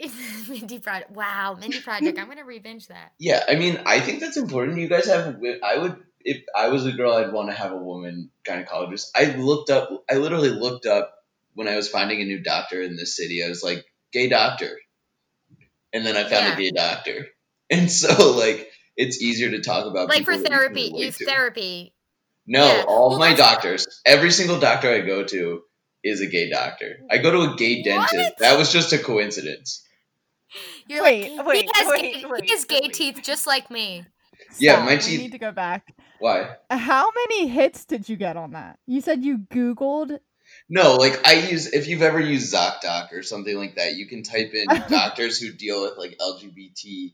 Mindy 0.48 0.78
Project. 0.78 1.10
Wow, 1.10 1.56
Mindy 1.60 1.80
Project. 1.80 2.18
I'm 2.18 2.28
gonna 2.28 2.44
revenge 2.44 2.88
that. 2.88 3.12
Yeah, 3.18 3.42
I 3.48 3.56
mean, 3.56 3.80
I 3.86 4.00
think 4.00 4.20
that's 4.20 4.36
important. 4.36 4.78
You 4.78 4.88
guys 4.88 5.06
have. 5.06 5.40
I 5.62 5.78
would, 5.78 5.96
if 6.20 6.42
I 6.56 6.68
was 6.68 6.86
a 6.86 6.92
girl, 6.92 7.12
I'd 7.14 7.32
want 7.32 7.50
to 7.50 7.54
have 7.54 7.72
a 7.72 7.76
woman 7.76 8.30
gynecologist. 8.44 9.10
I 9.14 9.26
looked 9.36 9.70
up. 9.70 9.90
I 10.10 10.14
literally 10.16 10.48
looked 10.50 10.86
up 10.86 11.14
when 11.54 11.68
I 11.68 11.76
was 11.76 11.88
finding 11.88 12.20
a 12.20 12.24
new 12.24 12.40
doctor 12.42 12.80
in 12.82 12.96
this 12.96 13.16
city. 13.16 13.44
I 13.44 13.48
was 13.48 13.62
like, 13.62 13.84
gay 14.12 14.28
doctor, 14.28 14.78
and 15.92 16.04
then 16.06 16.16
I 16.16 16.22
found 16.22 16.46
Yeah. 16.46 16.54
a 16.54 16.56
gay 16.56 16.70
doctor, 16.70 17.26
and 17.72 17.90
so 17.90 18.32
like 18.32 18.68
it's 18.96 19.20
easier 19.20 19.50
to 19.50 19.60
talk 19.62 19.86
about. 19.86 20.08
Like 20.08 20.24
for 20.24 20.32
people 20.32 20.34
you 20.34 20.42
can 20.44 20.52
therapy, 20.52 20.90
relate 20.92 21.04
youth 21.06 21.18
to. 21.18 21.24
therapy. 21.26 21.94
No, 22.46 22.66
Yeah. 22.66 22.84
all 22.86 23.08
Well, 23.10 23.14
of 23.14 23.20
my 23.20 23.34
doctors, 23.34 23.86
every 24.04 24.30
single 24.30 24.58
doctor 24.60 24.90
I 24.92 25.00
go 25.00 25.24
to 25.24 25.62
is 26.04 26.20
a 26.20 26.26
gay 26.26 26.50
doctor. 26.50 26.98
I 27.10 27.18
go 27.18 27.30
to 27.30 27.52
a 27.52 27.56
gay 27.56 27.82
dentist. 27.82 28.14
What? 28.14 28.38
That 28.38 28.58
was 28.58 28.72
just 28.72 28.92
a 28.92 28.98
coincidence. 28.98 29.84
You're 30.88 31.02
Wait, 31.02 31.36
like, 31.36 31.46
wait, 31.46 31.64
he 31.64 31.70
has, 31.74 31.88
wait, 31.88 32.00
gay, 32.14 32.24
wait, 32.28 32.44
he 32.44 32.50
has 32.50 32.64
gay 32.64 32.88
teeth 32.88 33.20
just 33.22 33.46
like 33.46 33.70
me. 33.70 34.04
Yeah, 34.58 34.74
Stop. 34.74 34.84
my 34.84 34.94
We 34.96 35.00
teeth- 35.00 35.20
need 35.20 35.32
to 35.32 35.38
go 35.38 35.52
back. 35.52 35.94
Why? 36.18 36.56
How 36.68 37.10
many 37.14 37.46
hits 37.48 37.84
did 37.84 38.08
you 38.08 38.16
get 38.16 38.36
on 38.36 38.52
that? 38.52 38.78
You 38.86 39.00
said 39.00 39.24
you 39.24 39.38
Googled. 39.38 40.18
No, 40.68 40.96
like 40.96 41.26
I 41.26 41.34
use 41.34 41.72
if 41.72 41.86
you've 41.88 42.02
ever 42.02 42.20
used 42.20 42.52
ZocDoc 42.52 43.12
or 43.12 43.22
something 43.22 43.56
like 43.56 43.76
that, 43.76 43.94
you 43.94 44.06
can 44.06 44.22
type 44.22 44.52
in 44.52 44.66
doctors 44.90 45.38
who 45.40 45.52
deal 45.52 45.82
with 45.82 45.96
like 45.96 46.18
LGBT 46.18 47.12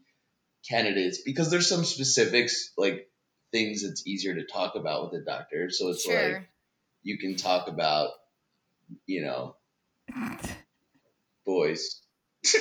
candidates 0.68 1.22
because 1.24 1.50
there's 1.50 1.68
some 1.68 1.84
specifics 1.84 2.72
like 2.76 3.08
things 3.52 3.82
it's 3.82 4.06
easier 4.06 4.34
to 4.34 4.44
talk 4.46 4.74
about 4.74 5.10
with 5.10 5.22
a 5.22 5.24
doctor. 5.24 5.70
So 5.70 5.88
it's 5.88 6.02
sure. 6.02 6.32
like 6.32 6.48
you 7.02 7.18
can 7.18 7.36
talk 7.36 7.68
about, 7.68 8.10
you 9.06 9.22
know, 9.24 9.56
boys. 11.46 12.00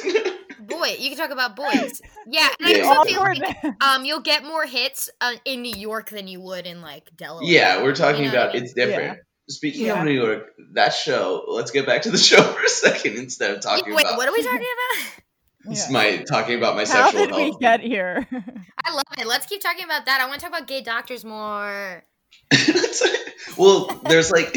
Boy, 0.59 0.95
you 0.99 1.09
can 1.09 1.17
talk 1.17 1.29
about 1.29 1.55
boys. 1.55 2.01
Yeah, 2.27 2.47
and 2.59 2.77
Yeah, 2.77 2.83
I 2.91 2.95
also 2.95 3.09
feel 3.09 3.21
like 3.21 3.83
um 3.83 4.05
you'll 4.05 4.21
get 4.21 4.43
more 4.43 4.65
hits 4.65 5.09
uh, 5.21 5.33
in 5.45 5.61
New 5.61 5.75
York 5.75 6.09
than 6.09 6.27
you 6.27 6.41
would 6.41 6.65
in 6.65 6.81
like 6.81 7.09
Delaware. 7.15 7.43
yeah, 7.45 7.83
we're 7.83 7.95
talking 7.95 8.23
You 8.23 8.31
know 8.31 8.33
about 8.37 8.49
I 8.49 8.53
mean? 8.53 8.63
it's 8.63 8.73
different. 8.73 9.19
Speaking 9.49 9.85
Yeah. 9.85 9.99
of 9.99 10.05
New 10.05 10.11
York, 10.11 10.47
that 10.73 10.93
show. 10.93 11.45
Let's 11.47 11.71
get 11.71 11.85
back 11.85 12.01
to 12.03 12.11
the 12.11 12.17
show 12.29 12.41
for 12.41 12.63
a 12.63 12.69
second 12.69 13.17
instead 13.17 13.51
of 13.55 13.61
talking 13.61 13.93
Wait, 13.93 14.03
about 14.03 14.17
what 14.17 14.27
are 14.27 14.33
we 14.33 14.41
talking 14.43 14.59
about? 14.59 15.23
It's 15.69 15.87
Yeah. 15.87 15.93
my 15.93 16.17
talking 16.17 16.57
about 16.57 16.75
my 16.75 16.85
How 16.85 17.09
sexual 17.11 17.27
did 17.27 17.35
we 17.35 17.57
get 17.59 17.81
here? 17.81 18.27
I 18.85 18.93
love 18.93 19.03
it. 19.17 19.27
Let's 19.27 19.45
keep 19.45 19.61
talking 19.61 19.85
about 19.85 20.05
that. 20.05 20.21
I 20.21 20.27
want 20.27 20.39
to 20.39 20.45
talk 20.47 20.55
about 20.55 20.67
gay 20.67 20.81
doctors 20.81 21.25
more. 21.25 22.03
well, 23.57 23.87
there's 24.05 24.31
like 24.31 24.55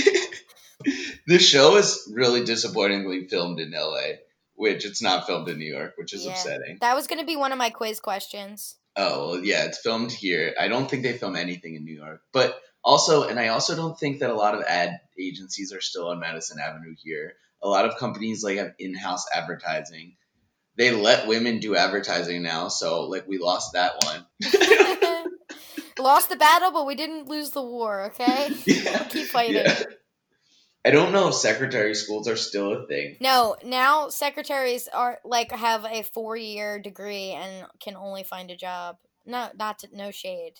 this 1.26 1.46
show 1.46 1.76
is 1.76 2.10
really 2.12 2.44
disappointingly 2.44 3.26
filmed 3.28 3.60
in 3.60 3.72
LA, 3.72 4.18
which 4.54 4.84
it's 4.84 5.02
not 5.02 5.26
filmed 5.26 5.48
in 5.48 5.58
New 5.58 5.72
York, 5.72 5.94
which 5.96 6.12
is 6.12 6.24
Yeah. 6.24 6.32
upsetting. 6.32 6.78
That 6.80 6.94
was 6.94 7.06
going 7.06 7.20
to 7.20 7.26
be 7.26 7.36
one 7.36 7.52
of 7.52 7.58
my 7.58 7.70
quiz 7.70 8.00
questions. 8.00 8.76
Oh, 8.96 9.30
well, 9.30 9.44
yeah, 9.44 9.64
it's 9.64 9.78
filmed 9.78 10.10
here. 10.12 10.54
I 10.58 10.68
don't 10.68 10.90
think 10.90 11.02
they 11.02 11.16
film 11.16 11.36
anything 11.36 11.74
in 11.74 11.84
New 11.84 11.94
York. 11.96 12.22
But 12.32 12.60
also, 12.82 13.24
and 13.28 13.38
I 13.38 13.48
also 13.48 13.76
don't 13.76 13.98
think 13.98 14.20
that 14.20 14.30
a 14.30 14.34
lot 14.34 14.54
of 14.54 14.62
ad 14.62 15.00
agencies 15.18 15.72
are 15.72 15.80
still 15.80 16.08
on 16.08 16.18
Madison 16.20 16.58
Avenue 16.58 16.94
here. 17.02 17.34
A 17.62 17.68
lot 17.68 17.84
of 17.84 17.96
companies 17.98 18.42
like 18.42 18.56
have 18.58 18.72
in-house 18.78 19.26
advertising. 19.34 20.16
They 20.80 20.92
let 20.92 21.26
women 21.26 21.58
do 21.58 21.76
advertising 21.76 22.42
now, 22.42 22.68
so 22.68 23.02
like 23.02 23.28
we 23.28 23.36
lost 23.36 23.74
that 23.74 24.02
one. 24.02 24.24
Lost 25.98 26.30
the 26.30 26.36
battle, 26.36 26.70
but 26.70 26.86
we 26.86 26.94
didn't 26.94 27.28
lose 27.28 27.50
the 27.50 27.60
war, 27.60 28.04
okay? 28.06 28.48
yeah. 28.64 29.04
Keep 29.04 29.26
fighting. 29.26 29.56
Yeah. 29.56 29.82
I 30.82 30.90
don't 30.90 31.12
know 31.12 31.28
if 31.28 31.34
secretary 31.34 31.94
schools 31.94 32.26
are 32.26 32.36
still 32.36 32.72
a 32.72 32.86
thing. 32.86 33.18
No, 33.20 33.56
now 33.62 34.08
secretaries 34.08 34.88
are 34.88 35.18
like 35.22 35.52
have 35.52 35.84
a 35.84 36.02
four 36.02 36.34
year 36.34 36.78
degree 36.78 37.32
and 37.32 37.66
can 37.78 37.94
only 37.94 38.22
find 38.22 38.50
a 38.50 38.56
job. 38.56 38.96
No, 39.26 39.50
not 39.58 39.80
to, 39.80 39.88
no 39.92 40.10
shade. 40.10 40.54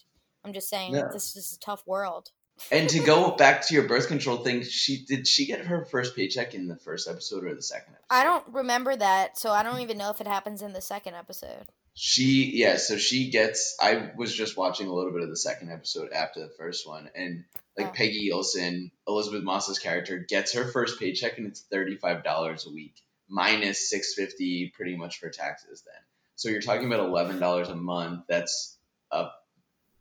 I'm 0.45 0.53
just 0.53 0.69
saying 0.69 0.93
No. 0.93 1.09
this 1.11 1.35
is 1.35 1.57
a 1.57 1.65
tough 1.65 1.83
world. 1.87 2.29
And 2.73 2.89
to 2.91 3.01
go 3.01 3.33
back 3.33 3.67
to 3.69 3.75
your 3.75 3.85
birth 3.89 4.09
control 4.09 4.39
thing, 4.39 4.63
she 4.63 5.05
did 5.05 5.27
she 5.27 5.47
get 5.47 5.67
her 5.67 5.85
first 5.85 6.15
paycheck 6.15 6.55
in 6.55 6.69
the 6.69 6.77
first 6.77 7.09
episode 7.09 7.45
or 7.45 7.55
the 7.55 7.63
second 7.63 7.95
episode? 7.95 8.07
I 8.11 8.25
don't 8.25 8.45
remember 8.49 8.95
that, 8.97 9.39
so 9.39 9.51
I 9.51 9.63
don't 9.63 9.81
even 9.81 9.99
know 9.99 10.11
if 10.11 10.21
it 10.21 10.27
happens 10.27 10.63
in 10.63 10.73
the 10.73 10.81
second 10.81 11.15
episode. 11.15 11.67
She 11.95 12.53
yeah, 12.55 12.77
so 12.77 12.97
she 12.97 13.31
gets. 13.31 13.77
I 13.81 14.11
was 14.17 14.35
just 14.35 14.57
watching 14.57 14.87
a 14.87 14.95
little 14.95 15.13
bit 15.13 15.23
of 15.23 15.29
the 15.29 15.37
second 15.37 15.71
episode 15.71 16.13
after 16.13 16.41
the 16.41 16.53
first 16.57 16.87
one, 16.87 17.11
and 17.15 17.45
like 17.77 17.89
Oh. 17.89 17.93
Peggy 17.93 18.31
Olson, 18.33 18.93
Elisabeth 19.09 19.43
Moss's 19.43 19.79
character, 19.79 20.19
gets 20.19 20.53
her 20.55 20.67
first 20.69 21.01
paycheck, 21.01 21.39
and 21.39 21.47
it's 21.49 21.61
thirty 21.61 21.97
five 21.97 22.23
dollars 22.23 22.67
a 22.67 22.71
week 22.73 22.95
minus 23.29 23.91
six 23.91 24.15
fifty 24.15 24.73
pretty 24.75 24.97
much 24.97 25.19
for 25.19 25.29
taxes. 25.31 25.83
Then, 25.85 26.01
so 26.37 26.49
you're 26.49 26.61
talking 26.61 26.87
about 26.87 27.01
eleven 27.01 27.41
dollars 27.41 27.69
a 27.69 27.77
month. 27.77 28.25
That's 28.29 28.79
a 29.11 29.27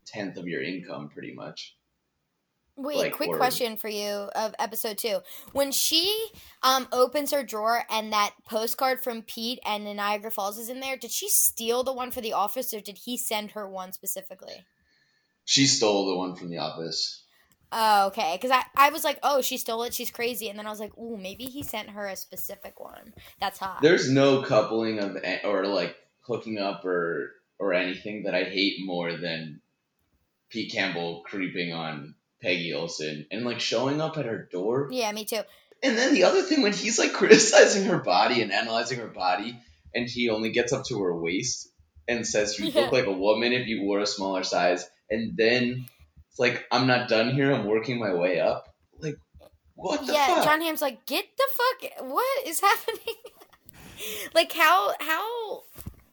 tenth 0.06 0.38
of 0.38 0.48
your 0.48 0.62
income, 0.62 1.10
pretty 1.10 1.34
much. 1.34 1.76
Wait, 2.82 2.98
Like, 2.98 3.14
quick 3.14 3.32
question 3.34 3.76
for 3.76 3.90
you 3.90 4.30
of 4.36 4.56
episode 4.58 4.98
two. 4.98 5.20
When 5.52 5.72
she 5.72 6.30
um 6.64 6.88
opens 6.94 7.32
her 7.32 7.44
drawer 7.44 7.84
and 7.90 8.14
that 8.14 8.34
postcard 8.48 9.02
from 9.02 9.22
Pete 9.24 9.60
and 9.66 9.86
the 9.86 9.94
Niagara 9.94 10.32
Falls 10.32 10.58
is 10.58 10.70
in 10.70 10.80
there, 10.80 10.96
did 10.96 11.12
she 11.12 11.28
steal 11.28 11.84
the 11.84 11.92
one 11.92 12.10
for 12.10 12.22
the 12.22 12.32
office 12.32 12.74
or 12.74 12.80
did 12.80 13.00
he 13.00 13.18
send 13.18 13.52
her 13.52 13.70
one 13.70 13.92
specifically? 13.92 14.66
She 15.44 15.68
stole 15.68 16.08
the 16.08 16.16
one 16.16 16.36
from 16.36 16.50
the 16.50 16.60
office. 16.60 17.24
Oh, 17.72 18.08
okay. 18.08 18.38
Because 18.40 18.52
I, 18.52 18.64
I 18.76 18.90
was 18.92 19.04
like, 19.04 19.20
oh, 19.24 19.42
she 19.42 19.58
stole 19.58 19.84
it. 19.84 19.94
She's 19.94 20.10
crazy. 20.10 20.50
And 20.50 20.58
then 20.58 20.66
I 20.66 20.70
was 20.70 20.80
like, 20.80 20.98
ooh, 20.98 21.18
maybe 21.18 21.46
he 21.46 21.64
sent 21.64 21.90
her 21.90 22.08
a 22.08 22.16
specific 22.16 22.80
one. 22.80 23.14
That's 23.42 23.60
hot. 23.60 23.82
There's 23.82 24.10
no 24.10 24.42
coupling 24.42 25.00
of 25.00 25.18
or 25.44 25.68
like 25.68 25.96
hooking 26.22 26.58
up 26.58 26.86
or 26.86 27.32
or 27.60 27.74
anything 27.74 28.24
that 28.24 28.34
I 28.34 28.46
hate 28.46 28.86
more 28.86 29.18
than 29.18 29.60
Pete 30.50 30.72
Campbell 30.72 31.24
creeping 31.26 31.74
on 31.74 32.16
Peggy 32.42 32.74
Olson 32.74 33.26
and 33.32 33.46
like 33.46 33.60
showing 33.60 34.00
up 34.02 34.18
at 34.18 34.26
her 34.26 34.48
door. 34.52 34.90
yeah, 34.92 35.12
me 35.12 35.26
too. 35.26 35.42
And 35.82 35.98
then 35.98 36.14
the 36.14 36.24
other 36.26 36.42
thing 36.42 36.62
when 36.62 36.74
he's 36.74 37.00
like 37.00 37.14
criticizing 37.14 37.86
her 37.86 38.00
body 38.00 38.42
and 38.42 38.52
analyzing 38.52 39.00
her 39.00 39.08
body 39.08 39.58
and 39.96 40.08
he 40.10 40.30
only 40.30 40.52
gets 40.52 40.74
up 40.74 40.86
to 40.86 41.02
her 41.02 41.16
waist 41.18 41.70
and 42.08 42.26
says 42.28 42.58
you 42.60 42.68
Yeah. 42.68 42.82
look 42.82 42.92
like 43.00 43.06
a 43.06 43.12
woman 43.14 43.54
if 43.54 43.68
you 43.68 43.84
wore 43.84 44.00
a 44.00 44.06
smaller 44.08 44.44
size 44.44 44.90
and 45.10 45.36
then 45.38 45.86
it's 46.30 46.40
like 46.40 46.66
I'm 46.72 46.88
not 46.88 47.10
done 47.10 47.32
here, 47.34 47.52
I'm 47.52 47.66
working 47.68 48.00
my 48.00 48.14
way 48.14 48.40
up. 48.40 48.74
Like 49.00 49.16
what 49.76 50.06
the 50.06 50.12
yeah, 50.14 50.36
fuck? 50.36 50.44
Jon 50.44 50.62
Hamm's 50.62 50.82
like, 50.82 51.06
get 51.06 51.26
the 51.38 51.44
fuck. 51.54 52.08
What 52.10 52.48
is 52.48 52.60
happening? 52.70 53.16
like, 54.34 54.52
how, 54.52 54.94
how, 55.00 55.64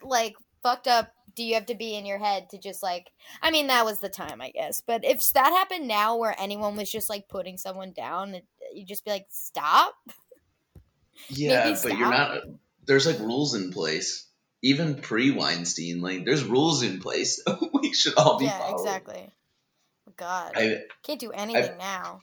like, 0.03 0.37
fucked 0.63 0.87
up 0.89 1.13
do 1.37 1.45
you 1.45 1.55
have 1.55 1.67
to 1.67 1.75
be 1.75 1.95
in 1.95 2.07
your 2.07 2.19
head 2.19 2.51
to 2.51 2.59
just, 2.59 2.83
like, 2.83 3.11
I 3.43 3.51
mean, 3.51 3.69
that 3.69 3.85
was 3.85 4.01
the 4.01 4.09
time, 4.09 4.41
I 4.41 4.51
guess. 4.51 4.81
But 4.81 5.05
if 5.05 5.25
that 5.35 5.53
happened 5.53 5.87
now 5.87 6.17
where 6.17 6.35
anyone 6.39 6.77
was 6.77 6.91
just, 6.91 7.09
like, 7.09 7.29
putting 7.29 7.59
someone 7.59 7.93
down, 7.93 8.35
it, 8.35 8.47
you'd 8.75 8.89
just 8.89 9.05
be 9.05 9.11
like, 9.11 9.27
stop. 9.31 9.95
Yeah, 11.31 11.65
Maybe 11.65 11.79
but 11.83 11.99
you're 11.99 12.11
not. 12.11 12.39
There's 12.87 13.07
like 13.07 13.19
rules 13.19 13.55
in 13.55 13.73
place. 13.73 14.29
Even 14.63 14.97
pre 14.97 15.31
Weinstein, 15.31 16.01
like 16.01 16.25
there's 16.25 16.45
rules 16.45 16.83
in 16.83 17.01
place. 17.01 17.43
we 17.73 17.93
should 17.93 18.15
all 18.17 18.39
be 18.39 18.47
yeah, 18.47 18.59
following. 18.59 18.75
exactly. 18.75 19.33
God. 20.17 20.53
I 20.57 20.83
Can't 21.03 21.21
do 21.21 21.31
anything 21.33 21.79
now. 21.79 22.21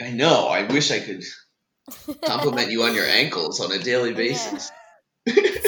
I 0.00 0.10
know. 0.10 0.48
I 0.48 0.64
wish 0.64 0.90
I 0.90 1.00
could 1.00 1.24
compliment 2.24 2.70
you 2.70 2.82
on 2.82 2.94
your 2.94 3.06
ankles 3.06 3.60
on 3.60 3.72
a 3.72 3.78
daily 3.78 4.12
Yeah. 4.30 4.60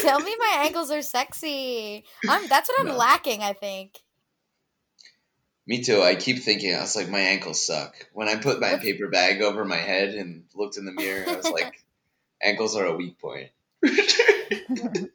Tell 0.05 0.21
me 0.21 0.37
my 0.39 0.57
ankles 0.65 0.91
are 0.91 1.03
sexy. 1.03 2.05
I'm 2.29 2.47
that's 2.49 2.69
what 2.69 2.81
I'm 2.81 2.89
No. 2.89 2.97
lacking, 2.97 3.43
I 3.43 3.53
think. 3.53 4.01
Me 5.67 5.83
too. 5.83 6.03
I 6.03 6.15
keep 6.15 6.43
thinking. 6.43 6.75
I 6.75 6.81
was 6.81 6.95
like, 6.95 7.09
my 7.09 7.21
ankles 7.21 7.67
suck. 7.67 7.95
When 8.13 8.29
I 8.29 8.37
put 8.37 8.61
my 8.61 8.77
paper 8.77 9.09
bag 9.09 9.41
over 9.41 9.65
my 9.65 9.79
head 9.79 10.11
and 10.11 10.45
looked 10.55 10.77
in 10.77 10.85
the 10.85 10.93
mirror, 10.93 11.25
I 11.27 11.37
was 11.37 11.51
like, 11.51 11.73
ankles 12.43 12.77
are 12.77 12.85
a 12.85 12.95
weak 12.95 13.19
point. 13.19 13.51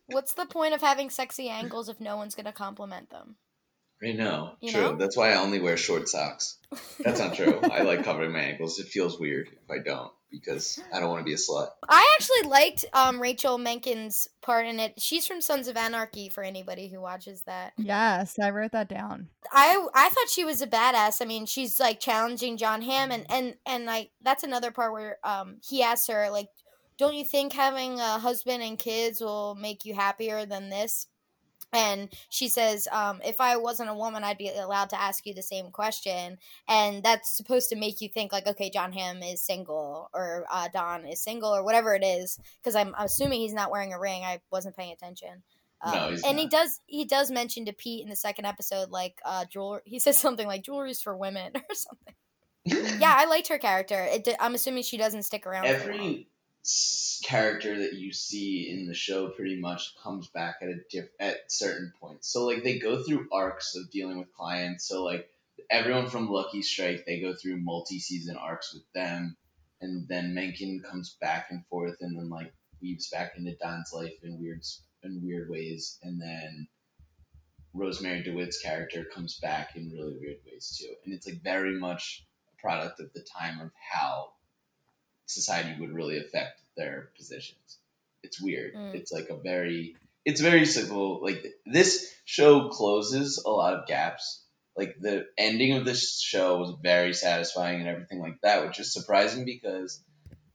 What's 0.08 0.34
the 0.34 0.48
point 0.48 0.74
of 0.74 0.82
having 0.82 1.12
sexy 1.12 1.50
ankles 1.50 1.88
if 1.88 2.00
no 2.00 2.18
one's 2.18 2.34
gonna 2.36 2.52
compliment 2.52 3.12
them? 3.12 3.36
I 4.04 4.14
know. 4.14 4.54
You 4.62 4.72
true. 4.72 4.82
know? 4.82 4.96
That's 4.96 5.18
why 5.18 5.32
I 5.32 5.40
only 5.40 5.60
wear 5.60 5.78
short 5.78 6.08
socks. 6.08 6.58
That's 7.00 7.20
not 7.20 7.36
true. 7.36 7.60
I 7.64 7.82
like 7.82 8.04
covering 8.04 8.32
my 8.32 8.40
ankles. 8.40 8.80
It 8.80 8.88
feels 8.88 9.20
weird 9.20 9.48
if 9.48 9.72
I 9.72 9.80
don't 9.80 10.12
because 10.32 10.80
I 10.94 11.00
don't 11.00 11.10
want 11.10 11.22
to 11.22 11.26
be 11.26 11.34
a 11.34 11.38
slut. 11.38 11.70
I 11.88 12.16
actually 12.18 12.50
liked 12.50 12.86
um, 12.94 13.22
Rachel 13.22 13.58
Menken's 13.58 14.30
part 14.42 14.68
in 14.68 14.80
it. 14.80 15.02
She's 15.02 15.26
from 15.26 15.42
Sons 15.42 15.68
of 15.68 15.76
Anarchy 15.76 16.30
for 16.30 16.44
anybody 16.44 16.88
who 16.88 17.02
watches 17.02 17.42
that. 17.44 17.74
yes, 17.78 18.38
I 18.40 18.52
wrote 18.52 18.72
that 18.72 18.88
down. 18.90 19.30
I 19.52 19.86
I 19.94 20.10
thought 20.10 20.30
she 20.30 20.46
was 20.46 20.62
a 20.62 20.68
badass. 20.68 21.22
I 21.22 21.26
mean, 21.26 21.46
she's 21.46 21.80
like 21.80 22.00
challenging 22.00 22.58
Jon 22.58 22.82
Hamm 22.82 23.12
and 23.12 23.26
and 23.30 23.56
and 23.66 23.86
like 23.86 24.12
that's 24.22 24.44
another 24.44 24.72
part 24.72 24.94
where 24.94 25.18
um 25.24 25.58
he 25.68 25.82
asks 25.82 26.08
her 26.08 26.30
like, 26.30 26.50
"Don't 26.98 27.16
you 27.16 27.26
think 27.26 27.54
having 27.54 28.00
a 28.00 28.20
husband 28.20 28.62
and 28.62 28.78
kids 28.78 29.22
will 29.22 29.56
make 29.56 29.86
you 29.86 29.96
happier 29.96 30.46
than 30.46 30.70
this?" 30.70 31.08
And 31.72 32.10
she 32.30 32.48
says, 32.50 32.88
um, 32.92 33.22
"If 33.24 33.40
I 33.40 33.58
wasn't 33.58 33.90
a 33.90 33.94
woman, 33.94 34.24
I'd 34.24 34.38
be 34.38 34.50
allowed 34.50 34.90
to 34.92 35.00
ask 35.02 35.26
you 35.26 35.34
the 35.34 35.44
same 35.44 35.72
question." 35.72 36.38
And 36.68 37.04
that's 37.04 37.36
supposed 37.36 37.70
to 37.70 37.76
make 37.76 38.02
you 38.02 38.10
think 38.10 38.32
like, 38.32 38.48
"Okay, 38.48 38.70
Jon 38.70 38.92
Hamm 38.92 39.22
is 39.22 39.42
single, 39.42 40.10
or 40.14 40.46
uh, 40.52 40.70
Don 40.74 41.06
is 41.06 41.22
single, 41.22 41.54
or 41.56 41.64
whatever 41.64 41.94
it 41.94 42.04
is." 42.04 42.40
Because 42.58 42.76
I'm 42.76 42.96
assuming 42.98 43.42
he's 43.42 43.54
not 43.54 43.72
wearing 43.72 43.94
a 43.94 44.00
ring. 44.00 44.24
I 44.24 44.42
wasn't 44.52 44.76
paying 44.76 44.94
attention. 44.94 45.44
Um, 45.82 45.94
No, 45.94 46.18
and 46.26 46.38
he 46.40 46.48
does 46.48 46.82
he 46.88 47.06
does 47.06 47.32
mention 47.32 47.66
to 47.66 47.74
Pete 47.74 48.04
in 48.04 48.10
the 48.10 48.16
second 48.16 48.46
episode 48.46 48.90
like 48.90 49.22
uh 49.24 49.46
jewelry 49.46 49.82
he 49.86 49.98
says 50.00 50.18
something 50.18 50.46
like 50.46 50.62
jewelry's 50.64 51.00
for 51.02 51.16
women 51.16 51.54
or 51.56 51.76
something. 51.76 52.16
Yeah, 53.00 53.16
I 53.18 53.26
liked 53.26 53.48
her 53.48 53.58
character. 53.58 54.06
It 54.12 54.28
I'm 54.40 54.56
assuming 54.56 54.84
she 54.84 54.98
doesn't 54.98 55.24
stick 55.24 55.48
around. 55.48 55.68
every 55.68 56.28
character 57.24 57.80
that 57.80 57.94
you 57.94 58.12
see 58.14 58.70
in 58.70 58.88
the 58.88 58.94
show 58.94 59.30
pretty 59.30 59.60
much 59.60 59.96
comes 60.02 60.28
back 60.28 60.56
at 60.62 60.70
a 60.70 60.76
diff- 60.90 61.10
at 61.20 61.52
certain 61.52 61.94
points. 62.00 62.28
So 62.28 62.46
like 62.46 62.64
they 62.64 62.80
go 62.80 63.04
through 63.04 63.28
arcs 63.32 63.76
of 63.76 63.92
dealing 63.92 64.20
with 64.20 64.34
clients. 64.34 64.88
So 64.88 65.04
like 65.04 65.30
everyone 65.70 66.10
from 66.10 66.30
Lucky 66.30 66.62
Strike, 66.62 67.06
they 67.06 67.20
go 67.20 67.34
through 67.36 67.58
multi-season 67.58 68.36
arcs 68.38 68.74
with 68.74 68.84
them, 68.94 69.38
and 69.82 70.08
then 70.08 70.34
Menken 70.34 70.82
comes 70.82 71.16
back 71.22 71.48
and 71.52 71.66
forth, 71.68 71.98
and 72.02 72.18
then 72.18 72.30
like 72.30 72.54
weaves 72.82 73.10
back 73.10 73.34
into 73.38 73.56
Don's 73.56 73.92
life 73.94 74.16
in 74.24 74.40
weird 74.40 74.64
in 75.04 75.22
weird 75.24 75.50
ways, 75.50 76.00
and 76.04 76.22
then 76.22 76.68
Rosemarie 77.76 78.26
DeWitt's 78.26 78.62
character 78.62 79.06
comes 79.06 79.40
back 79.40 79.76
in 79.76 79.92
really 79.92 80.18
weird 80.20 80.38
ways 80.46 80.78
too, 80.80 80.94
and 81.06 81.14
it's 81.14 81.28
like 81.28 81.44
very 81.44 81.80
much 81.80 82.26
a 82.52 82.62
product 82.62 83.00
of 83.00 83.14
the 83.14 83.22
time 83.22 83.60
of 83.60 83.72
how 83.92 84.32
society 85.30 85.80
would 85.80 85.92
really 85.92 86.18
affect 86.18 86.60
their 86.76 87.10
positions. 87.16 87.78
It's 88.24 88.42
weird. 88.42 88.74
Mm. 88.76 88.96
It's 88.96 89.12
like 89.12 89.30
a 89.30 89.38
very 89.38 89.96
it's 90.26 90.42
very 90.42 90.66
simple. 90.66 91.22
Like 91.22 91.46
this 91.66 92.14
show 92.26 92.70
closes 92.70 93.42
a 93.46 93.50
lot 93.50 93.74
of 93.74 93.88
gaps. 93.88 94.44
Like 94.76 94.96
the 95.00 95.26
ending 95.38 95.74
of 95.74 95.86
this 95.86 96.20
show 96.22 96.60
was 96.60 96.76
very 96.82 97.14
satisfying 97.14 97.80
and 97.80 97.90
everything 97.90 98.20
like 98.20 98.40
that, 98.44 98.66
which 98.66 98.80
is 98.80 98.94
surprising 98.94 99.46
because 99.46 100.02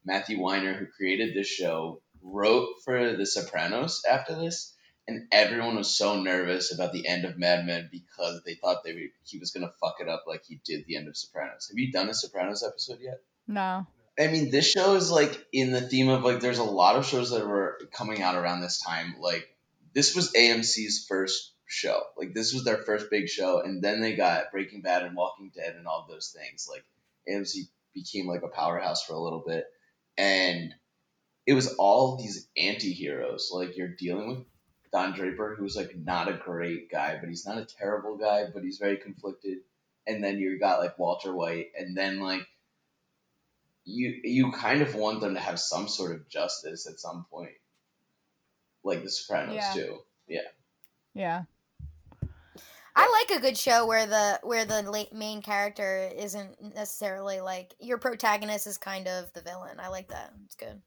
Matthew 0.05 0.41
Weiner, 0.41 0.75
who 0.75 0.87
created 0.87 1.35
this 1.35 1.49
show, 1.49 2.03
wrote 2.23 2.69
for 2.85 3.17
The 3.17 3.27
Sopranos 3.27 4.03
after 4.11 4.35
this, 4.35 4.75
and 5.07 5.27
everyone 5.31 5.77
was 5.77 5.97
so 5.97 6.21
nervous 6.21 6.73
about 6.73 6.93
the 6.93 7.07
end 7.07 7.25
of 7.25 7.39
Mad 7.39 7.67
Men 7.67 7.89
because 7.93 8.43
they 8.45 8.55
thought 8.55 8.85
they 8.85 8.95
were, 8.95 9.01
he 9.25 9.39
was 9.39 9.51
gonna 9.51 9.73
fuck 9.81 9.97
it 10.01 10.09
up 10.09 10.25
like 10.27 10.45
he 10.47 10.61
did 10.65 10.87
the 10.87 10.97
end 10.97 11.09
of 11.09 11.17
Sopranos. 11.17 11.69
Have 11.69 11.79
you 11.79 11.93
done 11.93 12.09
a 12.09 12.15
Sopranos 12.15 12.63
episode 12.63 13.01
yet? 13.01 13.21
No. 13.47 13.87
I 14.19 14.29
mean, 14.29 14.51
this 14.51 14.71
show 14.71 14.95
is 14.95 15.11
like 15.11 15.45
in 15.53 15.73
the 15.73 15.81
theme 15.81 16.09
of 16.09 16.23
like 16.23 16.41
there's 16.41 16.59
a 16.59 16.65
lot 16.65 16.97
of 16.97 17.07
shows 17.07 17.31
that 17.31 17.47
were 17.47 17.79
coming 17.93 18.23
out 18.23 18.37
around 18.37 18.61
this 18.61 18.81
time, 18.81 19.17
like 19.21 19.49
this 19.93 20.15
was 20.15 20.33
AMC's 20.33 21.07
first 21.09 21.53
show. 21.67 22.01
Like 22.17 22.35
this 22.35 22.53
was 22.53 22.65
their 22.65 22.79
first 22.79 23.11
big 23.11 23.29
show, 23.29 23.61
and 23.61 23.83
then 23.83 24.01
they 24.01 24.15
got 24.15 24.53
Breaking 24.53 24.83
Bad 24.83 25.03
and 25.03 25.17
Walking 25.17 25.51
Dead 25.55 25.75
and 25.77 25.87
all 25.87 26.07
those 26.09 26.35
things. 26.37 26.69
Like 26.71 26.85
AMC 27.29 27.69
became 27.93 28.29
like 28.29 28.43
a 28.43 28.49
powerhouse 28.49 29.05
for 29.05 29.15
a 29.15 29.21
little 29.21 29.43
bit, 29.45 29.65
and 30.17 30.75
it 31.47 31.55
was 31.55 31.75
all 31.75 32.17
these 32.17 32.49
anti-heroes. 32.57 33.51
Like 33.53 33.77
you're 33.77 33.89
dealing 33.89 34.29
with 34.29 34.39
Don 34.93 35.13
Draper, 35.13 35.57
who's 35.59 35.77
like 35.77 35.97
not 35.97 36.29
a 36.29 36.35
great 36.35 36.91
guy, 36.91 37.19
but 37.19 37.29
he's 37.29 37.47
not 37.47 37.59
a 37.59 37.67
terrible 37.67 38.17
guy, 38.17 38.45
but 38.53 38.63
he's 38.63 38.79
very 38.79 38.97
conflicted. 38.97 39.59
And 40.07 40.23
then 40.23 40.39
you 40.39 40.59
got 40.61 40.81
like 40.81 40.99
Walter 40.99 41.35
White, 41.35 41.73
and 41.77 41.97
then 41.97 42.21
like 42.21 42.47
you 43.85 44.21
you 44.25 44.53
kind 44.53 44.83
of 44.83 44.95
want 44.95 45.21
them 45.21 45.35
to 45.35 45.41
have 45.41 45.61
some 45.61 45.89
sort 45.89 46.13
of 46.15 46.29
justice 46.29 46.87
at 46.87 46.99
some 47.01 47.27
point, 47.31 47.53
like 48.83 49.03
The 49.03 49.11
Sopranos 49.11 49.55
Yeah. 49.57 49.73
too. 49.75 49.99
Yeah, 50.27 50.41
Yeah. 51.15 51.43
I 52.97 53.25
like 53.29 53.39
a 53.39 53.43
good 53.43 53.59
show 53.59 53.87
where 53.87 54.07
the 54.07 54.39
where 54.45 54.65
the 54.65 54.83
la- 54.83 55.05
main 55.19 55.43
character 55.43 56.09
isn't 56.17 56.75
necessarily 56.75 57.41
like 57.41 57.75
your 57.81 57.99
protagonist 57.99 58.67
is 58.69 58.79
kind 58.79 59.09
of 59.09 59.33
the 59.33 59.43
villain. 59.43 59.81
I 59.81 59.89
like 59.89 60.09
that. 60.09 60.33
It's 60.45 60.55
good. 60.55 60.81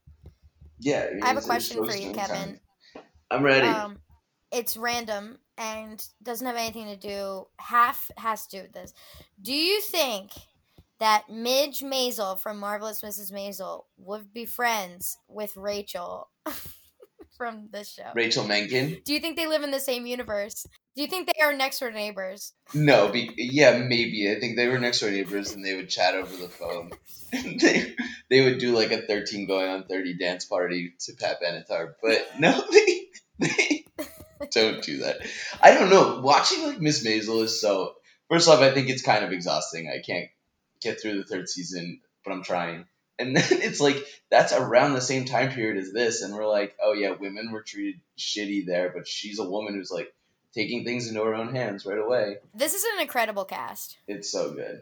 yeah. 0.79 1.07
I 1.21 1.27
have 1.27 1.37
a 1.37 1.41
question 1.41 1.85
for 1.85 1.95
you, 1.95 2.13
Kevin. 2.13 2.59
time. 2.95 3.03
I'm 3.29 3.43
ready. 3.43 3.67
Um, 3.67 3.99
it's 4.51 4.77
random 4.77 5.37
and 5.57 6.01
doesn't 6.23 6.47
have 6.47 6.55
anything 6.55 6.85
to 6.87 6.95
do. 6.95 7.45
Half 7.59 8.09
has 8.17 8.47
to 8.47 8.57
do 8.57 8.63
with 8.63 8.71
this. 8.71 8.93
Do 9.41 9.53
you 9.53 9.81
think 9.81 10.31
that 10.99 11.29
Midge 11.29 11.81
Maisel 11.81 12.39
from 12.39 12.59
Marvelous 12.59 13.01
Mrs. 13.01 13.31
Maisel 13.31 13.85
would 13.97 14.33
be 14.33 14.45
friends 14.45 15.17
with 15.27 15.55
Rachel 15.55 16.29
from 17.37 17.69
this 17.71 17.93
show? 17.93 18.11
Rachel 18.15 18.45
Menken. 18.45 18.97
Do 19.05 19.13
you 19.13 19.19
think 19.19 19.37
they 19.37 19.47
live 19.47 19.63
in 19.63 19.71
the 19.71 19.79
same 19.79 20.05
universe? 20.05 20.65
Do 20.95 21.03
you 21.03 21.07
think 21.07 21.27
they 21.27 21.41
are 21.43 21.53
next 21.53 21.79
door 21.79 21.91
neighbors? 21.91 22.53
No, 22.73 23.09
be, 23.09 23.31
yeah, 23.37 23.77
maybe. 23.77 24.31
I 24.35 24.39
think 24.39 24.55
they 24.55 24.67
were 24.67 24.79
next 24.79 24.99
door 24.99 25.11
neighbors 25.11 25.51
and 25.51 25.63
they 25.63 25.75
would 25.75 25.89
chat 25.89 26.15
over 26.15 26.35
the 26.35 26.49
phone. 26.49 26.91
they 27.31 27.95
they 28.29 28.41
would 28.41 28.57
do 28.57 28.75
like 28.75 28.91
a 28.91 29.01
thirteen 29.01 29.47
going 29.47 29.69
on 29.69 29.83
thirty 29.83 30.17
dance 30.17 30.45
party 30.45 30.93
to 31.01 31.13
Pat 31.13 31.37
Benatar, 31.41 31.93
but 32.01 32.27
no, 32.39 32.63
they 32.71 33.05
they 33.39 33.85
don't 34.51 34.81
do 34.81 34.99
that. 34.99 35.17
I 35.61 35.73
don't 35.73 35.89
know. 35.89 36.21
Watching 36.21 36.63
like 36.63 36.81
Miss 36.81 37.05
Maisel 37.05 37.43
is 37.43 37.61
so. 37.61 37.93
First 38.29 38.49
off, 38.49 38.59
I 38.59 38.73
think 38.73 38.89
it's 38.89 39.03
kind 39.03 39.23
of 39.23 39.31
exhausting. 39.31 39.87
I 39.87 40.01
can't 40.05 40.27
get 40.81 41.01
through 41.01 41.17
the 41.17 41.23
third 41.23 41.49
season, 41.49 42.01
but 42.23 42.31
I'm 42.31 42.43
trying. 42.43 42.85
And 43.19 43.35
then 43.35 43.61
it's 43.61 43.79
like 43.79 44.05
that's 44.29 44.53
around 44.53 44.93
the 44.93 45.01
same 45.01 45.25
time 45.25 45.51
period 45.51 45.77
as 45.77 45.91
this, 45.91 46.21
and 46.21 46.33
we're 46.33 46.47
like, 46.47 46.75
oh 46.81 46.93
yeah, 46.93 47.11
women 47.11 47.51
were 47.51 47.61
treated 47.63 47.99
shitty 48.17 48.65
there, 48.65 48.91
but 48.93 49.07
she's 49.07 49.39
a 49.39 49.49
woman 49.49 49.73
who's 49.73 49.91
like 49.91 50.13
taking 50.53 50.83
things 50.83 51.07
into 51.07 51.23
her 51.23 51.35
own 51.35 51.53
hands 51.53 51.85
right 51.85 51.99
away. 51.99 52.37
This 52.53 52.73
is 52.73 52.83
an 52.83 53.01
incredible 53.01 53.45
cast. 53.45 53.97
It's 54.07 54.31
so 54.31 54.51
good. 54.51 54.81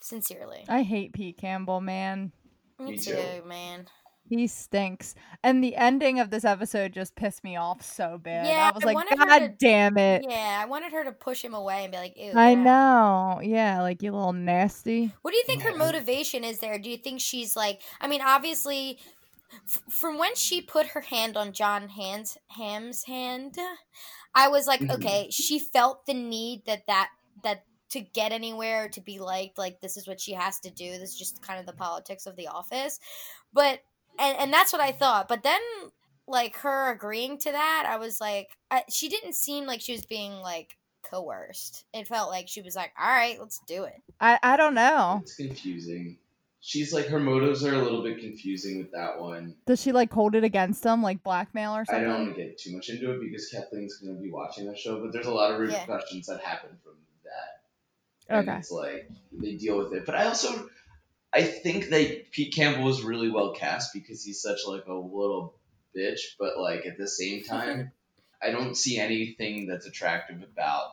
Sincerely. 0.00 0.64
I 0.68 0.82
hate 0.82 1.12
Pete 1.12 1.36
Campbell, 1.36 1.80
man. 1.80 2.32
Me 2.78 2.92
Me 2.92 2.98
too, 2.98 3.12
too. 3.12 3.46
man. 3.46 3.86
He 4.30 4.46
stinks. 4.46 5.14
And 5.42 5.62
the 5.62 5.74
ending 5.76 6.20
of 6.20 6.30
this 6.30 6.44
episode 6.44 6.92
just 6.92 7.14
pissed 7.16 7.42
me 7.44 7.56
off 7.56 7.82
so 7.82 8.16
bad. 8.16 8.46
Yeah, 8.46 8.70
I 8.72 8.74
was 8.74 8.84
I 8.84 8.92
like, 8.92 9.08
God 9.18 9.38
to- 9.40 9.48
damn 9.58 9.98
it. 9.98 10.24
Yeah, 10.26 10.60
I 10.62 10.66
wanted 10.66 10.92
her 10.92 11.04
to 11.04 11.12
push 11.12 11.44
him 11.44 11.52
away 11.52 11.82
and 11.82 11.92
be 11.92 11.98
like, 11.98 12.16
ew. 12.16 12.32
I 12.34 12.54
get 12.54 12.62
know. 12.62 13.40
Yeah, 13.42 13.82
like 13.82 14.02
you 14.02 14.12
little 14.12 14.32
nasty. 14.32 15.12
What 15.22 15.32
do 15.32 15.36
you 15.36 15.44
think 15.44 15.62
her 15.62 15.76
motivation 15.76 16.44
is 16.44 16.60
there? 16.60 16.78
Do 16.78 16.88
you 16.88 16.96
think 16.96 17.20
she's 17.20 17.56
like, 17.56 17.80
I 18.00 18.06
mean, 18.08 18.22
obviously, 18.24 18.98
f- 19.66 19.82
from 19.90 20.16
when 20.16 20.34
she 20.36 20.62
put 20.62 20.86
her 20.88 21.00
hand 21.00 21.36
on 21.36 21.52
Jon 21.52 21.88
Hand's, 21.88 22.38
Hamm's 22.48 23.04
hand, 23.04 23.58
I 24.34 24.46
was 24.48 24.66
like, 24.68 24.80
Mhm. 24.80 24.94
okay, 24.94 25.28
she 25.30 25.58
felt 25.58 26.06
the 26.06 26.14
need 26.14 26.64
that 26.66 26.86
that, 26.86 27.10
that, 27.42 27.64
to 27.90 28.00
get 28.00 28.30
anywhere, 28.30 28.88
to 28.90 29.00
be 29.00 29.18
liked, 29.18 29.58
like 29.58 29.80
this 29.80 29.96
is 29.96 30.06
what 30.06 30.20
she 30.20 30.30
has 30.34 30.60
to 30.60 30.70
do. 30.70 30.92
This 30.92 31.10
is 31.10 31.18
just 31.18 31.42
kind 31.42 31.58
of 31.58 31.66
the 31.66 31.72
politics 31.72 32.26
of 32.26 32.36
the 32.36 32.46
office. 32.46 33.00
But, 33.52 33.80
and, 34.20 34.38
and 34.38 34.52
that's 34.52 34.72
what 34.72 34.82
I 34.82 34.92
thought. 34.92 35.28
But 35.28 35.42
then, 35.42 35.60
like, 36.28 36.56
her 36.58 36.90
agreeing 36.92 37.38
to 37.38 37.52
that, 37.52 37.86
I 37.88 37.96
was 37.96 38.20
like, 38.20 38.48
I, 38.70 38.84
she 38.90 39.08
didn't 39.08 39.34
seem 39.34 39.66
like 39.66 39.80
she 39.80 39.92
was 39.92 40.04
being, 40.04 40.32
like, 40.34 40.76
coerced. 41.02 41.84
It 41.92 42.06
felt 42.06 42.30
like 42.30 42.48
she 42.48 42.62
was 42.62 42.76
like, 42.76 42.92
all 43.00 43.08
right, 43.08 43.38
let's 43.40 43.60
do 43.66 43.84
it. 43.84 44.02
I, 44.20 44.38
I 44.42 44.56
don't 44.56 44.74
know. 44.74 45.20
It's 45.22 45.34
confusing. 45.36 46.18
She's 46.62 46.92
like 46.92 47.06
her 47.06 47.18
motives 47.18 47.64
are 47.64 47.74
a 47.74 47.82
little 47.82 48.02
bit 48.02 48.18
confusing 48.20 48.76
with 48.76 48.92
that 48.92 49.18
one. 49.18 49.54
Does 49.66 49.80
she 49.80 49.92
like 49.92 50.12
hold 50.12 50.34
it 50.34 50.44
against 50.44 50.84
him, 50.84 51.02
like 51.02 51.22
blackmail 51.22 51.74
or 51.74 51.86
something? 51.86 52.04
I 52.04 52.06
don't 52.06 52.26
want 52.26 52.36
to 52.36 52.42
get 52.42 52.58
too 52.58 52.74
much 52.76 52.90
into 52.90 53.10
it 53.12 53.20
because 53.22 53.48
Kathleen's 53.48 53.96
going 53.96 54.14
to 54.14 54.22
be 54.22 54.30
watching 54.30 54.66
that 54.66 54.78
show, 54.78 55.00
but 55.00 55.10
there's 55.10 55.24
a 55.26 55.32
lot 55.32 55.52
of 55.52 55.58
Yeah. 55.66 55.80
repercussions 55.80 56.26
that 56.26 56.40
happen 56.40 56.76
from 56.84 56.96
that. 57.24 57.62
And 58.28 58.46
Okay. 58.46 58.58
It's 58.58 58.70
like 58.70 59.08
they 59.32 59.54
deal 59.54 59.78
with 59.78 59.94
it, 59.94 60.04
but 60.04 60.14
I 60.14 60.26
also 60.26 60.68
I 61.32 61.42
think 61.42 61.90
that 61.90 62.32
Pete 62.32 62.54
Campbell 62.54 62.84
was 62.84 63.04
really 63.04 63.30
well 63.30 63.52
cast 63.54 63.92
because 63.94 64.24
he's 64.24 64.42
such 64.42 64.60
like 64.66 64.86
a 64.86 64.92
little 64.92 65.58
bitch, 65.96 66.20
but 66.38 66.58
like 66.58 66.86
at 66.86 66.98
the 66.98 67.08
same 67.08 67.42
time, 67.48 67.92
I 68.42 68.50
don't 68.50 68.76
see 68.76 68.98
anything 68.98 69.66
that's 69.66 69.86
attractive 69.86 70.42
about 70.42 70.90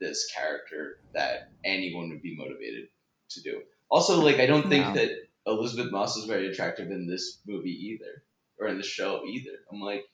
this 0.00 0.30
character 0.36 0.96
that 1.14 1.38
anyone 1.64 2.10
would 2.10 2.22
be 2.22 2.36
motivated 2.36 2.88
to 3.30 3.42
do. 3.42 3.62
Also, 3.90 4.20
like 4.20 4.36
I 4.36 4.46
don't 4.46 4.68
think 4.68 4.88
No. 4.88 4.94
that 4.94 5.10
Elisabeth 5.46 5.90
Moss 5.92 6.16
is 6.16 6.26
very 6.26 6.48
attractive 6.48 6.90
in 6.90 7.06
this 7.06 7.40
movie 7.46 7.70
either, 7.70 8.24
or 8.58 8.68
in 8.68 8.78
the 8.78 8.84
show 8.84 9.22
either. 9.26 9.56
I'm 9.72 9.80
like, 9.80 10.04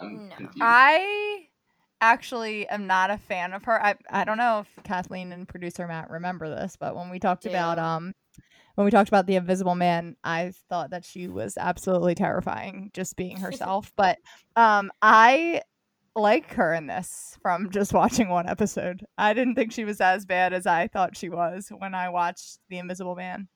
I'm 0.00 0.28
No. 0.28 0.36
confused. 0.36 0.58
I 0.60 1.48
actually 2.00 2.68
am 2.68 2.86
not 2.86 3.10
a 3.10 3.18
fan 3.18 3.52
of 3.52 3.64
her. 3.64 3.82
I 3.82 3.94
I 4.10 4.24
don't 4.24 4.36
know 4.38 4.60
if 4.60 4.84
Kathleen 4.84 5.32
and 5.32 5.48
producer 5.48 5.86
Matt 5.86 6.10
remember 6.10 6.48
this, 6.48 6.76
but 6.76 6.94
when 6.94 7.10
we 7.10 7.18
talked 7.18 7.46
about 7.46 7.78
um 7.78 8.14
when 8.74 8.84
we 8.84 8.90
talked 8.90 9.08
about 9.08 9.26
the 9.26 9.36
Invisible 9.36 9.74
Man, 9.74 10.16
I 10.24 10.52
thought 10.68 10.90
that 10.90 11.04
she 11.04 11.28
was 11.28 11.56
absolutely 11.56 12.14
terrifying, 12.14 12.90
just 12.92 13.16
being 13.16 13.36
herself. 13.40 13.92
but 13.96 14.18
um 14.56 14.90
I 15.02 15.62
like 16.16 16.54
her 16.54 16.72
in 16.72 16.86
this 16.86 17.36
from 17.42 17.70
just 17.70 17.92
watching 18.00 18.28
one 18.28 18.48
episode. 18.48 19.04
I 19.18 19.34
didn't 19.34 19.56
think 19.56 19.72
she 19.72 19.84
was 19.84 20.00
as 20.00 20.24
bad 20.26 20.52
as 20.52 20.66
I 20.66 20.86
thought 20.88 21.16
she 21.16 21.28
was 21.28 21.70
when 21.76 21.94
I 21.94 22.08
watched 22.10 22.58
The 22.68 22.78
Invisible 22.78 23.16
Man. 23.16 23.48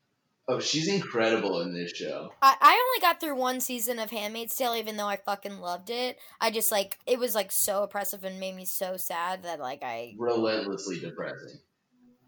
oh, 0.49 0.59
she's 0.61 0.89
incredible 0.89 1.61
in 1.61 1.75
this 1.75 1.93
show. 1.93 2.31
I, 2.43 2.57
I 2.61 2.73
only 2.73 3.01
got 3.07 3.21
through 3.21 3.37
one 3.37 3.61
season 3.61 3.99
of 3.99 4.11
Handmaid's 4.11 4.57
Tale, 4.57 4.75
even 4.77 4.97
though 4.97 5.07
I 5.07 5.17
fucking 5.17 5.61
loved 5.61 5.91
it. 5.91 6.19
I 6.41 6.51
just 6.51 6.73
like 6.73 6.99
it 7.07 7.19
was 7.19 7.35
like 7.35 7.53
so 7.53 7.83
oppressive 7.83 8.25
and 8.25 8.41
made 8.41 8.57
me 8.57 8.65
so 8.65 8.97
sad 8.97 9.43
that 9.45 9.61
like 9.61 9.83
I 9.83 10.15
Relentlessly 10.19 10.99
depressing. 11.01 11.61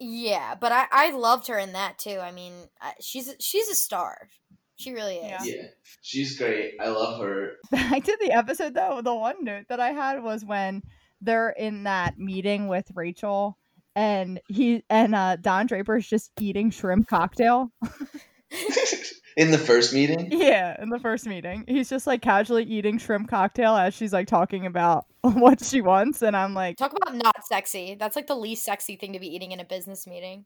Yeah. 0.00 0.54
But 0.54 0.72
I 0.72 0.86
I 0.90 1.10
loved 1.10 1.46
her 1.48 1.58
in 1.58 1.72
that 1.74 1.98
too. 1.98 2.18
I 2.18 2.32
mean, 2.32 2.54
she's 3.00 3.34
she's 3.38 3.68
a 3.68 3.74
star. 3.74 4.28
She 4.76 4.92
really 4.92 5.16
is. 5.16 5.46
Yeah. 5.46 5.54
Yeah, 5.56 5.68
she's 6.00 6.38
great. 6.38 6.72
I 6.80 6.88
love 6.88 7.20
her. 7.20 7.52
Back 7.70 8.02
to 8.04 8.16
the 8.20 8.32
episode 8.32 8.74
though, 8.74 9.02
the 9.02 9.14
one 9.14 9.44
note 9.44 9.66
that 9.68 9.78
I 9.78 9.90
had 9.90 10.22
was 10.22 10.44
when 10.44 10.82
they're 11.20 11.50
in 11.50 11.84
that 11.84 12.18
meeting 12.18 12.66
with 12.66 12.90
Rachel 12.94 13.58
and 13.94 14.40
he 14.48 14.82
and 14.88 15.14
uh 15.14 15.36
Don 15.36 15.66
Draper's 15.66 16.08
just 16.08 16.32
eating 16.40 16.70
shrimp 16.70 17.08
cocktail. 17.08 17.70
in 19.36 19.50
the 19.50 19.58
first 19.58 19.92
meeting. 19.92 20.28
Yeah, 20.30 20.80
in 20.80 20.88
the 20.88 20.98
first 20.98 21.26
meeting. 21.26 21.64
He's 21.66 21.88
just 21.88 22.06
like 22.06 22.22
casually 22.22 22.64
eating 22.64 22.98
shrimp 22.98 23.28
cocktail 23.28 23.76
as 23.76 23.94
she's 23.94 24.12
like 24.12 24.28
talking 24.28 24.66
about 24.66 25.06
what 25.22 25.62
she 25.62 25.80
wants 25.80 26.22
and 26.22 26.36
I'm 26.36 26.54
like 26.54 26.76
Talk 26.76 26.94
about 26.94 27.14
not 27.14 27.46
sexy. 27.46 27.94
That's 27.94 28.16
like 28.16 28.26
the 28.26 28.36
least 28.36 28.64
sexy 28.64 28.96
thing 28.96 29.12
to 29.12 29.18
be 29.18 29.34
eating 29.34 29.52
in 29.52 29.60
a 29.60 29.64
business 29.64 30.06
meeting. 30.06 30.44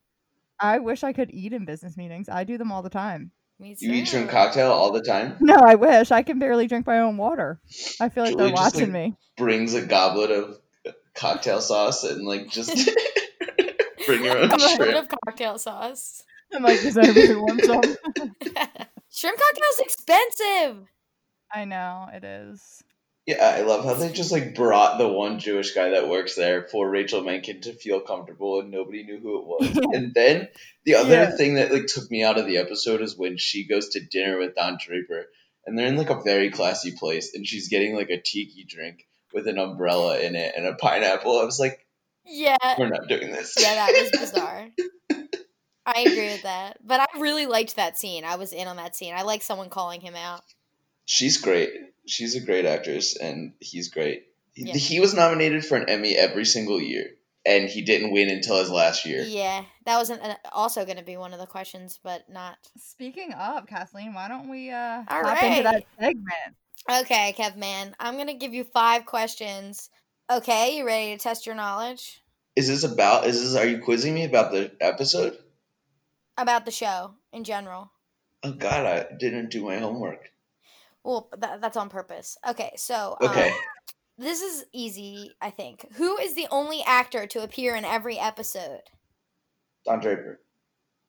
I 0.61 0.79
wish 0.79 1.03
I 1.03 1.13
could 1.13 1.31
eat 1.33 1.53
in 1.53 1.65
business 1.65 1.97
meetings. 1.97 2.29
I 2.29 2.45
do 2.45 2.59
them 2.59 2.71
all 2.73 2.83
the 2.83 2.91
time. 2.91 3.33
Me 3.59 3.75
too. 3.75 3.87
You 3.87 3.93
eat 3.95 4.09
shrimp 4.09 4.31
cocktail 4.31 4.71
all 4.71 4.93
the 4.93 5.03
time. 5.03 5.37
No, 5.41 5.55
I 5.55 5.77
wish. 5.77 6.11
I 6.11 6.23
can 6.23 6.39
barely 6.39 6.67
drink 6.67 6.87
my 6.87 7.01
own 7.01 7.17
water. 7.17 7.61
I 8.01 8.09
feel 8.09 8.25
like 8.25 8.33
Julie 8.33 8.45
they're 8.45 8.57
just, 8.57 8.75
watching 8.75 8.93
like, 8.93 9.11
me. 9.11 9.17
Brings 9.37 9.75
a 9.75 9.87
goblet 9.87 10.31
of 10.31 10.59
cocktail 11.15 11.61
sauce 11.61 12.05
and 12.05 12.27
like 12.27 12.49
just 12.49 12.75
bring 14.07 14.25
your 14.25 14.39
own 14.39 14.51
a 14.51 14.57
bit 14.57 14.71
shrimp. 14.77 14.97
of 14.97 15.09
cocktail 15.25 15.59
sauce. 15.59 16.25
I'm 16.55 16.63
like, 16.63 16.81
does 16.81 16.97
anybody 16.97 17.35
want 17.35 17.61
some? 17.65 17.83
Shrimp 19.11 19.39
cocktail's 19.39 19.79
expensive. 19.81 20.87
I 21.53 21.65
know, 21.65 22.09
it 22.13 22.25
is. 22.25 22.83
Yeah, 23.27 23.55
I 23.57 23.63
love 23.63 23.85
how 23.87 23.95
they 23.95 24.13
just 24.13 24.33
like 24.33 24.55
brought 24.55 24.99
the 24.99 25.09
one 25.09 25.39
Jewish 25.39 25.73
guy 25.73 25.91
that 25.91 26.09
works 26.11 26.35
there 26.35 26.69
for 26.69 26.89
Rachel 26.91 27.23
Menken 27.23 27.63
to 27.63 27.73
feel 27.73 28.01
comfortable, 28.01 28.61
and 28.61 28.71
nobody 28.71 29.03
knew 29.05 29.19
who 29.19 29.39
it 29.39 29.47
was. 29.47 29.75
Yeah. 29.75 29.99
And 29.99 30.13
then 30.15 30.49
the 30.85 30.97
other 30.97 31.15
Yeah. 31.15 31.31
thing 31.31 31.55
that 31.55 31.73
like 31.73 31.87
took 31.87 32.11
me 32.11 32.23
out 32.23 32.39
of 32.39 32.47
the 32.47 32.59
episode 32.59 33.01
is 33.01 33.17
when 33.17 33.39
she 33.39 33.67
goes 33.67 33.91
to 33.91 34.05
dinner 34.05 34.39
with 34.39 34.55
Don 34.55 34.77
Draper, 34.85 35.27
and 35.65 35.79
they're 35.79 35.87
in 35.87 35.97
like 35.97 36.11
a 36.11 36.21
very 36.23 36.51
classy 36.51 36.93
place, 36.99 37.33
and 37.35 37.47
she's 37.47 37.69
getting 37.69 37.95
like 37.97 38.11
a 38.11 38.21
tiki 38.21 38.67
drink 38.69 39.07
with 39.33 39.49
an 39.49 39.59
umbrella 39.59 40.19
in 40.19 40.37
it 40.37 40.53
and 40.57 40.67
a 40.67 40.75
pineapple. 40.75 41.41
I 41.41 41.45
was 41.45 41.59
like, 41.59 41.87
Yeah. 42.27 42.57
we're 42.79 42.89
not 42.91 43.09
doing 43.09 43.33
this. 43.33 43.55
Yeah, 43.59 43.75
that 43.75 44.11
was 44.13 44.21
bizarre. 44.21 44.69
I 45.87 46.01
agree 46.01 46.29
with 46.29 46.43
that. 46.43 46.79
But 46.85 47.01
I 47.01 47.07
really 47.19 47.47
liked 47.47 47.77
that 47.77 47.99
scene. 47.99 48.25
I 48.25 48.37
was 48.37 48.53
in 48.53 48.69
on 48.69 48.77
that 48.77 48.97
scene. 48.97 49.15
I 49.15 49.23
like 49.23 49.43
someone 49.43 49.71
calling 49.71 50.01
him 50.01 50.15
out. 50.15 50.43
She's 51.05 51.39
great. 51.39 51.71
She's 52.07 52.35
a 52.35 52.41
great 52.41 52.65
actress, 52.65 53.17
and 53.17 53.53
he's 53.61 53.89
great. 53.89 54.25
Yeah. 54.57 54.75
He 54.75 55.01
was 55.01 55.15
nominated 55.15 55.65
for 55.65 55.77
an 55.77 55.89
Emmy 55.89 56.15
every 56.15 56.45
single 56.45 56.81
year, 56.81 57.07
and 57.45 57.69
he 57.69 57.83
didn't 57.83 58.13
win 58.13 58.29
until 58.31 58.59
his 58.59 58.71
last 58.71 59.05
year. 59.05 59.23
Yeah, 59.23 59.65
that 59.85 59.99
was 59.99 60.11
an, 60.11 60.21
also 60.53 60.85
going 60.85 60.97
to 60.97 61.05
be 61.05 61.17
one 61.17 61.33
of 61.33 61.41
the 61.41 61.47
questions, 61.47 61.99
but 62.03 62.29
not. 62.31 62.57
Speaking 62.79 63.33
of 63.33 63.67
Kathleen, 63.67 64.15
why 64.15 64.29
don't 64.29 64.49
we 64.49 64.71
uh 64.71 65.03
All 65.09 65.25
hop 65.25 65.43
into 65.43 65.63
that 65.65 65.85
segment? 65.99 66.57
Okay, 66.91 67.35
Kev 67.37 67.57
man, 67.57 67.95
I'm 67.99 68.15
going 68.15 68.29
to 68.29 68.35
give 68.35 68.55
you 68.55 68.65
five 68.65 69.07
questions. 69.07 69.91
Okay, 70.31 70.77
you 70.79 70.87
ready 70.87 71.17
to 71.17 71.23
test 71.23 71.45
your 71.47 71.55
knowledge 71.55 72.23
Is 72.57 72.69
this 72.69 72.85
about? 72.85 73.27
Is 73.27 73.43
this? 73.43 73.57
Are 73.57 73.67
you 73.67 73.79
quizzing 73.79 74.15
me 74.15 74.25
about 74.25 74.53
the 74.53 74.71
episode? 74.81 75.37
About 76.37 76.65
the 76.65 76.71
show 76.71 77.15
in 77.33 77.45
general? 77.45 77.93
Oh 78.43 78.53
God, 78.53 78.87
I 78.87 79.07
didn't 79.19 79.51
do 79.51 79.65
my 79.65 79.79
homework. 79.79 80.31
Well, 81.05 81.29
that, 81.39 81.61
that's 81.61 81.77
on 81.77 81.89
purpose. 81.89 82.37
Okay, 82.49 82.73
so 82.77 83.17
um, 83.21 83.31
Okay, 83.31 83.53
this 84.19 84.43
is 84.43 84.65
easy, 84.73 85.33
I 85.41 85.51
think. 85.51 85.87
Who 85.95 86.17
is 86.19 86.35
the 86.35 86.49
only 86.51 86.83
actor 86.87 87.27
to 87.27 87.43
appear 87.43 87.75
in 87.75 87.85
every 87.85 88.19
episode? 88.19 88.83
Don 89.85 90.01
Draper, 90.01 90.41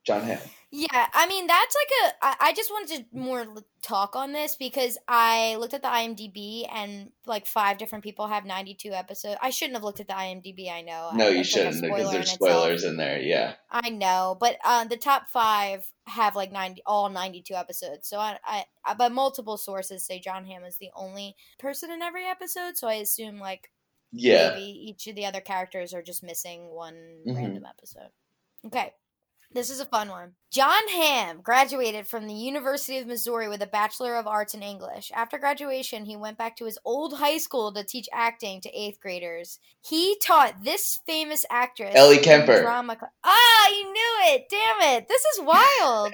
Jon 0.05 0.21
Hamm. 0.21 0.39
Yeah, 0.78 1.07
I 1.13 1.26
mean 1.28 1.47
that's 1.47 1.73
like 1.76 2.11
a. 2.11 2.26
I, 2.26 2.49
I 2.49 2.53
just 2.53 2.69
wanted 2.69 2.97
to 2.97 3.17
more 3.17 3.45
talk 3.82 4.15
on 4.17 4.34
this 4.34 4.57
because 4.57 4.97
I 5.07 5.55
looked 5.55 5.73
at 5.73 5.82
the 5.82 5.88
IMDb 5.88 6.67
and 6.69 7.11
like 7.26 7.45
five 7.45 7.78
different 7.78 8.03
people 8.03 8.28
have 8.28 8.43
ninety 8.43 8.73
two 8.73 8.91
episodes. 8.91 9.38
I 9.41 9.51
shouldn't 9.51 9.76
have 9.78 9.84
looked 9.84 10.01
at 10.01 10.07
the 10.09 10.13
IMDb. 10.13 10.69
I 10.69 10.82
know. 10.82 11.09
I- 11.13 11.15
No, 11.15 11.28
you 11.30 11.38
like 11.38 11.45
a 11.45 11.47
shouldn't 11.47 11.82
because 11.82 11.88
spoiler 11.91 12.05
in 12.07 12.11
there's 12.13 12.34
itself. 12.34 12.51
spoilers 12.51 12.84
in 12.84 12.97
there. 12.97 13.19
Yeah. 13.21 13.53
I 13.71 13.89
know, 13.89 14.36
but 14.38 14.57
uh, 14.65 14.84
the 14.86 14.97
top 14.97 15.30
five 15.30 15.89
have 16.07 16.36
like 16.36 16.51
ninety, 16.51 16.82
all 16.86 17.09
ninety 17.09 17.41
two 17.41 17.53
episodes. 17.53 18.09
So 18.09 18.17
I, 18.19 18.38
I, 18.43 18.65
I, 18.84 18.93
but 18.95 19.13
multiple 19.13 19.55
sources 19.57 20.05
say 20.05 20.19
Jon 20.19 20.45
Hamm 20.45 20.65
is 20.65 20.78
the 20.78 20.89
only 20.93 21.38
person 21.57 21.89
in 21.89 22.01
every 22.01 22.26
episode. 22.26 22.76
So 22.76 22.89
I 22.89 22.95
assume 22.95 23.39
like 23.39 23.71
Yeah. 24.11 24.49
maybe 24.49 24.63
each 24.89 25.07
of 25.07 25.15
the 25.15 25.26
other 25.26 25.39
characters 25.41 25.93
are 25.93 26.01
just 26.03 26.21
missing 26.21 26.67
one 26.76 26.95
Mhm. 27.26 27.36
random 27.36 27.65
episode. 27.65 28.09
Okay. 28.65 28.91
This 29.56 29.70
is 29.70 29.80
a 29.80 29.86
fun 29.86 30.10
one. 30.10 30.34
Jon 30.51 30.86
Hamm 30.89 31.39
graduated 31.41 32.08
from 32.08 32.28
the 32.28 32.34
University 32.34 32.97
of 32.97 33.08
Missouri 33.08 33.47
with 33.47 33.62
a 33.62 33.68
Bachelor 33.68 34.18
of 34.18 34.28
Arts 34.28 34.53
in 34.53 34.62
English. 34.62 35.14
After 35.16 35.38
graduation, 35.38 36.03
he 36.03 36.18
went 36.18 36.38
back 36.38 36.58
to 36.58 36.66
his 36.66 36.78
old 36.84 37.14
high 37.14 37.38
school 37.38 37.72
to 37.72 37.86
teach 37.86 38.10
acting 38.12 38.60
to 38.60 38.78
eighth 38.78 38.99
graders. 38.99 39.60
He 39.82 40.18
taught 40.22 40.66
this 40.66 40.99
famous 41.08 41.45
actress 41.49 41.95
Ellie 41.95 42.18
Kemper. 42.18 42.64
Drama 42.64 42.97
cl- 42.99 43.14
ah, 43.24 43.70
you 43.70 43.93
knew 43.93 44.16
it! 44.34 44.43
Damn 44.49 44.97
it! 44.97 45.08
This 45.08 45.24
is 45.24 45.39
wild. 45.41 46.14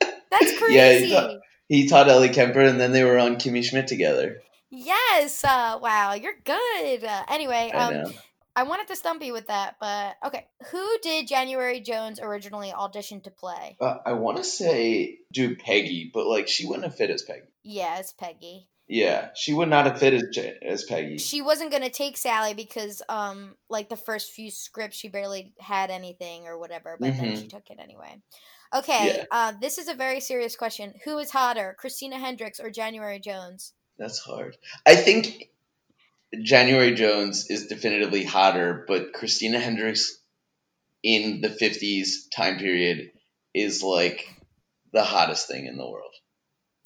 That's 0.30 0.52
Yeah, 0.52 0.58
crazy. 0.58 1.06
he 1.06 1.12
taught- 1.14 1.40
He 1.68 1.88
taught 1.88 2.08
Ellie 2.10 2.28
Kemper, 2.28 2.60
and 2.60 2.78
then 2.78 2.92
they 2.92 3.04
were 3.04 3.18
on 3.18 3.36
Kimmy 3.36 3.64
Schmidt 3.64 3.86
together. 3.86 4.42
yes. 4.68 5.42
Uh, 5.44 5.78
wow, 5.80 6.12
you're 6.12 6.34
good. 6.44 7.04
Uh, 7.04 7.22
anyway, 7.30 7.70
I 7.72 7.78
um, 7.78 7.94
know. 7.94 8.12
I 8.56 8.64
wanted 8.64 8.88
to 8.88 8.96
stump 8.96 9.22
you 9.22 9.32
with 9.32 9.46
that, 9.46 9.76
but 9.80 10.16
okay. 10.26 10.46
Who 10.70 10.98
did 11.02 11.28
January 11.28 11.80
Jones 11.80 12.20
originally 12.20 12.72
audition 12.72 13.20
to 13.22 13.30
play? 13.30 13.76
Uh, 13.80 13.98
I 14.04 14.12
want 14.14 14.38
to 14.38 14.44
say 14.44 15.18
do 15.32 15.56
Peggy, 15.56 16.10
but 16.12 16.26
like 16.26 16.48
she 16.48 16.66
wouldn't 16.66 16.84
have 16.84 16.96
fit 16.96 17.10
as 17.10 17.22
Peggy. 17.22 17.46
Yeah, 17.62 17.96
as 17.98 18.12
Peggy. 18.12 18.68
Yeah, 18.88 19.28
she 19.36 19.52
would 19.52 19.68
not 19.68 19.86
have 19.86 20.00
fit 20.00 20.14
as, 20.14 20.36
as 20.62 20.82
Peggy. 20.82 21.18
She 21.18 21.42
wasn't 21.42 21.70
gonna 21.70 21.90
take 21.90 22.16
Sally 22.16 22.54
because, 22.54 23.02
um, 23.08 23.54
like 23.68 23.88
the 23.88 23.96
first 23.96 24.32
few 24.32 24.50
scripts, 24.50 24.96
she 24.96 25.08
barely 25.08 25.54
had 25.60 25.90
anything 25.90 26.48
or 26.48 26.58
whatever. 26.58 26.96
But 26.98 27.16
then 27.16 27.36
she 27.36 27.46
took 27.46 27.70
it 27.70 27.78
anyway. 27.80 28.20
Okay, 28.74 29.16
Yeah. 29.16 29.24
uh, 29.30 29.52
this 29.60 29.78
is 29.78 29.86
a 29.88 29.94
very 29.94 30.20
serious 30.20 30.56
question. 30.56 30.94
Who 31.04 31.18
is 31.18 31.30
hotter, 31.30 31.76
Christina 31.78 32.18
Hendricks 32.18 32.58
or 32.58 32.70
January 32.70 33.20
Jones? 33.20 33.74
That's 33.96 34.18
hard. 34.18 34.56
I 34.86 34.96
think 34.96 35.50
January 36.42 36.94
Jones 36.94 37.46
is 37.50 37.66
definitively 37.66 38.24
hotter, 38.24 38.84
but 38.86 39.12
Christina 39.12 39.58
Hendricks 39.58 40.18
in 41.02 41.40
the 41.40 41.48
50s 41.48 42.28
time 42.34 42.58
period 42.58 43.10
is 43.54 43.82
like 43.82 44.28
the 44.92 45.02
hottest 45.02 45.48
thing 45.48 45.66
in 45.66 45.76
the 45.76 45.88
world. 45.88 46.12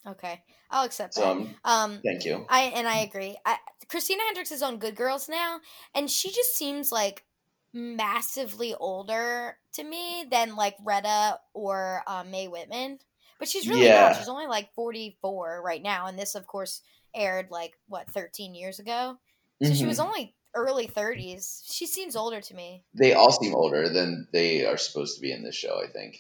Okay, 0.07 0.43
I'll 0.71 0.85
accept 0.85 1.15
that. 1.15 1.25
um, 1.25 1.55
Um, 1.65 2.01
thank 2.05 2.25
you. 2.25 2.45
I 2.49 2.63
and 2.65 2.87
I 2.87 2.99
agree. 2.99 3.37
I, 3.45 3.57
Christina 3.89 4.23
Hendricks 4.25 4.53
is 4.53 4.63
on 4.63 4.79
Good 4.79 4.97
Girls 4.97 5.29
now, 5.29 5.61
and 5.95 6.11
she 6.11 6.31
just 6.31 6.57
seems 6.57 6.93
like 6.93 7.25
massively 7.73 8.75
older 8.75 9.57
to 9.73 9.83
me 9.85 10.27
than 10.31 10.57
like 10.57 10.77
Retta 10.85 11.41
or 11.55 12.03
uh, 12.07 12.25
Mae 12.25 12.49
Whitman. 12.49 12.99
But 13.39 13.49
she's 13.49 13.69
really 13.69 13.87
Yeah. 13.87 13.95
not. 14.09 14.17
She's 14.17 14.29
only 14.29 14.47
like 14.47 14.75
forty 14.75 15.17
four 15.21 15.61
right 15.65 15.83
now, 15.83 16.07
and 16.07 16.19
this, 16.19 16.35
of 16.35 16.47
course, 16.47 16.83
aired 17.15 17.51
like 17.51 17.73
what 17.89 18.11
thirteen 18.11 18.55
years 18.55 18.79
ago. 18.79 19.19
So 19.65 19.75
she 19.75 19.85
Mhm. 19.85 19.89
was 19.89 20.01
only 20.01 20.35
early 20.55 20.87
thirties. 20.87 21.63
She 21.67 21.87
seems 21.87 22.15
older 22.17 22.41
to 22.41 22.55
me. 22.55 22.85
They 22.95 23.13
all 23.13 23.33
seem 23.33 23.55
older 23.55 23.89
than 23.89 24.29
they 24.33 24.65
are 24.65 24.77
supposed 24.77 25.17
to 25.17 25.21
be 25.21 25.33
in 25.33 25.43
this 25.43 25.55
show, 25.57 25.81
I 25.83 25.89
think. 25.91 26.17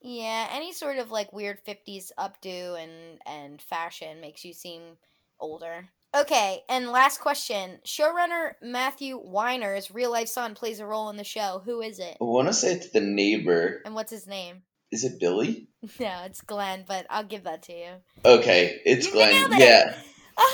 Yeah, 0.00 0.48
any 0.52 0.72
sort 0.72 0.98
of 0.98 1.10
like 1.10 1.32
weird 1.32 1.60
fifties 1.60 2.12
updo 2.18 2.78
and 2.82 3.18
and 3.26 3.60
fashion 3.62 4.20
makes 4.20 4.44
you 4.44 4.52
seem 4.52 4.98
older. 5.40 5.88
Okay, 6.14 6.62
and 6.68 6.90
last 6.92 7.18
question. 7.20 7.80
Showrunner 7.84 8.52
Matthew 8.62 9.18
Weiner's 9.18 9.90
real 9.90 10.12
life 10.12 10.28
son 10.28 10.54
plays 10.54 10.78
a 10.78 10.86
role 10.86 11.08
in 11.10 11.16
the 11.16 11.24
show. 11.24 11.60
Who 11.64 11.80
is 11.80 11.98
it? 11.98 12.16
I 12.20 12.24
want 12.24 12.46
to 12.48 12.54
say 12.54 12.72
it's 12.72 12.90
the 12.90 13.00
neighbor. 13.00 13.82
And 13.84 13.94
what's 13.94 14.12
his 14.12 14.26
name? 14.26 14.62
Is 14.92 15.04
it 15.04 15.18
Billy? 15.18 15.68
No, 16.00 16.22
it's 16.24 16.40
Glenn, 16.40 16.84
but 16.86 17.04
I'll 17.10 17.24
give 17.24 17.44
that 17.44 17.62
to 17.64 17.72
you. 17.74 17.90
Okay, 18.24 18.80
it's 18.86 19.06
You 19.06 19.12
Glenn. 19.12 19.52
it! 19.52 19.58
Yeah. 19.58 19.94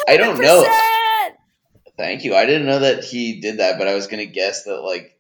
I 0.09 0.17
don't 0.17 0.41
know. 0.41 0.63
100%! 2.01 2.05
Thank 2.05 2.25
you. 2.25 2.35
I 2.35 2.47
didn't 2.47 2.67
know 2.67 2.81
that 2.81 3.05
he 3.05 3.41
did 3.41 3.59
that, 3.59 3.79
but 3.79 3.89
I 3.89 3.95
was 3.95 4.07
gonna 4.07 4.27
guess 4.27 4.65
that 4.65 4.81
like 4.81 5.17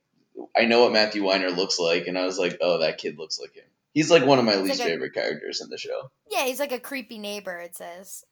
I 0.56 0.64
know 0.64 0.82
what 0.82 0.92
Matthew 0.92 1.24
Weiner 1.24 1.50
looks 1.50 1.78
like, 1.78 2.06
and 2.06 2.18
I 2.18 2.24
was 2.24 2.38
like, 2.38 2.58
oh, 2.60 2.78
that 2.78 2.98
kid 2.98 3.18
looks 3.18 3.38
like 3.40 3.54
him. 3.54 3.64
He's 3.94 4.10
like 4.10 4.24
one 4.24 4.38
of 4.38 4.44
my 4.44 4.52
He's 4.52 4.62
least 4.62 4.78
like 4.80 4.88
a- 4.88 4.90
favorite 4.92 5.14
characters 5.14 5.60
in 5.60 5.68
the 5.68 5.78
show. 5.78 6.10
Yeah, 6.30 6.44
he's 6.44 6.60
like 6.60 6.72
a 6.72 6.78
creepy 6.80 7.18
neighbor, 7.18 7.56
it 7.58 7.76
says. 7.76 8.24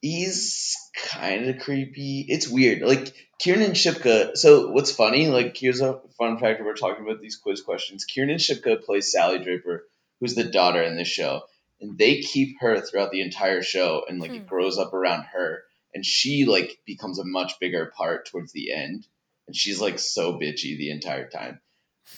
He's 0.00 0.76
kind 0.96 1.48
of 1.48 1.60
creepy. 1.60 2.26
It's 2.28 2.48
weird. 2.48 2.82
Like 2.82 3.14
Kiernan 3.38 3.70
Shipka. 3.72 4.36
So 4.36 4.70
what's 4.70 4.90
funny? 4.90 5.28
Like 5.28 5.56
here's 5.56 5.80
a 5.80 6.00
fun 6.18 6.38
fact. 6.38 6.60
We're 6.64 6.74
talking 6.74 7.04
about 7.04 7.20
these 7.20 7.36
quiz 7.36 7.60
questions. 7.60 8.04
Kiernan 8.04 8.38
Shipka 8.38 8.82
plays 8.84 9.12
Sally 9.12 9.38
Draper, 9.38 9.84
who's 10.20 10.34
the 10.34 10.44
daughter 10.44 10.82
in 10.82 10.96
this 10.96 11.06
show, 11.08 11.42
and 11.80 11.96
they 11.96 12.20
keep 12.20 12.56
her 12.60 12.80
throughout 12.80 13.12
the 13.12 13.20
entire 13.20 13.62
show, 13.62 14.02
and 14.08 14.18
like 14.18 14.30
Hmm. 14.30 14.36
it 14.38 14.46
grows 14.48 14.76
up 14.78 14.92
around 14.92 15.24
her, 15.32 15.62
and 15.94 16.04
she 16.04 16.44
like 16.44 16.80
becomes 16.86 17.18
a 17.18 17.24
much 17.24 17.58
bigger 17.60 17.92
part 17.96 18.26
towards 18.26 18.52
the 18.52 18.72
end, 18.72 19.06
and 19.46 19.56
she's 19.56 19.80
like 19.80 19.98
so 19.98 20.34
bitchy 20.34 20.76
the 20.76 20.90
entire 20.90 21.28
time. 21.28 21.60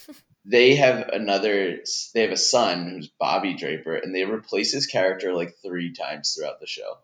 they 0.44 0.76
have 0.76 1.08
another. 1.08 1.78
They 2.14 2.22
have 2.22 2.30
a 2.30 2.36
son 2.36 2.90
who's 2.90 3.08
Bobby 3.18 3.54
Draper, 3.54 3.94
and 3.94 4.14
they 4.14 4.24
replace 4.24 4.72
his 4.72 4.86
character 4.86 5.34
like 5.34 5.56
three 5.64 5.92
times 5.92 6.34
throughout 6.34 6.60
the 6.60 6.66
show 6.66 6.98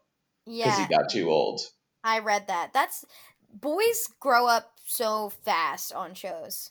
because 0.47 0.79
Yeah, 0.79 0.87
he 0.87 0.95
got 0.95 1.11
too 1.11 1.31
old. 1.31 1.61
I 2.03 2.21
read 2.21 2.49
that. 2.49 2.73
That's 2.73 3.05
boys 3.53 4.07
grow 4.21 4.47
up 4.47 4.73
so 4.85 5.31
fast 5.45 5.93
on 5.93 6.15
shows. 6.15 6.71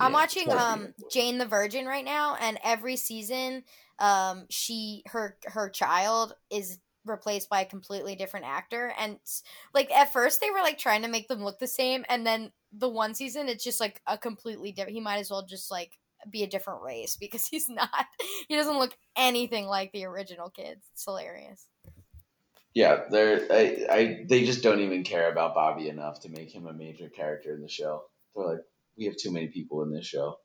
I'm 0.00 0.12
watching 0.12 0.50
um 0.50 0.94
Jane 1.12 1.38
the 1.38 1.46
Virgin 1.46 1.86
right 1.86 2.04
now, 2.04 2.36
and 2.40 2.58
every 2.64 2.96
season, 2.96 3.64
um, 3.98 4.46
she 4.48 5.02
her 5.06 5.36
her 5.44 5.68
child 5.68 6.34
is 6.50 6.78
replaced 7.10 7.48
by 7.48 7.62
a 7.62 7.66
completely 7.66 8.14
different 8.14 8.46
actor, 8.46 8.92
and 8.98 9.18
like 9.74 9.90
at 9.90 10.12
first 10.12 10.40
they 10.40 10.50
were 10.50 10.60
like 10.60 10.78
trying 10.78 11.02
to 11.02 11.08
make 11.08 11.28
them 11.28 11.44
look 11.44 11.58
the 11.58 11.66
same, 11.66 12.04
and 12.08 12.26
then 12.26 12.52
the 12.72 12.88
one 12.88 13.14
season 13.14 13.48
it's 13.48 13.64
just 13.64 13.80
like 13.80 14.00
a 14.06 14.16
completely 14.16 14.72
different. 14.72 14.94
He 14.94 15.00
might 15.00 15.18
as 15.18 15.30
well 15.30 15.44
just 15.44 15.70
like 15.70 15.98
be 16.30 16.42
a 16.42 16.46
different 16.46 16.82
race 16.82 17.16
because 17.20 17.46
he's 17.46 17.68
not. 17.68 18.06
He 18.48 18.56
doesn't 18.56 18.78
look 18.78 18.96
anything 19.16 19.66
like 19.66 19.92
the 19.92 20.04
original 20.06 20.50
kids. 20.50 20.86
It's 20.92 21.04
hilarious. 21.04 21.66
Yeah, 22.74 23.00
they're 23.10 23.46
I, 23.50 23.86
I 23.90 24.24
they 24.28 24.44
just 24.44 24.62
don't 24.62 24.80
even 24.80 25.02
care 25.02 25.30
about 25.30 25.54
Bobby 25.54 25.88
enough 25.88 26.20
to 26.20 26.28
make 26.28 26.54
him 26.54 26.66
a 26.66 26.72
major 26.72 27.08
character 27.08 27.54
in 27.54 27.62
the 27.62 27.68
show. 27.68 28.04
They're 28.34 28.46
like, 28.46 28.60
we 28.96 29.06
have 29.06 29.16
too 29.16 29.32
many 29.32 29.48
people 29.48 29.82
in 29.82 29.92
this 29.92 30.06
show. 30.06 30.38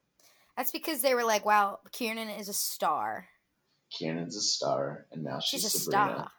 That's 0.57 0.71
because 0.71 1.01
they 1.01 1.13
were 1.13 1.23
like, 1.23 1.45
"Wow, 1.45 1.79
Kiernan 1.91 2.29
is 2.29 2.49
a 2.49 2.53
star. 2.53 3.27
Kiernan's 3.91 4.35
a 4.35 4.41
star, 4.41 5.05
and 5.11 5.23
now 5.23 5.39
she's, 5.39 5.61
She's 5.61 5.75
a 5.75 5.77
Sabrina. 5.79 6.13
star." 6.13 6.31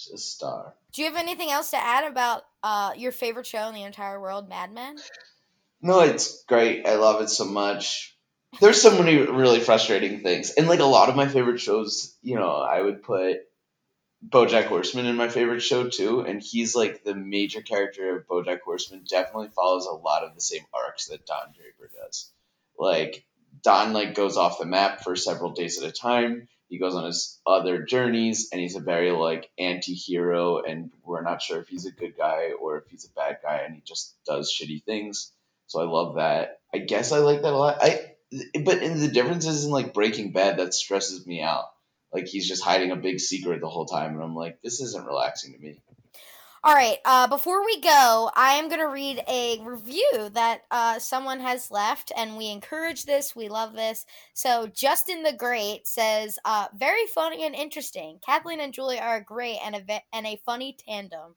She's 0.00 0.12
a 0.14 0.18
star. 0.18 0.74
Do 0.92 1.02
you 1.02 1.08
have 1.08 1.18
anything 1.18 1.50
else 1.50 1.70
to 1.72 1.76
add 1.76 2.10
about 2.10 2.44
uh, 2.62 2.92
your 2.96 3.12
favorite 3.12 3.46
show 3.46 3.68
in 3.68 3.74
the 3.74 3.82
entire 3.82 4.18
world, 4.18 4.48
Mad 4.48 4.72
Men? 4.72 4.96
No, 5.82 6.00
it's 6.00 6.42
great. 6.44 6.86
I 6.86 6.94
love 6.96 7.20
it 7.20 7.28
so 7.28 7.44
much. 7.44 8.16
There's 8.60 8.80
so 8.80 8.98
many 8.98 9.16
really 9.16 9.60
frustrating 9.60 10.22
things, 10.22 10.50
and 10.50 10.66
like 10.68 10.80
a 10.80 10.84
lot 10.84 11.08
of 11.08 11.16
my 11.16 11.28
favorite 11.28 11.60
shows, 11.60 12.16
you 12.22 12.34
know, 12.34 12.50
I 12.50 12.80
would 12.80 13.02
put 13.02 13.42
BoJack 14.26 14.64
Horseman 14.64 15.06
in 15.06 15.16
my 15.16 15.28
favorite 15.28 15.60
show 15.60 15.88
too, 15.88 16.20
and 16.20 16.42
he's 16.42 16.74
like 16.74 17.04
the 17.04 17.14
major 17.14 17.62
character 17.62 18.16
of 18.16 18.26
BoJack 18.26 18.60
Horseman. 18.60 19.04
Definitely 19.08 19.48
follows 19.48 19.86
a 19.86 19.92
lot 19.92 20.24
of 20.24 20.34
the 20.34 20.40
same 20.40 20.64
arcs 20.74 21.06
that 21.06 21.26
Don 21.26 21.52
Draper 21.54 21.90
does. 22.02 22.30
Like 22.76 23.24
Don 23.62 23.92
like 23.92 24.14
goes 24.14 24.36
off 24.36 24.58
the 24.58 24.66
map 24.66 25.04
for 25.04 25.14
several 25.14 25.52
days 25.52 25.80
at 25.80 25.88
a 25.88 25.92
time. 25.92 26.48
He 26.70 26.78
goes 26.78 26.94
on 26.94 27.04
his 27.04 27.40
other 27.46 27.82
journeys 27.82 28.48
and 28.52 28.60
he's 28.60 28.76
a 28.76 28.80
very 28.80 29.10
like 29.10 29.50
anti-hero 29.58 30.62
and 30.62 30.90
we're 31.04 31.22
not 31.22 31.42
sure 31.42 31.60
if 31.60 31.68
he's 31.68 31.84
a 31.84 31.90
good 31.90 32.16
guy 32.16 32.52
or 32.60 32.78
if 32.78 32.84
he's 32.88 33.04
a 33.04 33.12
bad 33.12 33.38
guy 33.42 33.62
and 33.66 33.74
he 33.74 33.82
just 33.84 34.16
does 34.24 34.56
shitty 34.56 34.84
things. 34.84 35.32
So 35.66 35.80
i 35.80 35.84
love 35.84 36.14
that. 36.14 36.60
I 36.72 36.78
guess 36.78 37.12
i 37.12 37.18
like 37.18 37.42
that 37.42 37.52
a 37.52 37.56
lot. 37.56 37.78
I 37.82 38.14
but 38.62 38.82
in 38.82 39.00
the 39.00 39.08
differences 39.08 39.64
in 39.64 39.72
like 39.72 39.92
breaking 39.92 40.32
bad 40.32 40.58
that 40.58 40.72
stresses 40.72 41.26
me 41.26 41.42
out. 41.42 41.64
Like 42.12 42.28
he's 42.28 42.48
just 42.48 42.62
hiding 42.62 42.92
a 42.92 42.96
big 42.96 43.18
secret 43.18 43.60
the 43.60 43.68
whole 43.68 43.86
time 43.86 44.14
and 44.14 44.22
i'm 44.22 44.36
like 44.36 44.62
this 44.62 44.80
isn't 44.80 45.06
relaxing 45.06 45.52
to 45.52 45.58
me 45.58 45.80
All 46.62 46.74
right. 46.74 46.98
Uh, 47.06 47.26
before 47.26 47.64
we 47.64 47.80
go, 47.80 48.30
I 48.36 48.52
am 48.54 48.68
going 48.68 48.80
to 48.80 48.88
read 48.88 49.22
a 49.26 49.60
review 49.64 50.28
that 50.34 50.62
uh, 50.70 50.98
someone 50.98 51.40
has 51.40 51.70
left, 51.70 52.12
and 52.14 52.36
we 52.36 52.50
encourage 52.50 53.04
this. 53.06 53.34
We 53.34 53.48
love 53.48 53.72
this. 53.72 54.04
So, 54.34 54.66
Justin 54.66 55.22
the 55.22 55.32
Great 55.32 55.86
says, 55.86 56.38
uh, 56.44 56.66
"Very 56.76 57.06
funny 57.06 57.46
and 57.46 57.54
interesting. 57.54 58.18
Kathleen 58.24 58.60
and 58.60 58.74
Julie 58.74 59.00
are 59.00 59.22
great 59.22 59.58
and 59.64 59.74
a 59.74 59.80
ve- 59.80 60.04
and 60.12 60.26
a 60.26 60.40
funny 60.44 60.76
tandem." 60.86 61.34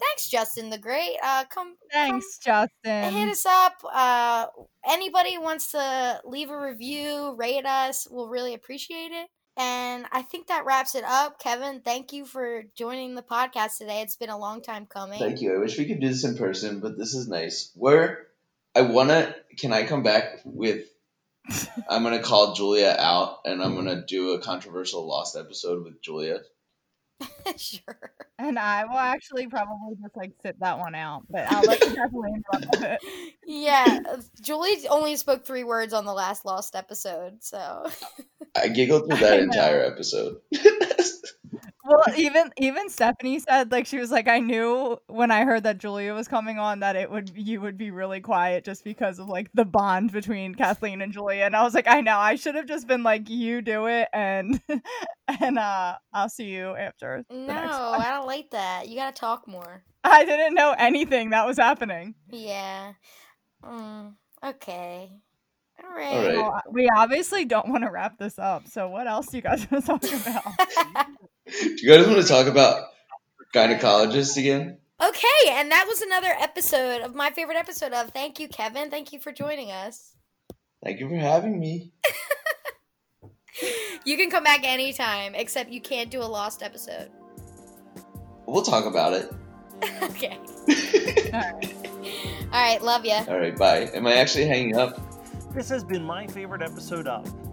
Thanks, 0.00 0.28
Justin 0.28 0.70
the 0.70 0.78
Great. 0.78 1.18
Uh, 1.22 1.44
come, 1.44 1.76
Thanks, 1.92 2.38
come 2.44 2.66
Justin. 2.84 3.12
hit 3.12 3.28
us 3.28 3.46
up. 3.46 3.74
Uh, 3.84 4.46
anybody 4.84 5.38
wants 5.38 5.70
to 5.70 6.20
leave 6.24 6.50
a 6.50 6.58
review, 6.60 7.36
rate 7.38 7.64
us, 7.64 8.08
we'll 8.10 8.28
really 8.28 8.54
appreciate 8.54 9.12
it. 9.12 9.28
And 9.56 10.06
I 10.10 10.22
think 10.22 10.48
that 10.48 10.64
wraps 10.64 10.94
it 10.94 11.04
up. 11.04 11.38
Kevin, 11.38 11.80
thank 11.80 12.12
you 12.12 12.24
for 12.24 12.64
joining 12.74 13.14
the 13.14 13.22
podcast 13.22 13.78
today. 13.78 14.00
It's 14.02 14.16
been 14.16 14.30
a 14.30 14.38
long 14.38 14.62
time 14.62 14.86
coming. 14.86 15.18
Thank 15.18 15.40
you. 15.40 15.54
I 15.54 15.58
wish 15.58 15.78
we 15.78 15.84
could 15.84 16.00
do 16.00 16.08
this 16.08 16.24
in 16.24 16.36
person, 16.36 16.80
but 16.80 16.98
this 16.98 17.14
is 17.14 17.28
nice. 17.28 17.70
Where 17.74 18.26
I 18.74 18.82
wanna, 18.82 19.34
can 19.56 19.72
I 19.72 19.84
come 19.84 20.02
back 20.02 20.40
with? 20.44 20.86
I'm 21.88 22.02
gonna 22.02 22.22
call 22.22 22.54
Julia 22.54 22.96
out, 22.98 23.40
and 23.44 23.62
I'm 23.62 23.74
gonna 23.74 24.04
do 24.04 24.32
a 24.32 24.40
controversial 24.40 25.06
lost 25.06 25.36
episode 25.36 25.84
with 25.84 26.00
Julia. 26.00 26.40
sure. 27.56 28.12
And 28.38 28.58
I 28.58 28.84
will 28.84 28.92
actually 28.98 29.46
probably 29.46 29.96
just 30.02 30.16
like 30.16 30.32
sit 30.42 30.58
that 30.60 30.78
one 30.78 30.94
out, 30.94 31.22
but 31.30 31.50
I'll 31.52 31.62
let 31.62 31.80
you 31.80 31.94
definitely 31.94 32.32
interrupt 32.34 32.82
it. 32.82 33.00
Yeah, 33.46 34.00
uh, 34.10 34.16
Julie 34.40 34.86
only 34.88 35.16
spoke 35.16 35.44
three 35.44 35.64
words 35.64 35.92
on 35.92 36.04
the 36.04 36.12
last 36.12 36.44
Lost 36.44 36.74
episode, 36.74 37.42
so 37.42 37.86
I 38.56 38.68
giggled 38.68 39.08
through 39.08 39.18
that 39.20 39.40
entire 39.40 39.82
episode. 39.82 40.36
Well, 41.86 42.02
even 42.16 42.50
even 42.56 42.88
Stephanie 42.88 43.38
said 43.40 43.70
like 43.70 43.86
she 43.86 43.98
was 43.98 44.10
like 44.10 44.26
I 44.26 44.38
knew 44.40 44.96
when 45.06 45.30
I 45.30 45.44
heard 45.44 45.64
that 45.64 45.76
Julia 45.76 46.14
was 46.14 46.26
coming 46.26 46.58
on 46.58 46.80
that 46.80 46.96
it 46.96 47.10
would 47.10 47.32
you 47.36 47.60
would 47.60 47.76
be 47.76 47.90
really 47.90 48.20
quiet 48.20 48.64
just 48.64 48.84
because 48.84 49.18
of 49.18 49.28
like 49.28 49.50
the 49.52 49.66
bond 49.66 50.10
between 50.10 50.54
Kathleen 50.54 51.02
and 51.02 51.12
Julia 51.12 51.44
and 51.44 51.54
I 51.54 51.62
was 51.62 51.74
like 51.74 51.86
I 51.86 52.00
know 52.00 52.16
I 52.16 52.36
should 52.36 52.54
have 52.54 52.66
just 52.66 52.86
been 52.86 53.02
like 53.02 53.28
you 53.28 53.60
do 53.60 53.86
it 53.86 54.08
and 54.14 54.60
and 55.40 55.58
uh 55.58 55.96
I'll 56.14 56.30
see 56.30 56.46
you 56.46 56.74
after. 56.74 57.22
no. 57.28 57.52
I 57.54 58.10
don't 58.10 58.26
like 58.26 58.50
that. 58.52 58.88
You 58.88 58.96
gotta 58.96 59.12
talk 59.12 59.46
more. 59.46 59.84
I 60.04 60.24
didn't 60.24 60.54
know 60.54 60.74
anything 60.78 61.30
that 61.30 61.46
was 61.46 61.58
happening. 61.58 62.14
Yeah. 62.30 62.94
Mm, 63.62 64.14
okay. 64.42 65.10
All 65.82 65.90
right. 65.94 66.12
All 66.12 66.22
right. 66.22 66.36
Well, 66.36 66.62
we 66.70 66.88
obviously 66.96 67.44
don't 67.44 67.68
want 67.68 67.84
to 67.84 67.90
wrap 67.90 68.16
this 68.18 68.38
up. 68.38 68.68
So 68.68 68.88
what 68.88 69.06
else 69.06 69.26
do 69.26 69.36
you 69.36 69.42
guys 69.42 69.66
want 69.70 69.84
to 69.84 70.08
talk 70.08 70.26
about? 70.94 71.06
Do 71.46 71.76
you 71.76 71.88
guys 71.88 72.06
want 72.06 72.20
to 72.20 72.26
talk 72.26 72.46
about 72.46 72.84
gynecologists 73.54 74.36
again? 74.36 74.78
Okay, 75.02 75.48
and 75.48 75.70
that 75.70 75.86
was 75.86 76.00
another 76.00 76.34
episode 76.40 77.02
of 77.02 77.14
my 77.14 77.30
favorite 77.30 77.56
episode 77.56 77.92
of 77.92 78.10
Thank 78.10 78.40
you, 78.40 78.48
Kevin. 78.48 78.90
Thank 78.90 79.12
you 79.12 79.18
for 79.18 79.32
joining 79.32 79.70
us. 79.70 80.14
Thank 80.82 81.00
you 81.00 81.08
for 81.08 81.16
having 81.16 81.58
me. 81.58 81.92
You 84.04 84.18
can 84.18 84.30
come 84.30 84.44
back 84.44 84.64
anytime, 84.64 85.34
except 85.34 85.70
you 85.70 85.80
can't 85.80 86.10
do 86.10 86.20
a 86.20 86.24
lost 86.28 86.62
episode. 86.62 87.10
We'll 88.46 88.62
talk 88.62 88.84
about 88.84 89.14
it. 89.14 89.32
okay. 90.02 90.38
All 91.32 91.40
right. 91.40 91.74
All 92.52 92.60
right, 92.60 92.82
love 92.82 93.04
ya. 93.04 93.24
All 93.26 93.38
right, 93.38 93.56
bye. 93.56 93.88
Am 93.94 94.06
I 94.06 94.14
actually 94.16 94.46
hanging 94.46 94.76
up? 94.76 95.00
This 95.54 95.70
has 95.70 95.82
been 95.82 96.04
my 96.04 96.26
favorite 96.26 96.60
episode 96.62 97.06
of. 97.06 97.32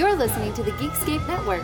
You're 0.00 0.16
listening 0.16 0.54
to 0.54 0.62
the 0.62 0.70
Geekscape 0.70 1.28
Network. 1.28 1.62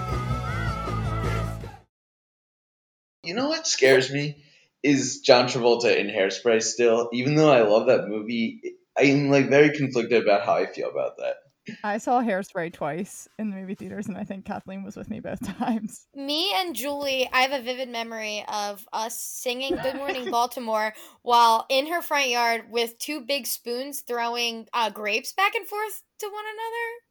You 3.22 3.32
know 3.32 3.49
what 3.49 3.66
scares 3.66 4.12
me 4.12 4.45
is 4.82 5.20
John 5.20 5.47
Travolta 5.47 5.97
in 5.97 6.09
Hairspray 6.09 6.62
still. 6.62 7.09
Even 7.14 7.34
though 7.34 7.51
I 7.51 7.62
love 7.62 7.87
that 7.87 8.09
movie, 8.09 8.61
I'm 8.95 9.30
like 9.30 9.49
very 9.49 9.70
conflicted 9.70 10.22
about 10.22 10.45
how 10.45 10.53
I 10.53 10.66
feel 10.66 10.91
about 10.91 11.16
that. 11.16 11.37
I 11.82 11.97
saw 11.97 12.20
Hairspray 12.20 12.74
twice 12.74 13.26
in 13.39 13.49
the 13.49 13.57
movie 13.57 13.74
theaters, 13.74 14.07
and 14.07 14.18
I 14.18 14.24
think 14.24 14.45
Kathleen 14.45 14.84
was 14.84 14.97
with 14.97 15.09
me 15.09 15.20
both 15.20 15.41
times. 15.59 16.07
Me 16.14 16.53
and 16.57 16.76
Julie, 16.76 17.30
I 17.32 17.41
have 17.41 17.59
a 17.59 17.64
vivid 17.64 17.89
memory 17.89 18.45
of 18.53 18.87
us 18.93 19.18
singing 19.18 19.76
Good 19.82 19.97
Morning 19.97 20.30
Baltimore 20.30 20.93
while 21.22 21.64
in 21.70 21.87
her 21.87 22.03
front 22.03 22.28
yard 22.28 22.64
with 22.70 22.99
two 22.99 23.22
big 23.22 23.47
spoons 23.47 24.03
throwing 24.03 24.68
uh, 24.74 24.91
grapes 24.91 25.32
back 25.32 25.55
and 25.55 25.66
forth 25.66 26.03
to 26.18 26.26
one 26.26 26.45
another. 26.45 27.05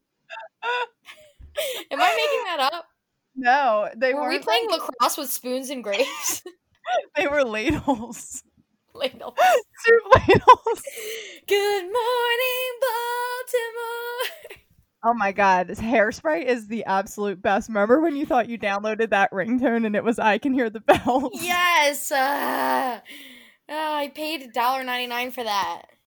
Am 1.90 2.00
I 2.00 2.10
making 2.14 2.44
that 2.46 2.70
up? 2.72 2.86
No, 3.34 3.88
they 3.96 4.14
Were 4.14 4.22
we 4.22 4.26
weren't 4.34 4.44
playing 4.44 4.68
like- 4.70 4.80
lacrosse 4.82 5.16
with 5.16 5.30
spoons 5.30 5.70
and 5.70 5.82
grapes? 5.84 6.42
They 7.16 7.26
were 7.26 7.42
ladles. 7.42 8.44
Ladles. 8.94 9.34
Soup 9.34 10.02
ladles. 10.14 10.82
Good 11.48 11.82
morning, 11.82 12.70
Baltimore. 12.80 14.56
Oh 15.04 15.12
my 15.14 15.32
god, 15.32 15.66
this 15.66 15.80
hairspray 15.80 16.44
is 16.44 16.68
the 16.68 16.84
absolute 16.84 17.42
best. 17.42 17.68
Remember 17.68 18.00
when 18.00 18.14
you 18.16 18.24
thought 18.24 18.48
you 18.48 18.56
downloaded 18.56 19.10
that 19.10 19.32
ringtone 19.32 19.84
and 19.84 19.96
it 19.96 20.04
was 20.04 20.18
I 20.20 20.38
can 20.38 20.52
hear 20.54 20.70
the 20.70 20.78
bells? 20.80 21.32
Yes. 21.42 22.12
Uh, 22.12 23.00
uh, 23.68 23.72
I 23.72 24.12
paid 24.14 24.52
$1.99 24.54 25.32
for 25.32 25.42
that. 25.42 25.82